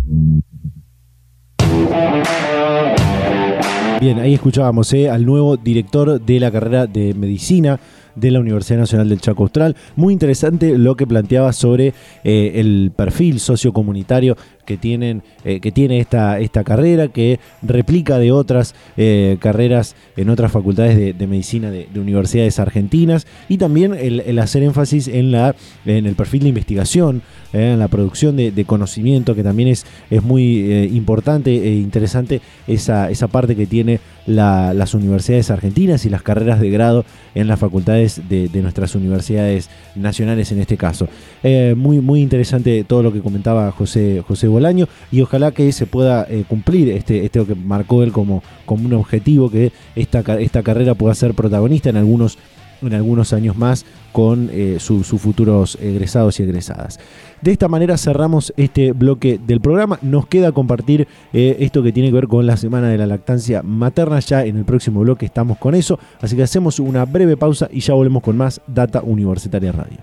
Bien, 4.02 4.18
ahí 4.18 4.34
escuchábamos 4.34 4.92
eh, 4.94 5.12
al 5.12 5.28
nuevo 5.28 5.58
director 5.58 6.20
de 6.20 6.40
la 6.40 6.50
carrera 6.50 6.88
de 6.88 7.14
medicina 7.14 7.80
de 8.16 8.32
la 8.32 8.40
Universidad 8.40 8.80
Nacional 8.80 9.10
del 9.10 9.22
Chaco 9.22 9.44
Austral. 9.44 9.76
Muy 9.96 10.14
interesante 10.14 10.78
lo 10.78 10.96
que 10.96 11.08
planteaba 11.08 11.54
sobre 11.54 11.94
eh, 12.24 12.54
el 12.56 12.92
perfil 12.96 13.40
sociocomunitario 13.40 14.38
que, 14.66 14.78
tienen, 14.78 15.24
eh, 15.44 15.60
que 15.60 15.72
tiene 15.72 16.00
esta, 16.00 16.40
esta 16.40 16.64
carrera, 16.64 17.08
que 17.08 17.40
replica 17.62 18.20
de 18.20 18.32
otras 18.32 18.76
eh, 18.98 19.38
carreras 19.40 19.96
en 20.16 20.30
otras 20.30 20.52
facultades 20.52 21.18
de, 21.18 21.28
medicina 21.28 21.72
de, 21.72 21.88
universidades 21.96 22.60
argentinas, 22.60 23.28
y 23.50 23.58
también 23.58 23.94
el, 23.94 24.40
hacer 24.40 24.64
énfasis 24.64 25.08
en, 25.08 25.32
la, 25.32 25.56
en 25.86 26.06
el 26.06 26.16
perfil 26.16 26.44
de 26.44 26.50
investigación, 26.50 27.22
en 27.54 27.80
la 27.80 27.88
producción 27.88 28.36
de, 28.38 28.66
conocimiento, 28.66 29.36
que 29.36 29.44
también 29.44 29.70
es, 29.70 29.86
es 30.10 30.24
muy 30.24 30.88
importante 30.94 31.52
e 31.52 31.76
interesante 31.76 32.42
esa, 32.68 33.10
esa 33.10 33.28
parte 33.28 33.56
que 33.56 33.66
tiene 33.66 34.00
las 34.26 34.94
universidades 34.94 35.52
argentinas 35.52 36.06
y 36.06 36.10
las 36.10 36.22
carreras 36.22 36.60
de 36.60 36.70
grado 36.70 37.06
en 37.36 37.48
las 37.48 37.60
facultades 37.60 38.01
de, 38.02 38.62
nuestras 38.62 38.96
universidades 38.96 39.70
nacionales 39.96 40.52
en 40.52 40.60
este 40.60 40.78
caso. 40.78 41.08
Eh, 41.44 41.76
muy, 41.78 42.00
muy 42.00 42.22
interesante 42.22 42.84
todo 42.84 43.04
lo 43.04 43.14
que 43.14 43.22
comentaba 43.22 43.72
José, 43.72 44.24
José 44.28 44.48
Bolaño 44.48 44.88
y 45.12 45.22
ojalá 45.22 45.52
que 45.52 45.72
se 45.72 45.86
pueda 45.86 46.26
eh, 46.30 46.44
cumplir 46.48 46.90
este, 46.90 47.26
este 47.26 47.46
que 47.46 47.56
marcó 47.56 48.04
él 48.04 48.12
como, 48.12 48.44
como 48.66 48.86
un 48.86 48.94
objetivo, 48.94 49.50
que 49.50 49.72
esta, 49.96 50.20
esta 50.40 50.64
carrera 50.64 50.96
pueda 50.96 51.16
ser 51.16 51.34
protagonista 51.34 51.90
en 51.90 51.98
algunos 51.98 52.38
en 52.82 52.94
algunos 52.94 53.34
años 53.34 53.58
más 53.58 53.86
con 54.12 54.50
eh, 54.52 54.78
sus 54.80 55.08
futuros 55.08 55.78
egresados 55.82 56.40
y 56.40 56.44
egresadas. 56.44 57.00
De 57.42 57.52
esta 57.52 57.68
manera 57.68 57.98
cerramos 57.98 58.54
este 58.58 58.92
bloque 58.92 59.40
del 59.46 59.62
programa. 59.62 59.98
Nos 60.02 60.28
queda 60.28 60.52
compartir 60.52 61.08
eh, 61.34 61.58
esto 61.60 61.82
que 61.82 61.92
tiene 61.92 62.10
que 62.10 62.16
ver 62.16 62.28
con 62.28 62.46
la 62.46 62.58
semana 62.58 62.90
de 62.90 62.98
la 62.98 63.08
lactancia 63.08 63.64
materna. 63.64 64.20
Ya 64.20 64.46
en 64.46 64.58
el 64.58 64.66
próximo 64.66 65.00
bloque 65.00 65.26
estamos 65.26 65.58
con 65.58 65.74
eso. 65.74 65.98
Así 66.22 66.36
que 66.36 66.44
hacemos 66.44 66.80
una 66.80 67.06
breve 67.06 67.38
pausa 67.38 67.68
y 67.72 67.80
ya 67.80 67.94
volvemos 67.94 68.22
con 68.22 68.38
más 68.38 68.62
Data 68.68 69.02
Universitaria 69.02 69.72
Radio. 69.72 69.98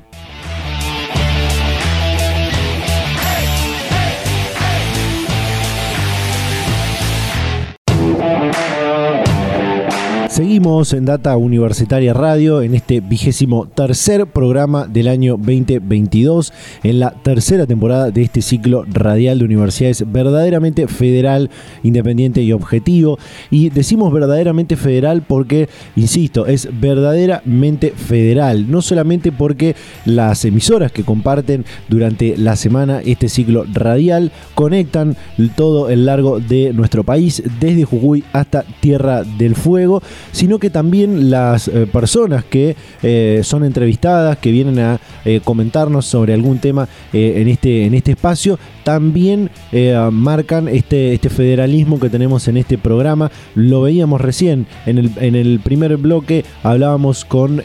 Seguimos 10.39 10.93
en 10.93 11.05
Data 11.05 11.37
Universitaria 11.37 12.15
Radio 12.15 12.63
en 12.63 12.77
este 12.77 13.01
vigésimo 13.01 13.67
tercer 13.67 14.25
programa 14.29 14.87
del 14.87 15.09
año 15.09 15.33
2022, 15.37 16.53
en 16.85 17.01
la 17.01 17.11
tercera 17.11 17.67
temporada 17.67 18.13
de 18.13 18.23
este 18.23 18.41
ciclo 18.41 18.85
radial 18.87 19.41
de 19.41 19.47
universidades 19.47 20.05
verdaderamente 20.07 20.87
federal, 20.87 21.51
independiente 21.83 22.41
y 22.41 22.53
objetivo. 22.53 23.19
Y 23.51 23.71
decimos 23.71 24.13
verdaderamente 24.13 24.77
federal 24.77 25.25
porque, 25.27 25.69
insisto, 25.97 26.47
es 26.47 26.69
verdaderamente 26.81 27.91
federal, 27.91 28.71
no 28.71 28.81
solamente 28.81 29.33
porque 29.33 29.75
las 30.05 30.45
emisoras 30.45 30.93
que 30.93 31.03
comparten 31.03 31.65
durante 31.89 32.37
la 32.37 32.55
semana 32.55 33.01
este 33.05 33.29
ciclo 33.29 33.65
radial 33.73 34.31
conectan 34.55 35.17
todo 35.57 35.91
el 35.91 36.07
largo 36.07 36.39
de 36.39 36.73
nuestro 36.73 37.03
país, 37.03 37.43
desde 37.59 37.83
Jujuy 37.83 38.23
hasta 38.33 38.63
Tierra 38.79 39.25
del 39.25 39.57
Fuego, 39.57 40.01
sino 40.33 40.59
que 40.59 40.71
también 40.71 41.31
las 41.31 41.69
eh, 41.69 41.87
personas 41.87 42.45
que 42.45 42.77
eh, 43.03 43.41
son 43.45 43.65
entrevistadas, 43.65 44.39
que 44.39 44.51
vienen 44.51 44.79
a 44.79 45.01
comentarnos 45.45 46.07
sobre 46.07 46.33
algún 46.33 46.59
tema 46.59 46.89
en, 47.13 47.49
este, 47.49 47.85
en 47.85 47.93
este 47.93 48.13
espacio, 48.13 48.59
también 48.89 49.51
marcan 50.11 50.67
este, 50.67 51.13
este 51.13 51.29
federalismo 51.29 52.01
que 52.01 52.09
tenemos 52.09 52.49
en 52.49 52.57
este 52.57 52.79
programa. 52.79 53.31
Lo 53.55 53.83
veíamos 53.83 54.19
recién 54.19 54.67
en 54.87 54.97
el, 54.97 55.11
en 55.21 55.35
el 55.35 55.61
primer 55.61 55.99
bloque, 55.99 56.47
hablábamos 56.63 57.27
con 57.27 57.61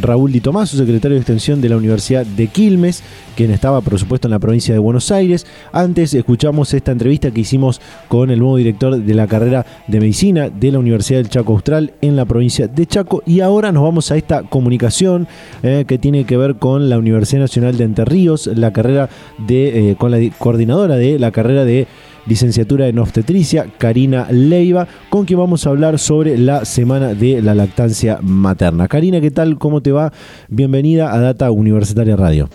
Raúl 0.00 0.30
Di 0.30 0.40
Tomaso, 0.40 0.76
secretario 0.76 1.16
de 1.16 1.22
Extensión 1.22 1.60
de 1.60 1.70
la 1.70 1.76
Universidad 1.76 2.24
de 2.24 2.46
Quilmes, 2.46 3.02
quien 3.34 3.50
estaba, 3.50 3.80
por 3.80 3.98
supuesto, 3.98 4.28
en 4.28 4.30
la 4.30 4.38
provincia 4.38 4.72
de 4.72 4.78
Buenos 4.78 5.10
Aires. 5.10 5.44
Antes 5.72 6.14
escuchamos 6.14 6.72
esta 6.72 6.92
entrevista 6.92 7.32
que 7.32 7.40
hicimos 7.40 7.80
con 8.06 8.30
el 8.30 8.38
nuevo 8.38 8.56
director 8.56 8.96
de 8.96 9.14
la 9.14 9.26
carrera 9.26 9.66
de 9.88 9.98
medicina 9.98 10.50
de 10.50 10.70
la 10.70 10.78
Universidad 10.78 11.18
del 11.18 11.30
Chaco 11.30 11.52
Austral 11.52 11.94
en 12.00 12.14
la 12.14 12.26
provincia 12.26 12.68
de 12.68 12.86
Chaco. 12.86 13.24
Y 13.26 13.40
ahora 13.40 13.72
nos 13.72 13.82
vamos 13.82 14.12
a 14.12 14.16
esta 14.16 14.44
comunicación 14.44 15.26
eh, 15.64 15.84
que 15.88 15.98
tiene 15.98 16.24
que 16.24 16.36
ver 16.36 16.56
con 16.56 16.88
la 16.88 16.96
Universidad 16.96 17.40
Nacional 17.40 17.76
de 17.76 17.84
Entre 17.84 18.04
Ríos, 18.04 18.46
la 18.46 18.72
carrera 18.72 19.08
de, 19.38 19.90
eh, 19.90 19.96
con 19.96 20.12
la 20.12 20.18
coordinadora 20.44 20.96
de 20.96 21.18
la 21.18 21.30
carrera 21.30 21.64
de 21.64 21.86
licenciatura 22.26 22.86
en 22.86 22.98
obstetricia, 22.98 23.66
Karina 23.78 24.26
Leiva, 24.30 24.86
con 25.08 25.24
quien 25.24 25.38
vamos 25.38 25.66
a 25.66 25.70
hablar 25.70 25.98
sobre 25.98 26.36
la 26.36 26.66
semana 26.66 27.14
de 27.14 27.40
la 27.40 27.54
lactancia 27.54 28.18
materna. 28.20 28.86
Karina, 28.86 29.22
¿qué 29.22 29.30
tal? 29.30 29.56
¿Cómo 29.56 29.80
te 29.80 29.90
va? 29.90 30.12
Bienvenida 30.48 31.14
a 31.14 31.18
Data 31.18 31.50
Universitaria 31.50 32.14
Radio. 32.14 32.50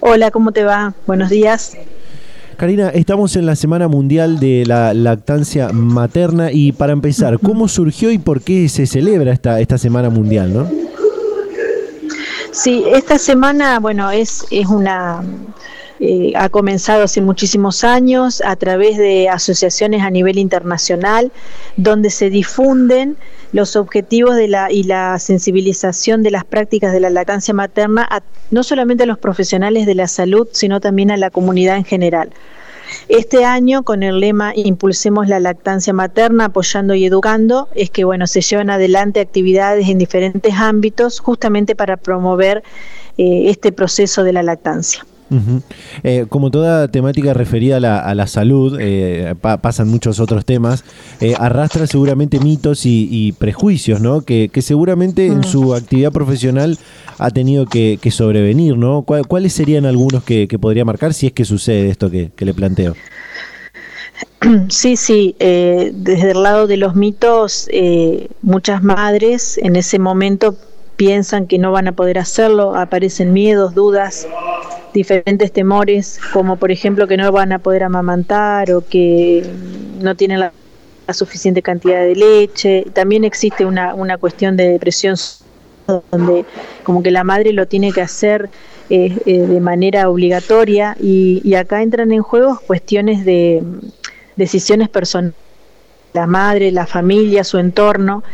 Hola, 0.00 0.30
¿cómo 0.30 0.52
te 0.52 0.64
va? 0.64 0.94
Buenos 1.06 1.28
días. 1.28 1.76
Karina, 2.56 2.88
estamos 2.88 3.36
en 3.36 3.44
la 3.44 3.54
Semana 3.54 3.86
Mundial 3.86 4.40
de 4.40 4.64
la 4.64 4.94
Lactancia 4.94 5.68
Materna 5.74 6.52
y 6.52 6.72
para 6.72 6.94
empezar, 6.94 7.38
¿cómo 7.38 7.68
surgió 7.68 8.10
y 8.12 8.16
por 8.16 8.40
qué 8.40 8.66
se 8.70 8.86
celebra 8.86 9.34
esta, 9.34 9.60
esta 9.60 9.76
Semana 9.76 10.08
Mundial? 10.08 10.54
¿no? 10.54 10.66
Sí, 12.50 12.82
esta 12.90 13.18
semana, 13.18 13.78
bueno, 13.78 14.10
es, 14.10 14.46
es 14.50 14.66
una... 14.68 15.22
Eh, 15.98 16.32
ha 16.36 16.50
comenzado 16.50 17.04
hace 17.04 17.22
muchísimos 17.22 17.82
años 17.82 18.42
a 18.44 18.56
través 18.56 18.98
de 18.98 19.30
asociaciones 19.30 20.02
a 20.02 20.10
nivel 20.10 20.36
internacional 20.36 21.32
donde 21.78 22.10
se 22.10 22.28
difunden 22.28 23.16
los 23.52 23.76
objetivos 23.76 24.36
de 24.36 24.48
la, 24.48 24.70
y 24.70 24.82
la 24.82 25.18
sensibilización 25.18 26.22
de 26.22 26.32
las 26.32 26.44
prácticas 26.44 26.92
de 26.92 27.00
la 27.00 27.08
lactancia 27.08 27.54
materna 27.54 28.06
no 28.50 28.62
solamente 28.62 29.04
a 29.04 29.06
los 29.06 29.18
profesionales 29.18 29.86
de 29.86 29.94
la 29.94 30.06
salud, 30.06 30.46
sino 30.52 30.80
también 30.80 31.10
a 31.10 31.16
la 31.16 31.30
comunidad 31.30 31.76
en 31.76 31.84
general. 31.84 32.30
Este 33.08 33.44
año, 33.44 33.82
con 33.82 34.02
el 34.02 34.20
lema 34.20 34.52
Impulsemos 34.54 35.28
la 35.28 35.40
lactancia 35.40 35.92
materna, 35.92 36.46
apoyando 36.46 36.94
y 36.94 37.04
educando, 37.06 37.68
es 37.74 37.90
que 37.90 38.04
bueno, 38.04 38.26
se 38.26 38.42
llevan 38.42 38.70
adelante 38.70 39.20
actividades 39.20 39.88
en 39.88 39.98
diferentes 39.98 40.54
ámbitos 40.54 41.20
justamente 41.20 41.74
para 41.74 41.96
promover 41.96 42.62
eh, 43.18 43.44
este 43.48 43.72
proceso 43.72 44.24
de 44.24 44.32
la 44.32 44.42
lactancia. 44.42 45.04
Eh, 46.02 46.26
como 46.28 46.50
toda 46.50 46.88
temática 46.88 47.34
referida 47.34 47.76
a 47.76 48.14
la, 48.14 48.26
salud, 48.26 48.78
eh, 48.80 49.34
pasan 49.40 49.88
muchos 49.88 50.20
otros 50.20 50.44
temas, 50.44 50.84
eh, 51.20 51.34
arrastra 51.38 51.86
seguramente 51.86 52.38
mitos 52.38 52.82
y, 52.84 53.32
prejuicios, 53.38 54.00
¿no? 54.00 54.22
Que, 54.22 54.50
seguramente 54.60 55.26
en 55.26 55.44
su 55.44 55.74
actividad 55.74 56.12
profesional 56.12 56.78
ha 57.18 57.30
tenido 57.30 57.66
que, 57.66 57.98
sobrevenir, 58.10 58.76
¿no? 58.76 59.02
¿Cuáles 59.02 59.52
serían 59.52 59.84
algunos 59.84 60.22
que, 60.22 60.46
podría 60.60 60.84
marcar 60.84 61.12
si 61.12 61.26
es 61.26 61.32
que 61.32 61.44
sucede 61.44 61.90
esto 61.90 62.10
que, 62.10 62.30
le 62.38 62.54
planteo? 62.54 62.94
Sí, 64.68 64.96
sí, 64.96 65.34
desde 65.38 66.30
el 66.30 66.42
lado 66.42 66.66
de 66.66 66.76
los 66.76 66.94
mitos, 66.94 67.68
muchas 68.42 68.82
madres 68.82 69.58
en 69.58 69.74
ese 69.74 69.98
momento 69.98 70.56
piensan 70.96 71.46
que 71.46 71.58
no 71.58 71.72
van 71.72 71.88
a 71.88 71.92
poder 71.92 72.18
hacerlo, 72.18 72.74
aparecen 72.74 73.32
miedos, 73.32 73.74
dudas, 73.74 74.26
diferentes 74.92 75.52
temores, 75.52 76.18
como 76.32 76.56
por 76.56 76.72
ejemplo 76.72 77.06
que 77.06 77.16
no 77.16 77.30
van 77.30 77.52
a 77.52 77.58
poder 77.58 77.82
amamantar 77.84 78.72
o 78.72 78.80
que 78.80 79.44
no 80.00 80.14
tienen 80.14 80.40
la, 80.40 80.52
suficiente 81.12 81.62
cantidad 81.62 82.00
de 82.00 82.16
leche. 82.16 82.84
También 82.92 83.22
existe 83.22 83.64
una, 83.64 83.94
una 83.94 84.18
cuestión 84.18 84.56
de 84.56 84.70
depresión 84.70 85.16
donde 86.10 86.44
como 86.82 87.00
que 87.00 87.12
la 87.12 87.22
madre 87.22 87.52
lo 87.52 87.68
tiene 87.68 87.92
que 87.92 88.00
hacer 88.00 88.50
eh, 88.90 89.16
eh, 89.24 89.38
de 89.38 89.60
manera 89.60 90.08
obligatoria 90.08 90.96
y, 90.98 91.40
y, 91.44 91.54
acá 91.54 91.82
entran 91.82 92.10
en 92.10 92.22
juego 92.22 92.60
cuestiones 92.66 93.24
de 93.24 93.62
decisiones 94.34 94.88
personales, 94.88 95.36
la 96.12 96.26
madre, 96.26 96.72
la 96.72 96.86
familia, 96.86 97.44
su 97.44 97.58
entorno 97.58 98.24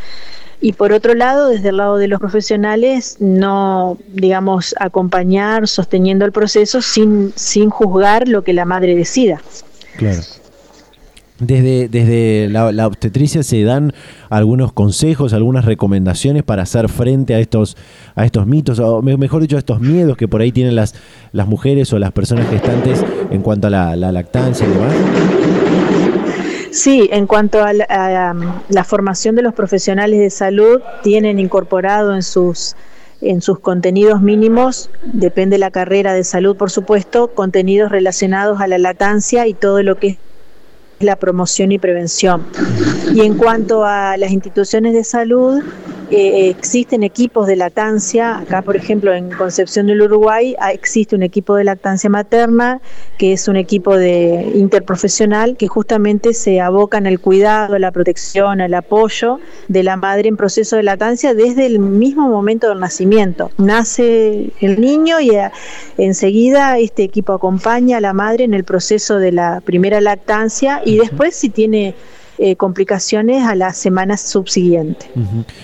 y 0.63 0.75
por 0.75 0.93
otro 0.93 1.15
lado, 1.15 1.49
desde 1.49 1.71
el 1.71 1.79
lado 1.79 1.97
de 1.97 2.07
los 2.07 2.21
profesionales, 2.21 3.17
no, 3.19 3.99
digamos, 4.13 4.77
acompañar 4.79 5.67
sosteniendo 5.67 6.25
el 6.25 6.31
proceso 6.31 6.81
sin, 6.81 7.33
sin 7.35 7.69
juzgar 7.69 8.29
lo 8.29 8.45
que 8.45 8.53
la 8.53 8.65
madre 8.65 8.95
decida. 8.95 9.43
Claro. 9.97 10.21
Desde, 11.41 11.89
desde 11.89 12.49
la, 12.49 12.87
obstetricia 12.87 13.43
se 13.43 13.65
dan 13.65 13.93
algunos 14.31 14.73
consejos, 14.73 15.33
algunas 15.33 15.65
recomendaciones 15.65 16.45
para 16.45 16.63
hacer 16.63 16.89
frente 16.89 17.35
a 17.35 17.41
estos, 17.41 17.77
a 18.15 18.25
estos 18.25 18.47
mitos, 18.47 18.79
o 18.79 19.03
mejor 19.03 19.43
dicho, 19.43 19.57
a 19.57 19.59
estos 19.59 19.81
miedos 19.81 20.17
que 20.17 20.29
por 20.29 20.43
ahí 20.43 20.53
tienen 20.53 20.77
las, 20.77 20.95
las 21.33 21.49
mujeres 21.49 21.93
o 21.93 21.99
las 21.99 22.13
personas 22.13 22.49
gestantes 22.49 23.05
en 23.33 23.43
cuanto 23.43 23.67
a 23.67 23.71
la, 23.71 23.97
la 23.97 24.13
lactancia 24.13 24.65
y 24.65 24.71
demás. 24.71 25.62
Sí, 26.73 27.11
en 27.13 27.27
cuanto 27.27 27.63
a 27.63 27.75
la, 27.75 28.85
formación 28.85 29.37
de 29.37 29.43
los 29.43 29.53
profesionales 29.53 30.19
de 30.19 30.31
salud, 30.31 30.81
tienen 31.03 31.39
incorporado 31.39 32.15
en 32.15 32.23
sus 32.23 32.75
en 33.21 33.41
sus 33.41 33.61
contenidos 33.61 34.21
mínimos, 34.21 34.91
depende 35.05 35.55
de 35.55 35.61
la 35.61 35.71
carrera 35.71 36.13
de 36.13 36.25
salud, 36.25 36.57
por 36.57 36.73
supuesto, 36.73 37.29
contenidos 37.29 37.93
relacionados 37.93 38.61
a 38.61 38.67
la 38.67 38.79
lactancia 38.79 39.47
y 39.47 39.55
todo 39.55 39.81
lo 39.85 39.97
que 39.97 40.09
es 40.09 40.19
la 40.99 41.15
promoción 41.15 41.71
y 41.71 41.79
prevención. 41.79 42.43
Y 43.15 43.21
en 43.21 43.37
cuanto 43.37 43.85
a 43.85 44.17
las 44.17 44.33
instituciones 44.33 44.93
de 44.93 45.05
salud, 45.05 45.63
eh, 46.15 46.51
existen 46.51 47.05
equipos 47.05 47.47
de 47.47 47.57
lactancia, 47.57 48.37
acá 48.37 48.61
por 48.61 48.77
ejemplo 48.77 49.15
en 49.15 49.31
Concepción 49.31 49.87
del 49.87 50.03
Uruguay 50.03 50.55
ah, 50.61 50.71
existe 50.71 51.17
un 51.17 51.23
equipo 51.23 51.57
de 51.57 51.65
lactancia 51.65 52.11
materna, 52.11 52.83
que 53.17 53.33
es 53.33 53.49
un 53.49 53.57
equipo 53.57 53.97
de 53.97 54.53
interprofesional 54.55 55.57
que 55.57 55.69
justamente 55.69 56.35
se 56.35 56.61
aboca 56.61 56.99
en 56.99 57.07
el 57.07 57.19
cuidado, 57.19 57.79
la 57.79 57.91
protección, 57.93 58.61
el 58.61 58.75
apoyo 58.75 59.41
de 59.69 59.83
la 59.85 59.97
madre 59.97 60.29
en 60.29 60.37
proceso 60.37 60.77
de 60.77 60.83
lactancia 60.83 61.33
desde 61.33 61.65
el 61.65 61.79
mismo 61.79 62.29
momento 62.29 62.69
del 62.69 62.81
nacimiento. 62.81 63.51
Nace 63.57 64.51
el 64.61 64.83
niño 64.83 65.19
y 65.19 65.35
ah, 65.37 65.51
enseguida 65.97 66.79
este 66.79 67.05
equipo 67.05 67.33
acompaña 67.33 67.97
a 67.97 68.01
la 68.03 68.13
madre 68.13 68.45
en 68.45 68.53
el 68.53 68.65
proceso 68.65 69.17
de 69.17 69.33
la 69.33 69.63
primera 69.63 70.03
lactancia 70.03 70.83
y 70.85 70.99
después 70.99 71.35
si 71.35 71.49
tiene 71.49 71.95
eh, 72.39 72.57
complicaciones 72.57 73.45
a 73.45 73.55
las 73.55 73.77
semanas 73.77 74.23
subsiguientes. 74.23 75.09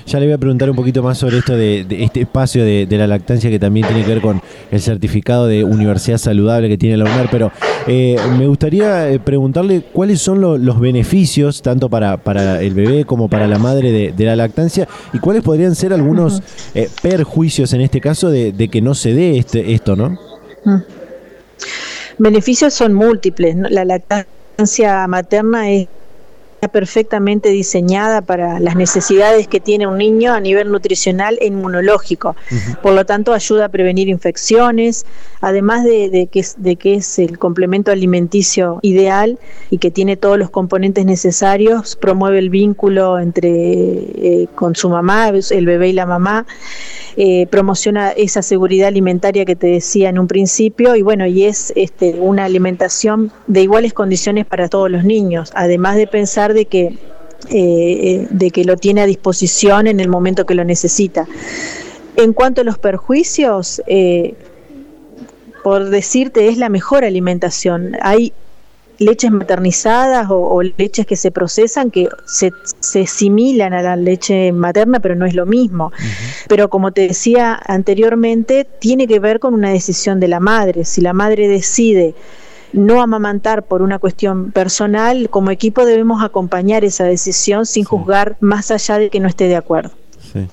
Ya 0.06 0.20
le 0.20 0.26
voy 0.26 0.34
a 0.34 0.38
preguntar 0.38 0.68
un 0.68 0.76
poquito 0.76 1.02
más 1.02 1.18
sobre 1.18 1.38
esto 1.38 1.56
de, 1.56 1.86
este 1.88 2.20
espacio 2.20 2.64
de, 2.64 2.86
la 2.90 3.06
lactancia 3.06 3.48
que 3.48 3.58
también 3.58 3.86
tiene 3.86 4.04
que 4.04 4.08
ver 4.10 4.20
con 4.20 4.42
el 4.70 4.80
certificado 4.80 5.46
de 5.46 5.64
universidad 5.64 6.18
saludable 6.18 6.68
que 6.68 6.76
tiene 6.76 6.96
la 6.96 7.04
UNER, 7.04 7.28
pero 7.30 7.52
eh, 7.86 8.16
me 8.38 8.46
gustaría 8.46 9.10
eh, 9.10 9.18
preguntarle 9.18 9.82
cuáles 9.92 10.20
son 10.20 10.40
los 10.40 10.78
beneficios 10.78 11.62
tanto 11.62 11.88
para, 11.88 12.18
para 12.18 12.60
el 12.60 12.74
bebé 12.74 13.04
como 13.04 13.28
para 13.28 13.46
la 13.46 13.58
madre 13.58 14.12
de, 14.12 14.24
la 14.24 14.36
lactancia 14.36 14.86
y 15.12 15.18
cuáles 15.18 15.42
podrían 15.42 15.74
ser 15.74 15.92
algunos 15.94 16.42
perjuicios 17.00 17.72
en 17.72 17.80
este 17.80 18.00
caso 18.00 18.30
de, 18.30 18.68
que 18.70 18.82
no 18.82 18.94
se 18.94 19.14
dé 19.14 19.38
este, 19.38 19.72
esto, 19.72 19.96
¿no? 19.96 20.18
Beneficios 22.18 22.74
son 22.74 22.94
múltiples. 22.94 23.56
La 23.56 23.84
lactancia 23.84 25.06
materna 25.06 25.70
es 25.70 25.88
perfectamente 26.66 27.50
diseñada 27.50 28.22
para 28.22 28.58
las 28.58 28.74
necesidades 28.74 29.46
que 29.46 29.60
tiene 29.60 29.86
un 29.86 29.98
niño 29.98 30.34
a 30.34 30.40
nivel 30.40 30.72
nutricional 30.72 31.38
e 31.40 31.46
inmunológico. 31.46 32.34
Por 32.82 32.94
lo 32.94 33.06
tanto, 33.06 33.32
ayuda 33.32 33.66
a 33.66 33.68
prevenir 33.68 34.08
infecciones, 34.08 35.06
además 35.40 35.84
de, 35.84 36.28
que, 36.32 36.44
de 36.56 36.74
que 36.74 36.94
es 36.94 37.18
el 37.20 37.38
complemento 37.38 37.92
alimenticio 37.92 38.80
ideal 38.82 39.38
y 39.70 39.78
que 39.78 39.92
tiene 39.92 40.16
todos 40.16 40.36
los 40.36 40.50
componentes 40.50 41.04
necesarios, 41.04 41.94
promueve 41.94 42.40
el 42.40 42.50
vínculo 42.50 43.20
entre 43.20 43.48
eh, 43.50 44.48
con 44.56 44.74
su 44.74 44.88
mamá, 44.88 45.28
el 45.28 45.66
bebé 45.66 45.90
y 45.90 45.92
la 45.92 46.06
mamá. 46.06 46.46
Eh, 47.20 47.48
promociona 47.50 48.10
esa 48.10 48.42
seguridad 48.42 48.86
alimentaria 48.86 49.44
que 49.44 49.56
te 49.56 49.66
decía 49.66 50.08
en 50.08 50.20
un 50.20 50.28
principio 50.28 50.94
y 50.94 51.02
bueno, 51.02 51.26
y 51.26 51.44
es 51.44 51.72
este, 51.74 52.14
una 52.14 52.44
alimentación 52.44 53.32
de 53.48 53.62
iguales 53.62 53.92
condiciones 53.92 54.46
para 54.46 54.68
todos 54.68 54.88
los 54.88 55.02
niños, 55.02 55.50
además 55.56 55.96
de 55.96 56.06
pensar 56.06 56.47
de 56.54 56.66
que, 56.66 56.98
eh, 57.50 58.26
de 58.30 58.50
que 58.50 58.64
lo 58.64 58.76
tiene 58.76 59.02
a 59.02 59.06
disposición 59.06 59.86
en 59.86 60.00
el 60.00 60.08
momento 60.08 60.46
que 60.46 60.54
lo 60.54 60.64
necesita. 60.64 61.26
En 62.16 62.32
cuanto 62.32 62.62
a 62.62 62.64
los 62.64 62.78
perjuicios, 62.78 63.80
eh, 63.86 64.34
por 65.62 65.90
decirte, 65.90 66.48
es 66.48 66.58
la 66.58 66.68
mejor 66.68 67.04
alimentación. 67.04 67.96
Hay 68.02 68.32
leches 68.98 69.30
maternizadas 69.30 70.26
o, 70.28 70.60
leches 70.62 71.06
que 71.06 71.14
se 71.14 71.30
procesan 71.30 71.90
que 71.90 72.08
se, 72.26 72.50
se, 72.80 73.06
similan 73.06 73.72
a 73.72 73.82
la 73.82 73.96
leche 73.96 74.52
materna, 74.52 74.98
pero 75.00 75.14
no 75.14 75.24
es 75.26 75.34
lo 75.34 75.46
mismo. 75.46 75.92
Pero 76.48 76.68
como 76.68 76.92
te 76.92 77.02
decía 77.06 77.58
anteriormente, 77.64 78.66
tiene 78.80 79.06
que 79.06 79.20
ver 79.20 79.38
con 79.38 79.54
una 79.54 79.70
decisión 79.70 80.20
de 80.20 80.28
la 80.28 80.40
madre. 80.40 80.84
Si 80.84 81.00
la 81.00 81.12
madre 81.12 81.48
decide 81.48 82.14
no 82.72 83.02
amamantar 83.02 83.64
por 83.64 83.82
una 83.82 83.98
cuestión 83.98 84.52
personal, 84.52 85.30
como 85.30 85.50
equipo 85.50 85.84
debemos 85.84 86.22
acompañar 86.22 86.84
esa 86.84 87.04
decisión 87.04 87.66
sin 87.66 87.84
juzgar 87.84 88.36
más 88.40 88.70
allá 88.70 88.98
de 88.98 89.10
que 89.10 89.20
no 89.20 89.28
esté 89.28 89.48
de 89.48 89.56
acuerdo. 89.56 89.90
Sí. 90.32 90.46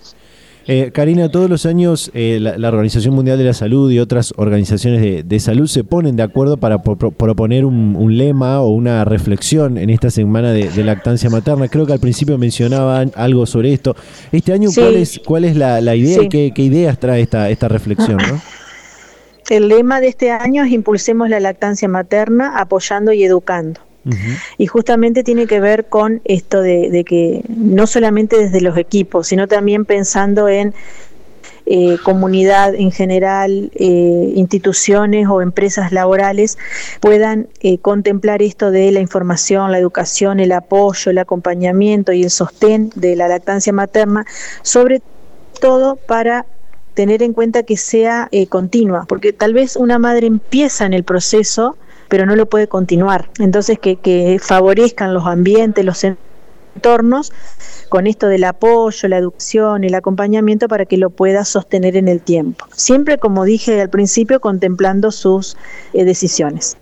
Eh, 0.68 0.90
Karina, 0.92 1.30
todos 1.30 1.48
los 1.48 1.68
años 1.68 2.10
eh, 2.16 2.40
la, 2.42 2.70
Organización 2.70 3.14
Mundial 3.14 3.38
de 3.38 3.44
la 3.44 3.54
Salud 3.54 3.92
y 3.92 4.00
otras 4.00 4.34
organizaciones 4.36 5.28
de, 5.28 5.40
salud 5.40 5.68
se 5.68 5.84
ponen 5.84 6.16
de 6.16 6.24
acuerdo 6.24 6.58
para 6.58 6.82
proponer 6.82 7.66
un, 7.66 8.18
lema 8.18 8.62
o 8.62 8.70
una 8.70 9.06
reflexión 9.06 9.78
en 9.78 9.92
esta 9.92 10.10
semana 10.10 10.52
de, 10.52 10.84
lactancia 10.84 11.30
materna. 11.30 11.68
Creo 11.68 11.86
que 11.86 11.94
al 11.94 12.00
principio 12.00 12.40
mencionaban 12.40 13.12
algo 13.16 13.46
sobre 13.46 13.74
esto. 13.74 13.96
Este 14.32 14.54
año, 14.54 14.70
¿cuál 14.74 14.96
es, 14.96 15.22
cuál 15.24 15.46
es 15.46 15.56
la, 15.56 15.96
idea 15.96 16.24
y 16.24 16.30
qué, 16.30 16.64
ideas 16.64 16.98
trae 17.00 17.22
esta, 17.22 17.50
esta 17.52 17.68
reflexión? 17.68 18.18
El 19.50 19.68
lema 19.68 20.02
de 20.02 20.08
este 20.08 20.32
año 20.32 20.64
es 20.64 20.72
Impulsemos 20.72 21.30
la 21.30 21.40
lactancia 21.40 21.88
materna, 21.88 22.58
apoyando 22.58 23.14
y 23.14 23.24
educando. 23.24 23.82
Y 24.60 24.68
justamente 24.68 25.24
tiene 25.24 25.48
que 25.48 25.60
ver 25.60 25.86
con 25.86 26.22
esto 26.26 26.62
de, 26.62 27.04
que 27.08 27.42
no 27.48 27.88
solamente 27.88 28.38
desde 28.38 28.62
los 28.62 28.78
equipos, 28.78 29.28
sino 29.28 29.48
también 29.48 29.84
pensando 29.84 30.48
en 30.48 30.76
eh, 31.66 31.98
comunidad 32.04 32.76
en 32.76 32.92
general, 32.92 33.72
eh, 33.74 34.34
instituciones 34.36 35.28
o 35.28 35.42
empresas 35.42 35.92
laborales 35.92 36.60
puedan 37.00 37.48
eh, 37.62 37.80
contemplar 37.80 38.44
esto 38.44 38.70
de 38.70 38.92
la 38.92 39.00
información, 39.00 39.72
la 39.72 39.80
educación, 39.80 40.40
el 40.40 40.52
apoyo, 40.52 41.10
el 41.10 41.18
acompañamiento 41.18 42.14
y 42.14 42.22
el 42.22 42.30
sostén 42.30 42.92
de 42.94 43.16
la 43.16 43.28
lactancia 43.28 43.74
materna, 43.74 44.28
sobre 44.62 45.02
todo 45.60 45.96
para 45.96 46.46
tener 46.96 47.22
en 47.22 47.34
cuenta 47.34 47.62
que 47.64 47.78
sea 47.78 48.30
continua, 48.50 49.06
porque 49.08 49.32
tal 49.34 49.54
vez 49.54 49.76
una 49.76 50.00
madre 50.00 50.26
empieza 50.26 50.86
en 50.86 50.94
el 50.94 51.04
proceso 51.04 51.78
pero 52.08 52.26
no 52.26 52.36
lo 52.36 52.46
puede 52.46 52.68
continuar. 52.68 53.30
Entonces, 53.40 53.80
que, 53.80 53.98
que 53.98 54.38
favorezcan 54.42 55.14
los 55.14 55.26
ambientes, 55.26 55.84
los 55.84 55.98
entornos, 56.76 57.32
con 57.90 58.08
esto 58.08 58.28
del 58.28 58.44
apoyo, 58.44 59.08
la 59.08 59.18
educación, 59.18 59.84
el 59.84 59.96
acompañamiento 59.96 60.68
para 60.68 60.86
que 60.86 60.98
lo 60.98 61.10
pueda 61.10 61.46
sostener 61.46 61.96
en 61.96 62.08
el 62.08 62.22
tiempo. 62.22 62.66
Siempre, 62.74 63.18
como 63.18 63.46
dije 63.46 63.82
al 63.82 63.90
principio, 63.90 64.40
contemplando 64.40 65.12
sus 65.12 65.56
eh, 65.94 66.04
decisiones. 66.04 66.78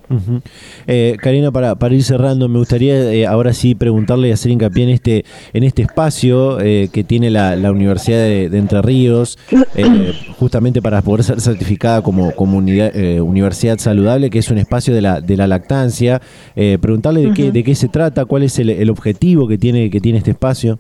Eh, 0.87 1.17
Karina, 1.19 1.51
para, 1.51 1.75
para, 1.75 1.95
ir 1.95 2.03
cerrando, 2.03 2.47
me 2.47 2.59
gustaría 2.59 3.11
eh, 3.11 3.25
ahora 3.25 3.53
sí 3.53 3.75
preguntarle 3.75 4.29
y 4.29 4.31
hacer 4.31 4.51
hincapié 4.51 4.83
en 4.83 4.89
este, 4.89 5.25
en 5.53 5.63
este 5.63 5.81
espacio 5.83 6.57
que 6.57 7.05
tiene 7.07 7.29
la, 7.29 7.71
Universidad 7.71 8.17
de, 8.17 8.57
Entre 8.57 8.81
Ríos, 8.81 9.37
justamente 10.39 10.81
para 10.81 11.01
poder 11.01 11.23
ser 11.23 11.41
certificada 11.41 12.01
como, 12.01 12.33
universidad 12.37 13.77
saludable, 13.77 14.29
que 14.29 14.39
es 14.39 14.49
un 14.51 14.57
espacio 14.57 14.93
de 14.93 15.01
la, 15.01 15.21
de 15.21 15.37
la 15.37 15.47
lactancia. 15.47 16.21
preguntarle 16.53 17.27
de, 17.27 17.33
qué, 17.33 17.51
de 17.51 17.63
qué 17.63 17.75
se 17.75 17.87
trata, 17.87 18.25
cuál 18.25 18.43
es 18.43 18.59
el, 18.59 18.69
el 18.69 18.89
objetivo 18.89 19.47
que 19.47 19.57
tiene, 19.57 19.82
que 19.89 19.99
tiene 19.99 20.19
este 20.19 20.31
espacio. 20.31 20.79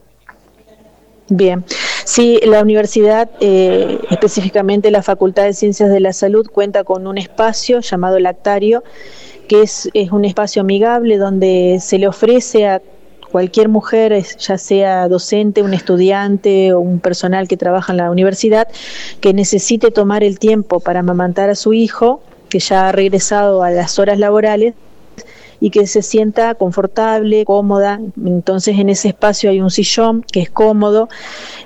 Bien, 1.29 1.63
sí, 2.03 2.39
la 2.43 2.61
universidad, 2.61 3.29
eh, 3.39 3.99
específicamente 4.09 4.91
la 4.91 5.01
Facultad 5.01 5.45
de 5.45 5.53
Ciencias 5.53 5.89
de 5.89 5.99
la 5.99 6.11
Salud, 6.11 6.47
cuenta 6.51 6.83
con 6.83 7.07
un 7.07 7.17
espacio 7.17 7.79
llamado 7.79 8.19
Lactario, 8.19 8.83
que 9.47 9.61
es, 9.61 9.89
es 9.93 10.11
un 10.11 10.25
espacio 10.25 10.61
amigable 10.61 11.17
donde 11.17 11.77
se 11.81 11.97
le 11.97 12.07
ofrece 12.07 12.67
a 12.67 12.81
cualquier 13.31 13.67
mujer, 13.67 14.23
ya 14.37 14.57
sea 14.59 15.07
docente, 15.07 15.63
un 15.63 15.73
estudiante 15.73 16.71
o 16.71 16.79
un 16.79 16.99
personal 16.99 17.47
que 17.47 17.57
trabaja 17.57 17.91
en 17.91 17.97
la 17.97 18.11
universidad, 18.11 18.67
que 19.21 19.33
necesite 19.33 19.89
tomar 19.89 20.23
el 20.23 20.37
tiempo 20.37 20.79
para 20.79 20.99
amamantar 20.99 21.49
a 21.49 21.55
su 21.55 21.73
hijo, 21.73 22.21
que 22.49 22.59
ya 22.59 22.89
ha 22.89 22.91
regresado 22.91 23.63
a 23.63 23.71
las 23.71 23.97
horas 23.97 24.19
laborales, 24.19 24.75
y 25.63 25.69
que 25.69 25.87
se 25.87 26.01
sienta 26.01 26.55
confortable, 26.55 27.45
cómoda. 27.45 28.01
Entonces 28.25 28.77
en 28.77 28.89
ese 28.89 29.07
espacio 29.07 29.49
hay 29.49 29.61
un 29.61 29.71
sillón 29.71 30.21
que 30.21 30.41
es 30.41 30.49
cómodo, 30.49 31.07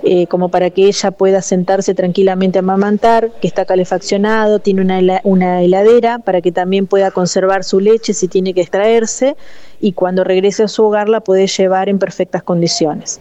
eh, 0.03 0.27
como 0.27 0.49
para 0.49 0.69
que 0.69 0.85
ella 0.85 1.09
pueda 1.09 1.41
sentarse 1.41 1.95
tranquilamente 1.95 2.59
a 2.59 2.61
amamantar, 2.61 3.31
que 3.41 3.47
está 3.47 3.65
calefaccionado, 3.65 4.59
tiene 4.59 4.81
una, 4.81 5.19
una 5.23 5.63
heladera 5.63 6.19
para 6.19 6.41
que 6.41 6.51
también 6.51 6.85
pueda 6.85 7.09
conservar 7.09 7.63
su 7.63 7.79
leche 7.79 8.13
si 8.13 8.27
tiene 8.27 8.53
que 8.53 8.61
extraerse 8.61 9.35
y 9.81 9.93
cuando 9.93 10.23
regrese 10.23 10.61
a 10.61 10.67
su 10.67 10.83
hogar 10.83 11.09
la 11.09 11.21
puede 11.21 11.47
llevar 11.47 11.89
en 11.89 11.97
perfectas 11.97 12.43
condiciones. 12.43 13.19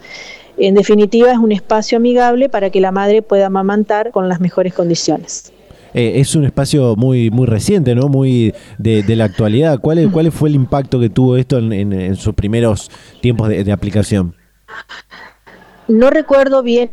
En 0.58 0.74
definitiva, 0.74 1.32
es 1.32 1.38
un 1.38 1.52
espacio 1.52 1.96
amigable 1.96 2.50
para 2.50 2.68
que 2.68 2.82
la 2.82 2.92
madre 2.92 3.22
pueda 3.22 3.46
amamantar 3.46 4.10
con 4.10 4.28
las 4.28 4.40
mejores 4.40 4.74
condiciones. 4.74 5.54
Eh, 5.96 6.20
es 6.20 6.36
un 6.36 6.44
espacio 6.44 6.94
muy 6.94 7.30
muy 7.30 7.46
reciente, 7.46 7.94
¿no? 7.94 8.08
Muy 8.08 8.52
de, 8.76 9.16
la 9.16 9.24
actualidad. 9.24 9.80
¿Cuál, 9.80 10.10
¿Cuál 10.12 10.30
fue 10.30 10.50
el 10.50 10.54
impacto 10.54 11.00
que 11.00 11.08
tuvo 11.08 11.38
esto 11.38 11.56
en, 11.56 12.16
sus 12.16 12.34
primeros 12.34 12.90
tiempos 13.22 13.48
de, 13.48 13.72
aplicación? 13.72 14.36
No 15.88 16.10
recuerdo 16.10 16.62
bien 16.62 16.90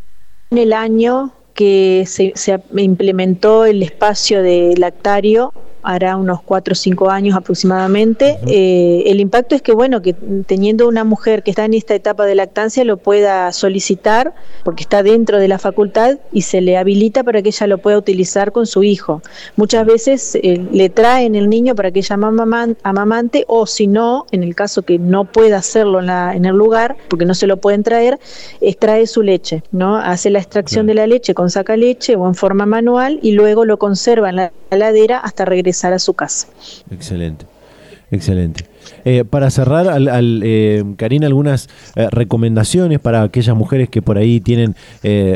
el 0.51 0.71
año 0.71 1.33
que 1.53 2.05
se, 2.07 2.31
se 2.35 2.57
implementó 2.77 3.65
el 3.65 3.83
espacio 3.83 4.41
de 4.41 4.73
lactario 4.77 5.53
hará 5.83 6.15
unos 6.15 6.41
4 6.41 6.71
o 6.71 6.75
5 6.75 7.09
años 7.09 7.35
aproximadamente. 7.35 8.39
Eh, 8.47 9.03
el 9.07 9.19
impacto 9.19 9.55
es 9.55 9.61
que, 9.61 9.73
bueno, 9.73 10.01
que 10.01 10.13
teniendo 10.45 10.87
una 10.87 11.03
mujer 11.03 11.43
que 11.43 11.51
está 11.51 11.65
en 11.65 11.73
esta 11.73 11.93
etapa 11.93 12.25
de 12.25 12.35
lactancia 12.35 12.83
lo 12.83 12.97
pueda 12.97 13.51
solicitar 13.51 14.33
porque 14.63 14.83
está 14.83 15.03
dentro 15.03 15.39
de 15.39 15.47
la 15.47 15.59
facultad 15.59 16.17
y 16.31 16.43
se 16.43 16.61
le 16.61 16.77
habilita 16.77 17.23
para 17.23 17.41
que 17.41 17.49
ella 17.49 17.67
lo 17.67 17.77
pueda 17.79 17.97
utilizar 17.97 18.51
con 18.51 18.65
su 18.65 18.83
hijo. 18.83 19.21
Muchas 19.57 19.85
veces 19.85 20.35
eh, 20.35 20.65
le 20.71 20.89
traen 20.89 21.35
el 21.35 21.49
niño 21.49 21.75
para 21.75 21.91
que 21.91 21.99
ella 21.99 22.17
amamante 22.83 23.43
o 23.47 23.67
si 23.67 23.87
no, 23.87 24.25
en 24.31 24.43
el 24.43 24.55
caso 24.55 24.83
que 24.83 24.99
no 24.99 25.25
pueda 25.25 25.57
hacerlo 25.57 25.99
en, 25.99 26.07
la, 26.07 26.33
en 26.35 26.45
el 26.45 26.55
lugar, 26.55 26.95
porque 27.09 27.25
no 27.25 27.33
se 27.33 27.47
lo 27.47 27.57
pueden 27.57 27.83
traer, 27.83 28.19
extrae 28.61 29.05
su 29.07 29.21
leche, 29.21 29.63
¿no? 29.71 29.97
Hace 29.97 30.29
la 30.29 30.39
extracción 30.39 30.87
de 30.87 30.93
la 30.93 31.07
leche 31.07 31.33
con 31.33 31.49
saca 31.49 31.75
leche 31.75 32.15
o 32.15 32.27
en 32.27 32.35
forma 32.35 32.65
manual 32.65 33.19
y 33.21 33.33
luego 33.33 33.65
lo 33.65 33.77
conserva 33.77 34.29
en 34.29 34.37
la 34.37 34.51
heladera 34.71 35.17
hasta 35.17 35.45
regresar 35.45 35.72
a 35.73 35.99
su 35.99 36.13
casa. 36.13 36.47
Excelente. 36.91 37.45
Excelente. 38.13 38.65
Eh, 39.05 39.23
para 39.27 39.49
cerrar, 39.49 39.87
al, 39.87 40.41
eh, 40.43 40.83
Karina, 40.97 41.25
algunas 41.25 41.67
eh, 41.95 42.07
recomendaciones 42.11 42.99
para 42.99 43.23
aquellas 43.23 43.55
mujeres 43.55 43.89
que 43.89 44.03
por 44.03 44.19
ahí 44.19 44.39
tienen 44.39 44.75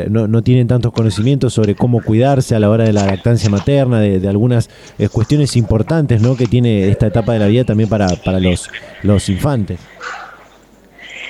no, 0.08 0.42
tienen 0.42 0.68
tantos 0.68 0.92
conocimientos 0.92 1.52
sobre 1.54 1.74
cómo 1.74 2.02
cuidarse 2.02 2.54
a 2.54 2.60
la 2.60 2.70
hora 2.70 2.84
de 2.84 2.92
la 2.92 3.04
lactancia 3.04 3.50
materna, 3.50 3.98
de, 3.98 4.28
algunas 4.28 4.70
cuestiones 5.10 5.56
importantes 5.56 6.22
¿no? 6.22 6.36
que 6.36 6.46
tiene 6.46 6.88
esta 6.88 7.08
etapa 7.08 7.32
de 7.32 7.40
la 7.40 7.46
vida 7.48 7.64
también 7.64 7.88
para, 7.88 8.06
para 8.24 8.38
los, 8.38 8.68
los 9.02 9.28
infantes. 9.28 9.80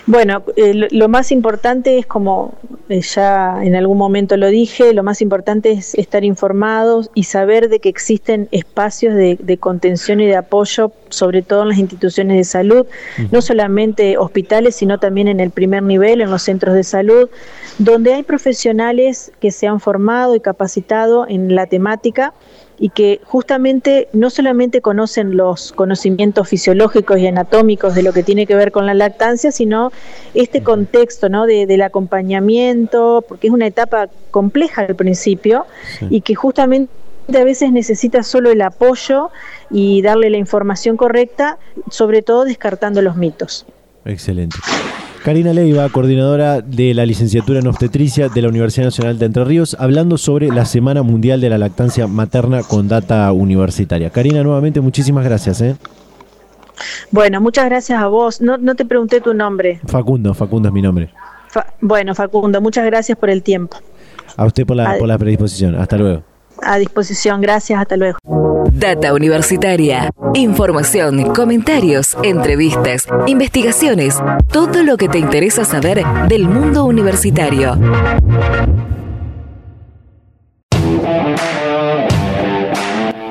Bueno, 0.08 0.42
eh, 0.56 0.88
lo 0.90 1.08
más 1.10 1.30
importante 1.32 1.98
es, 1.98 2.06
como 2.06 2.54
eh, 2.88 3.02
ya 3.02 3.62
en 3.62 3.76
algún 3.76 3.98
momento 3.98 4.38
lo 4.38 4.48
dije, 4.48 4.94
lo 4.94 5.02
más 5.02 5.20
importante 5.20 5.70
es 5.72 5.94
estar 5.96 6.24
informados 6.24 7.10
y 7.12 7.24
saber 7.24 7.68
de 7.68 7.78
que 7.78 7.90
existen 7.90 8.48
espacios 8.50 9.14
de, 9.14 9.58
contención 9.60 10.20
y 10.20 10.26
de 10.26 10.36
apoyo, 10.36 10.92
sobre 11.10 11.42
todo 11.42 11.60
en 11.64 11.68
las 11.68 11.78
instituciones 11.78 12.38
de 12.38 12.44
salud, 12.44 12.86
no 13.30 13.42
solamente 13.42 14.16
hospitales, 14.16 14.76
sino 14.76 14.98
también 14.98 15.28
en 15.28 15.40
el 15.40 15.50
primer 15.50 15.82
nivel, 15.82 16.22
en 16.22 16.30
los 16.30 16.40
centros 16.40 16.74
de 16.74 16.84
salud, 16.84 17.28
donde 17.76 18.14
hay 18.14 18.22
profesionales 18.22 19.30
que 19.40 19.50
se 19.50 19.66
han 19.66 19.78
formado 19.78 20.34
y 20.34 20.40
capacitado 20.40 21.26
en 21.28 21.54
la 21.54 21.66
temática 21.66 22.32
y 22.78 22.90
que 22.90 23.20
justamente 23.24 24.08
no 24.12 24.30
solamente 24.30 24.80
conocen 24.80 25.36
los 25.36 25.72
conocimientos 25.72 26.48
fisiológicos 26.48 27.18
y 27.18 27.26
anatómicos 27.26 27.94
de 27.94 28.02
lo 28.02 28.12
que 28.12 28.22
tiene 28.22 28.46
que 28.46 28.54
ver 28.54 28.72
con 28.72 28.86
la 28.86 28.94
lactancia, 28.94 29.50
sino 29.50 29.90
este 30.34 30.62
contexto 30.62 31.28
¿no? 31.28 31.46
de, 31.46 31.66
del 31.66 31.82
acompañamiento, 31.82 33.24
porque 33.28 33.48
es 33.48 33.52
una 33.52 33.66
etapa 33.66 34.08
compleja 34.30 34.82
al 34.82 34.94
principio 34.94 35.66
y 36.08 36.20
que 36.20 36.34
justamente 36.34 36.92
a 37.36 37.44
veces 37.44 37.72
necesita 37.72 38.22
solo 38.22 38.50
el 38.50 38.62
apoyo 38.62 39.30
y 39.70 40.00
darle 40.02 40.30
la 40.30 40.38
información 40.38 40.96
correcta, 40.96 41.58
sobre 41.90 42.22
todo 42.22 42.44
descartando 42.44 43.02
los 43.02 43.16
mitos. 43.16 43.66
Excelente. 44.04 44.56
Karina 45.24 45.52
Leiva, 45.52 45.88
coordinadora 45.88 46.60
de 46.62 46.94
la 46.94 47.04
licenciatura 47.04 47.58
en 47.58 47.66
obstetricia 47.66 48.28
de 48.28 48.40
la 48.40 48.48
Universidad 48.48 48.86
Nacional 48.86 49.18
de 49.18 49.26
Entre 49.26 49.44
Ríos, 49.44 49.76
hablando 49.78 50.16
sobre 50.16 50.48
la 50.48 50.64
Semana 50.64 51.02
Mundial 51.02 51.40
de 51.40 51.50
la 51.50 51.58
Lactancia 51.58 52.06
Materna 52.06 52.62
con 52.62 52.88
data 52.88 53.30
universitaria. 53.32 54.10
Karina, 54.10 54.42
nuevamente 54.42 54.80
muchísimas 54.80 55.24
gracias. 55.24 55.60
¿eh? 55.60 55.76
Bueno, 57.10 57.40
muchas 57.40 57.66
gracias 57.66 58.00
a 58.00 58.06
vos. 58.06 58.40
No, 58.40 58.74
te 58.74 58.84
pregunté 58.84 59.20
tu 59.20 59.34
nombre. 59.34 59.80
Facundo, 59.86 60.34
Facundo 60.34 60.68
es 60.68 60.72
mi 60.72 60.82
nombre. 60.82 61.10
bueno, 61.80 62.14
Facundo, 62.14 62.60
muchas 62.60 62.86
gracias 62.86 63.18
por 63.18 63.28
el 63.28 63.42
tiempo. 63.42 63.76
A 64.36 64.46
usted 64.46 64.64
por 64.66 64.76
la, 64.76 64.96
por 64.98 65.08
la 65.08 65.18
predisposición. 65.18 65.74
Hasta 65.74 65.96
luego. 65.96 66.22
A 66.62 66.78
disposición, 66.78 67.40
gracias, 67.40 67.80
hasta 67.80 67.96
luego. 67.96 68.18
Data 68.72 69.12
Universitaria. 69.14 70.10
Información, 70.34 71.34
comentarios, 71.34 72.16
entrevistas, 72.22 73.06
investigaciones, 73.26 74.16
todo 74.52 74.82
lo 74.82 74.96
que 74.96 75.08
te 75.08 75.18
interesa 75.18 75.64
saber 75.64 76.04
del 76.28 76.48
mundo 76.48 76.84
universitario. 76.84 77.76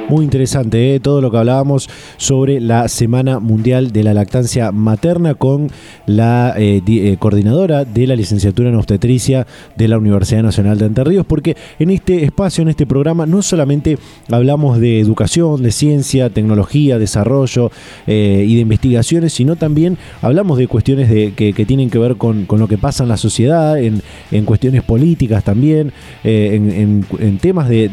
Muy 0.10 0.24
interesante 0.24 0.96
¿eh? 0.96 1.02
todo 1.02 1.20
lo 1.20 1.30
que 1.32 1.38
hablábamos 1.38 1.90
sobre 2.16 2.62
la 2.62 2.88
Semana 2.88 3.42
Mundial 3.42 3.92
de 3.92 4.04
la 4.04 4.14
Lactancia 4.14 4.72
Materna 4.72 5.34
con 5.34 5.70
la 6.06 6.54
eh, 6.58 6.82
eh, 6.88 7.18
coordinadora 7.20 7.84
de 7.84 8.08
la 8.08 8.16
licenciatura 8.16 8.70
en 8.70 8.76
obstetricia 8.76 9.46
de 9.76 9.90
la 9.90 9.98
Universidad 9.98 10.44
Nacional 10.44 10.78
de 10.78 10.86
Entre 10.86 11.04
Ríos, 11.04 11.26
porque 11.26 11.58
en 11.78 11.90
este 11.90 12.24
espacio, 12.24 12.62
en 12.62 12.70
este 12.70 12.86
programa, 12.86 13.26
no 13.26 13.42
solamente 13.42 13.98
hablamos 14.32 14.80
de 14.80 15.02
educación, 15.02 15.62
de 15.62 15.72
ciencia, 15.72 16.30
tecnología, 16.30 16.98
desarrollo 17.00 17.70
y 18.08 18.56
de 18.56 18.62
investigaciones, 18.62 19.34
sino 19.34 19.58
también 19.58 19.98
hablamos 20.22 20.58
de 20.58 20.68
cuestiones 20.68 21.10
de, 21.10 21.34
que, 21.34 21.66
tienen 21.66 21.90
que 21.90 22.00
ver 22.00 22.16
con, 22.16 22.48
lo 22.50 22.68
que 22.70 22.78
pasa 22.78 23.04
en 23.04 23.10
la 23.10 23.18
sociedad, 23.18 23.78
en, 23.78 24.02
cuestiones 24.46 24.84
políticas 24.84 25.44
también, 25.44 25.92
en, 26.24 27.04
temas 27.42 27.68
de, 27.68 27.92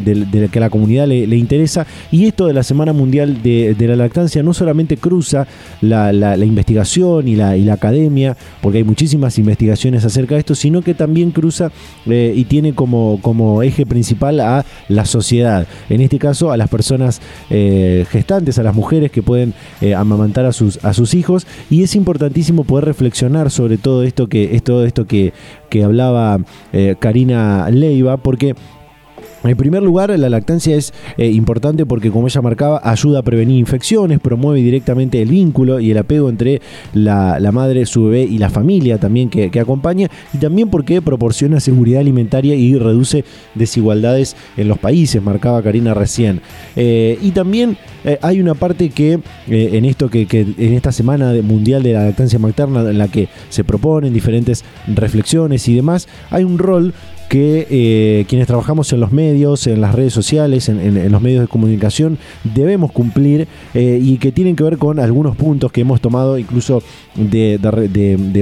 que 0.52 0.58
a 0.58 0.60
la 0.60 0.70
comunidad 0.70 1.08
le 1.08 1.36
interesa 1.36 1.86
y 2.10 2.26
esto 2.26 2.46
de 2.46 2.52
la 2.52 2.62
Semana 2.62 2.92
Mundial 2.92 3.42
de, 3.42 3.76
la 3.78 3.96
Lactancia 3.96 4.42
no 4.42 4.54
solamente 4.54 4.96
cruza 4.96 5.46
la, 5.80 6.36
investigación 6.36 7.28
y 7.28 7.36
la, 7.36 7.54
academia, 7.72 8.36
porque 8.60 8.78
hay 8.78 8.84
muchísimas 8.84 9.38
investigaciones 9.38 10.04
acerca 10.04 10.34
de 10.34 10.40
esto, 10.40 10.54
sino 10.54 10.82
que 10.82 10.94
también 10.94 11.30
cruza 11.30 11.72
eh, 12.06 12.32
y 12.36 12.44
tiene 12.44 12.74
como, 12.74 13.18
como 13.20 13.62
eje 13.62 13.84
principal 13.86 14.40
a 14.40 14.64
la 14.88 15.04
sociedad. 15.04 15.66
En 15.88 16.00
este 16.00 16.18
caso, 16.18 16.52
a 16.52 16.56
las 16.56 16.68
personas 16.68 17.20
eh, 17.50 18.06
gestantes, 18.10 18.58
a 18.58 18.62
las 18.62 18.74
mujeres 18.74 19.10
que 19.10 19.22
pueden 19.22 19.54
eh, 19.80 19.94
amamantar 19.94 20.46
a 20.46 20.52
sus, 20.52 20.84
a 20.84 20.94
sus 20.94 21.14
hijos. 21.14 21.46
Y 21.70 21.82
es 21.82 21.94
importantísimo 21.96 22.64
poder 22.64 22.84
reflexionar 22.84 23.50
sobre 23.50 23.76
todo 23.76 24.02
esto 24.04 24.28
que, 24.28 24.54
es 24.54 24.62
todo 24.62 24.84
esto 24.84 25.06
que, 25.06 25.32
que 25.68 25.84
hablaba 25.84 26.38
Karina 27.00 27.68
Leiva, 27.70 28.16
porque 28.16 28.54
en 29.44 29.56
primer 29.56 29.82
lugar, 29.82 30.16
la 30.18 30.28
lactancia 30.30 30.74
es 30.74 30.92
eh, 31.18 31.28
importante 31.30 31.84
porque, 31.84 32.10
como 32.10 32.26
ella 32.26 32.40
marcaba, 32.40 32.80
ayuda 32.82 33.18
a 33.18 33.22
prevenir 33.22 33.58
infecciones, 33.58 34.18
promueve 34.20 34.60
directamente 34.62 35.20
el 35.20 35.28
vínculo 35.28 35.80
y 35.80 35.90
el 35.90 35.98
apego 35.98 36.30
entre 36.30 36.62
la, 36.94 37.38
madre, 37.52 37.84
su 37.86 38.04
bebé 38.04 38.22
y 38.22 38.38
la 38.38 38.48
familia 38.48 38.98
también 38.98 39.28
que, 39.28 39.60
acompaña, 39.60 40.08
y 40.32 40.38
también 40.38 40.70
porque 40.70 41.02
proporciona 41.02 41.60
seguridad 41.60 42.00
alimentaria 42.00 42.54
y 42.54 42.76
reduce 42.76 43.24
desigualdades 43.54 44.34
en 44.56 44.68
los 44.68 44.78
países, 44.78 45.22
marcaba 45.22 45.62
Karina 45.62 45.94
recién. 45.94 46.40
Eh, 46.74 47.18
y 47.20 47.30
también 47.32 47.76
eh, 48.04 48.18
hay 48.22 48.40
una 48.40 48.54
parte 48.54 48.90
que 48.90 49.20
en 49.46 49.84
esto 49.84 50.08
que, 50.08 50.26
que, 50.26 50.40
en 50.40 50.74
esta 50.74 50.92
semana 50.92 51.32
mundial 51.42 51.82
de 51.82 51.92
la 51.92 52.06
lactancia 52.06 52.38
materna 52.38 52.80
en 52.80 52.98
la 52.98 53.08
que 53.08 53.28
se 53.50 53.62
proponen 53.62 54.12
diferentes 54.12 54.64
reflexiones 54.86 55.68
y 55.68 55.74
demás, 55.74 56.08
hay 56.30 56.44
un 56.44 56.58
rol 56.58 56.94
que 57.34 57.66
eh, 57.68 58.26
quienes 58.28 58.46
trabajamos 58.46 58.92
en 58.92 59.00
los 59.00 59.10
medios, 59.10 59.66
en 59.66 59.80
las 59.80 59.92
redes 59.92 60.12
sociales, 60.12 60.68
en, 60.68 61.10
los 61.10 61.20
medios 61.20 61.40
de 61.40 61.48
comunicación, 61.48 62.16
debemos 62.44 62.92
cumplir 62.92 63.48
eh, 63.74 63.98
y 64.00 64.18
que 64.18 64.30
tienen 64.30 64.54
que 64.54 64.62
ver 64.62 64.78
con 64.78 65.00
algunos 65.00 65.34
puntos 65.34 65.72
que 65.72 65.80
hemos 65.80 66.00
tomado 66.00 66.38
incluso 66.38 66.80
de, 67.16 67.58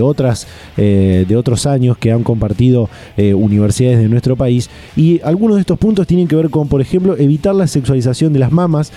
otras, 0.03 0.47
eh, 0.77 1.25
de 1.27 1.37
otros 1.39 1.65
años 1.65 1.97
que 1.97 2.13
han 2.13 2.23
compartido 2.23 2.91
universidades 3.17 3.99
de 3.99 4.11
nuestro 4.11 4.37
país. 4.37 4.69
Y 4.95 5.23
algunos 5.23 5.57
de 5.57 5.63
estos 5.63 5.79
puntos 5.79 6.07
tienen 6.07 6.29
que 6.29 6.37
ver 6.37 6.51
con, 6.51 6.69
por 6.69 6.83
ejemplo, 6.83 7.17
evitar 7.17 7.55
la 7.55 7.69
sexualización 7.69 8.35
de 8.35 8.41
las 8.41 8.53
mamas 8.53 8.93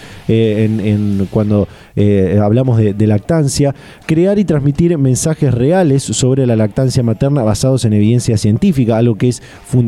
cuando 1.29 1.69
hablamos 2.43 2.77
de 2.79 3.07
lactancia, 3.07 3.73
crear 4.05 4.39
y 4.39 4.43
transmitir 4.43 4.97
mensajes 4.97 5.53
reales 5.53 6.03
sobre 6.03 6.45
la 6.45 6.57
lactancia 6.57 7.01
materna 7.01 7.43
basados 7.43 7.85
en 7.85 7.93
evidencia 7.93 8.37
científica, 8.37 8.97
algo 8.97 9.15
que 9.15 9.29
es 9.29 9.41
fundamental 9.65 9.84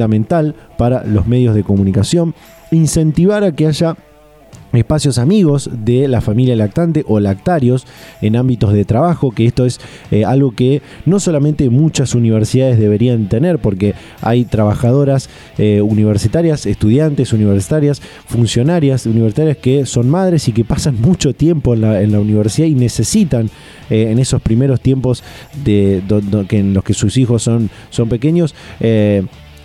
para 0.78 1.04
los 1.04 1.28
medios 1.28 1.56
de 1.56 1.64
comunicación, 1.64 2.34
incentivar 2.72 3.44
a 3.44 3.52
que 3.52 3.68
haya 3.68 3.96
espacios 4.74 5.18
amigos 5.18 5.70
de 5.72 6.08
la 6.08 6.22
familia 6.22 6.56
lactante 6.56 7.04
o 7.08 7.20
lactarios 7.20 7.86
en 8.22 8.36
ámbitos 8.36 8.74
de 8.74 8.86
trabajo, 8.86 9.32
que 9.32 9.46
esto 9.46 9.66
es 9.66 9.80
eh, 10.12 10.26
algo 10.26 10.52
que 10.52 10.82
no 11.06 11.20
solamente 11.20 11.70
muchas 11.70 12.16
universidades 12.16 12.80
deberían 12.80 13.30
tener, 13.30 13.60
porque 13.60 13.96
hay 14.22 14.46
trabajadoras 14.46 15.30
eh, 15.58 15.82
universitarias, 15.82 16.66
estudiantes 16.66 17.34
universitarias, 17.34 18.02
funcionarias 18.26 19.06
universitarias 19.06 19.58
que 19.58 19.86
son 19.86 20.10
madres 20.10 20.48
y 20.48 20.52
que 20.52 20.66
pasan 20.66 21.00
mucho 21.02 21.34
tiempo 21.34 21.74
en 21.74 21.82
la, 22.12 22.18
universidad 22.18 22.68
y 22.68 22.76
necesitan 22.76 23.50
eh, 23.90 24.10
en 24.12 24.20
esos 24.20 24.42
primeros 24.42 24.82
tiempos 24.82 25.24
de, 25.64 26.02
en 26.50 26.74
los 26.74 26.84
que 26.84 26.94
sus 26.94 27.18
hijos 27.18 27.44
son, 27.44 27.70
son 27.90 28.10
pequeños, 28.10 28.56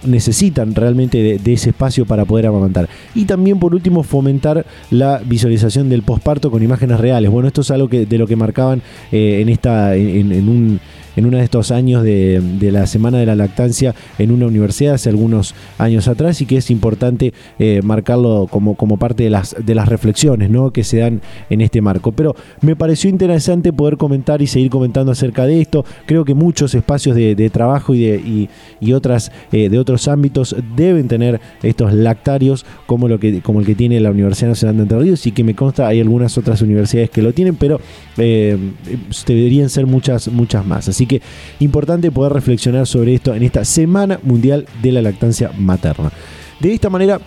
necesitan 0.05 0.75
realmente 0.75 1.39
de, 1.39 1.53
ese 1.53 1.71
espacio 1.71 2.07
para 2.07 2.25
poder 2.25 2.47
amamantar. 2.47 2.89
Y 3.15 3.25
también, 3.25 3.59
por 3.59 3.75
último, 3.75 4.03
fomentar 4.03 4.65
la 4.91 5.21
visualización 5.25 5.89
del 5.89 6.03
posparto 6.03 6.51
con 6.51 6.63
imágenes 6.63 7.01
reales. 7.01 7.31
Bueno, 7.31 7.49
esto 7.49 7.61
es 7.61 7.71
algo 7.71 7.89
que, 7.89 8.07
de 8.07 8.19
lo 8.19 8.27
que 8.27 8.37
marcaban 8.37 8.83
eh, 9.11 9.41
en, 9.41 9.49
esta, 9.49 9.95
en 9.97 10.49
un 10.49 10.81
en 11.17 11.27
uno 11.27 11.39
de 11.39 11.45
estos 11.45 11.71
años 11.71 12.03
de, 12.03 12.41
la 12.73 12.87
Semana 12.87 13.19
de 13.19 13.27
la 13.27 13.35
Lactancia 13.35 13.95
en 14.19 14.31
una 14.31 14.47
universidad 14.47 14.95
hace 14.95 15.11
algunos 15.11 15.55
años 15.79 16.09
atrás 16.09 16.41
y 16.41 16.47
que 16.47 16.57
es 16.57 16.71
importante 16.71 17.33
eh, 17.59 17.81
marcarlo 17.83 18.47
como, 18.51 18.75
como 18.75 18.97
parte 18.97 19.25
de 19.25 19.31
las, 19.31 19.55
de 19.59 19.75
las 19.75 19.89
reflexiones 19.89 20.51
¿no? 20.51 20.71
que 20.73 20.85
se 20.85 20.99
dan 20.99 21.21
en 21.51 21.61
este 21.61 21.81
marco. 21.81 22.13
Pero 22.13 22.35
me 22.61 22.77
pareció 22.77 23.11
interesante 23.11 23.73
poder 23.73 23.97
comentar 23.97 24.43
y 24.43 24.47
seguir 24.47 24.71
comentando 24.71 25.13
acerca 25.13 25.47
de 25.47 25.61
esto. 25.61 25.85
Creo 26.07 26.25
que 26.25 26.35
muchos 26.35 26.75
espacios 26.75 27.17
de, 27.17 27.51
trabajo 27.53 27.95
y, 27.95 28.05
de, 28.05 28.49
y, 28.81 28.93
otras, 28.93 29.33
eh, 29.53 29.69
de 29.69 29.79
otros 29.79 30.09
ámbitos 30.09 30.57
deben 30.77 31.09
tener 31.09 31.41
estos 31.63 31.93
lactarios 31.93 32.65
como, 32.87 33.09
lo 33.09 33.19
que, 33.19 33.43
como 33.43 33.61
el 33.61 33.67
que 33.67 33.75
tiene 33.75 34.01
la 34.01 34.11
Universidad 34.11 34.51
Nacional 34.51 34.77
de 34.77 34.83
Entre 34.83 34.99
Ríos 34.99 35.27
y 35.27 35.33
que 35.33 35.45
me 35.45 35.55
consta 35.55 35.89
hay 35.89 36.01
algunas 36.01 36.37
otras 36.39 36.63
universidades 36.63 37.11
que 37.11 37.23
lo 37.23 37.33
tienen, 37.33 37.57
pero 37.57 37.81
eh, 38.17 38.57
deberían 39.27 39.69
ser 39.69 39.87
muchas, 39.87 40.29
muchas 40.29 40.65
más. 40.65 40.89
Que 41.07 41.23
importante 41.61 42.11
poder 42.11 42.33
reflexionar 42.33 42.87
sobre 42.87 43.15
esto 43.15 43.35
en 43.35 43.43
esta 43.43 43.65
Semana 43.65 44.19
Mundial 44.23 44.67
de 44.83 44.93
la 44.93 45.03
Lactancia 45.03 45.51
Materna. 45.59 46.11
De 46.61 46.73
esta 46.73 46.91
manera 46.91 47.21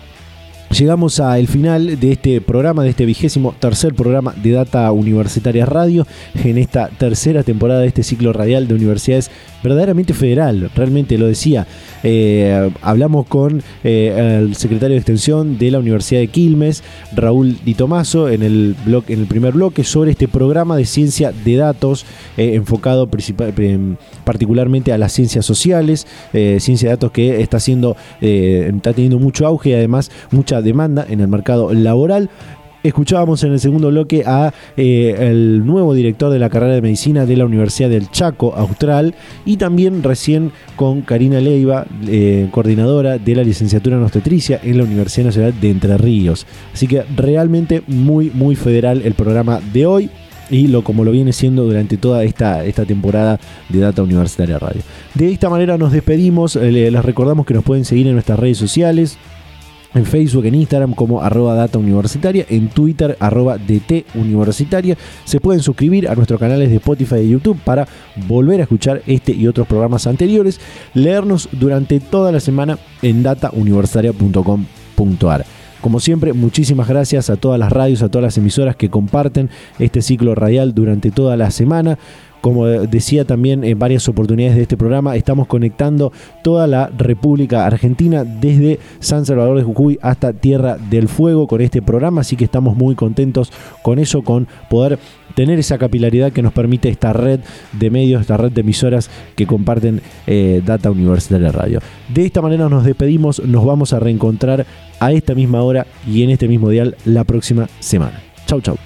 Llegamos 0.70 1.20
al 1.20 1.46
final 1.46 1.98
de 2.00 2.12
este 2.12 2.40
programa, 2.40 2.82
de 2.82 2.90
este 2.90 3.06
vigésimo 3.06 3.54
tercer 3.58 3.94
programa 3.94 4.34
de 4.42 4.50
Data 4.50 4.90
Universitaria 4.90 5.64
Radio, 5.64 6.06
en 6.34 6.58
esta 6.58 6.88
tercera 6.88 7.44
temporada 7.44 7.80
de 7.80 7.86
este 7.86 8.02
ciclo 8.02 8.32
radial 8.32 8.66
de 8.66 8.74
universidades 8.74 9.30
verdaderamente 9.62 10.14
federal, 10.14 10.70
realmente 10.74 11.18
lo 11.18 11.26
decía. 11.26 11.66
Eh, 12.02 12.70
hablamos 12.82 13.26
con 13.26 13.62
eh, 13.82 14.38
el 14.40 14.54
secretario 14.54 14.94
de 14.94 14.98
Extensión 14.98 15.58
de 15.58 15.70
la 15.72 15.80
Universidad 15.80 16.20
de 16.20 16.28
Quilmes, 16.28 16.84
Raúl 17.14 17.56
Di 17.64 17.74
Tomaso, 17.74 18.28
en 18.28 18.42
el, 18.42 18.76
en 18.86 19.20
el 19.20 19.26
primer 19.26 19.54
bloque 19.54 19.82
sobre 19.82 20.12
este 20.12 20.28
programa 20.28 20.76
de 20.76 20.84
ciencia 20.84 21.32
de 21.32 21.56
datos 21.56 22.06
eh, 22.36 22.54
enfocado 22.54 23.08
particularmente 24.24 24.92
a 24.92 24.98
las 24.98 25.12
ciencias 25.12 25.44
sociales, 25.44 26.06
ciencia 26.32 26.88
de 26.88 26.94
datos 26.94 27.10
que 27.10 27.40
está, 27.40 27.58
siendo, 27.58 27.96
está 28.20 28.92
teniendo 28.92 29.18
mucho 29.18 29.46
auge 29.46 29.70
y 29.70 29.74
además 29.74 30.10
demanda 30.62 31.06
en 31.08 31.20
el 31.20 31.28
mercado 31.28 31.72
laboral. 31.72 32.30
Escuchábamos 32.82 33.42
en 33.42 33.52
el 33.52 33.58
segundo 33.58 33.88
bloque 33.88 34.22
a 34.24 34.52
eh, 34.76 35.16
el 35.18 35.66
nuevo 35.66 35.92
director 35.92 36.30
de 36.30 36.38
la 36.38 36.48
carrera 36.48 36.74
de 36.74 36.82
medicina 36.82 37.26
de 37.26 37.36
la 37.36 37.44
Universidad 37.44 37.90
del 37.90 38.10
Chaco 38.12 38.54
Austral 38.54 39.16
y 39.44 39.56
también 39.56 40.04
recién 40.04 40.52
con 40.76 41.02
Karina 41.02 41.40
Leiva, 41.40 41.84
eh, 42.06 42.48
coordinadora 42.52 43.18
de 43.18 43.34
la 43.34 43.42
licenciatura 43.42 43.96
en 43.96 44.04
obstetricia 44.04 44.60
en 44.62 44.78
la 44.78 44.84
Universidad 44.84 45.26
Nacional 45.26 45.60
de 45.60 45.70
Entre 45.70 45.98
Ríos. 45.98 46.46
Así 46.72 46.86
que 46.86 47.02
realmente 47.16 47.82
muy 47.88 48.30
muy 48.32 48.54
federal 48.54 49.02
el 49.04 49.14
programa 49.14 49.60
de 49.72 49.86
hoy 49.86 50.10
y 50.50 50.68
lo 50.68 50.84
como 50.84 51.04
lo 51.04 51.10
viene 51.10 51.32
siendo 51.32 51.64
durante 51.64 51.96
toda 51.96 52.24
esta, 52.24 52.64
esta 52.64 52.84
temporada 52.84 53.40
de 53.68 53.80
Data 53.80 54.02
Universitaria 54.02 54.58
Radio. 54.58 54.82
De 55.14 55.32
esta 55.32 55.48
manera 55.50 55.76
nos 55.78 55.92
despedimos, 55.92 56.56
eh, 56.56 56.70
les 56.70 57.04
recordamos 57.04 57.46
que 57.46 57.54
nos 57.54 57.64
pueden 57.64 57.84
seguir 57.84 58.06
en 58.06 58.14
nuestras 58.14 58.38
redes 58.38 58.58
sociales, 58.58 59.18
en 59.96 60.06
Facebook, 60.06 60.46
en 60.46 60.54
Instagram 60.54 60.94
como 60.94 61.20
arroba 61.22 61.54
data 61.54 61.78
universitaria, 61.78 62.46
en 62.48 62.68
Twitter 62.68 63.16
arroba 63.20 63.58
DT 63.58 64.06
universitaria. 64.14 64.96
Se 65.24 65.40
pueden 65.40 65.62
suscribir 65.62 66.08
a 66.08 66.14
nuestros 66.14 66.38
canales 66.38 66.70
de 66.70 66.76
Spotify 66.76 67.16
y 67.16 67.30
YouTube 67.30 67.58
para 67.64 67.88
volver 68.28 68.60
a 68.60 68.62
escuchar 68.64 69.00
este 69.06 69.32
y 69.32 69.46
otros 69.46 69.66
programas 69.66 70.06
anteriores, 70.06 70.60
leernos 70.94 71.48
durante 71.52 72.00
toda 72.00 72.32
la 72.32 72.40
semana 72.40 72.78
en 73.02 73.22
datauniversitaria.com.ar. 73.22 75.44
Como 75.80 76.00
siempre, 76.00 76.32
muchísimas 76.32 76.88
gracias 76.88 77.30
a 77.30 77.36
todas 77.36 77.60
las 77.60 77.70
radios, 77.70 78.02
a 78.02 78.08
todas 78.08 78.24
las 78.24 78.36
emisoras 78.38 78.74
que 78.76 78.90
comparten 78.90 79.50
este 79.78 80.02
ciclo 80.02 80.34
radial 80.34 80.74
durante 80.74 81.12
toda 81.12 81.36
la 81.36 81.50
semana. 81.50 81.98
Como 82.46 82.64
decía 82.64 83.24
también 83.24 83.64
en 83.64 83.76
varias 83.76 84.08
oportunidades 84.08 84.54
de 84.54 84.62
este 84.62 84.76
programa, 84.76 85.16
estamos 85.16 85.48
conectando 85.48 86.12
toda 86.44 86.68
la 86.68 86.86
República 86.96 87.66
Argentina 87.66 88.22
desde 88.22 88.78
San 89.00 89.26
Salvador 89.26 89.56
de 89.56 89.64
Jujuy 89.64 89.98
hasta 90.00 90.32
Tierra 90.32 90.76
del 90.76 91.08
Fuego 91.08 91.48
con 91.48 91.60
este 91.60 91.82
programa, 91.82 92.20
así 92.20 92.36
que 92.36 92.44
estamos 92.44 92.76
muy 92.76 92.94
contentos 92.94 93.50
con 93.82 93.98
eso, 93.98 94.22
con 94.22 94.46
poder 94.70 95.00
tener 95.34 95.58
esa 95.58 95.76
capilaridad 95.76 96.30
que 96.30 96.40
nos 96.40 96.52
permite 96.52 96.88
esta 96.88 97.12
red 97.12 97.40
de 97.72 97.90
medios, 97.90 98.20
esta 98.20 98.36
red 98.36 98.52
de 98.52 98.60
emisoras 98.60 99.10
que 99.34 99.44
comparten 99.44 100.00
eh, 100.28 100.62
Data 100.64 100.92
Universitaria 100.92 101.50
Radio. 101.50 101.80
De 102.14 102.26
esta 102.26 102.42
manera 102.42 102.68
nos 102.68 102.84
despedimos, 102.84 103.42
nos 103.44 103.64
vamos 103.64 103.92
a 103.92 103.98
reencontrar 103.98 104.66
a 105.00 105.10
esta 105.10 105.34
misma 105.34 105.62
hora 105.62 105.84
y 106.06 106.22
en 106.22 106.30
este 106.30 106.46
mismo 106.46 106.70
dial 106.70 106.94
la 107.06 107.24
próxima 107.24 107.68
semana. 107.80 108.22
Chau, 108.46 108.60
chau. 108.60 108.76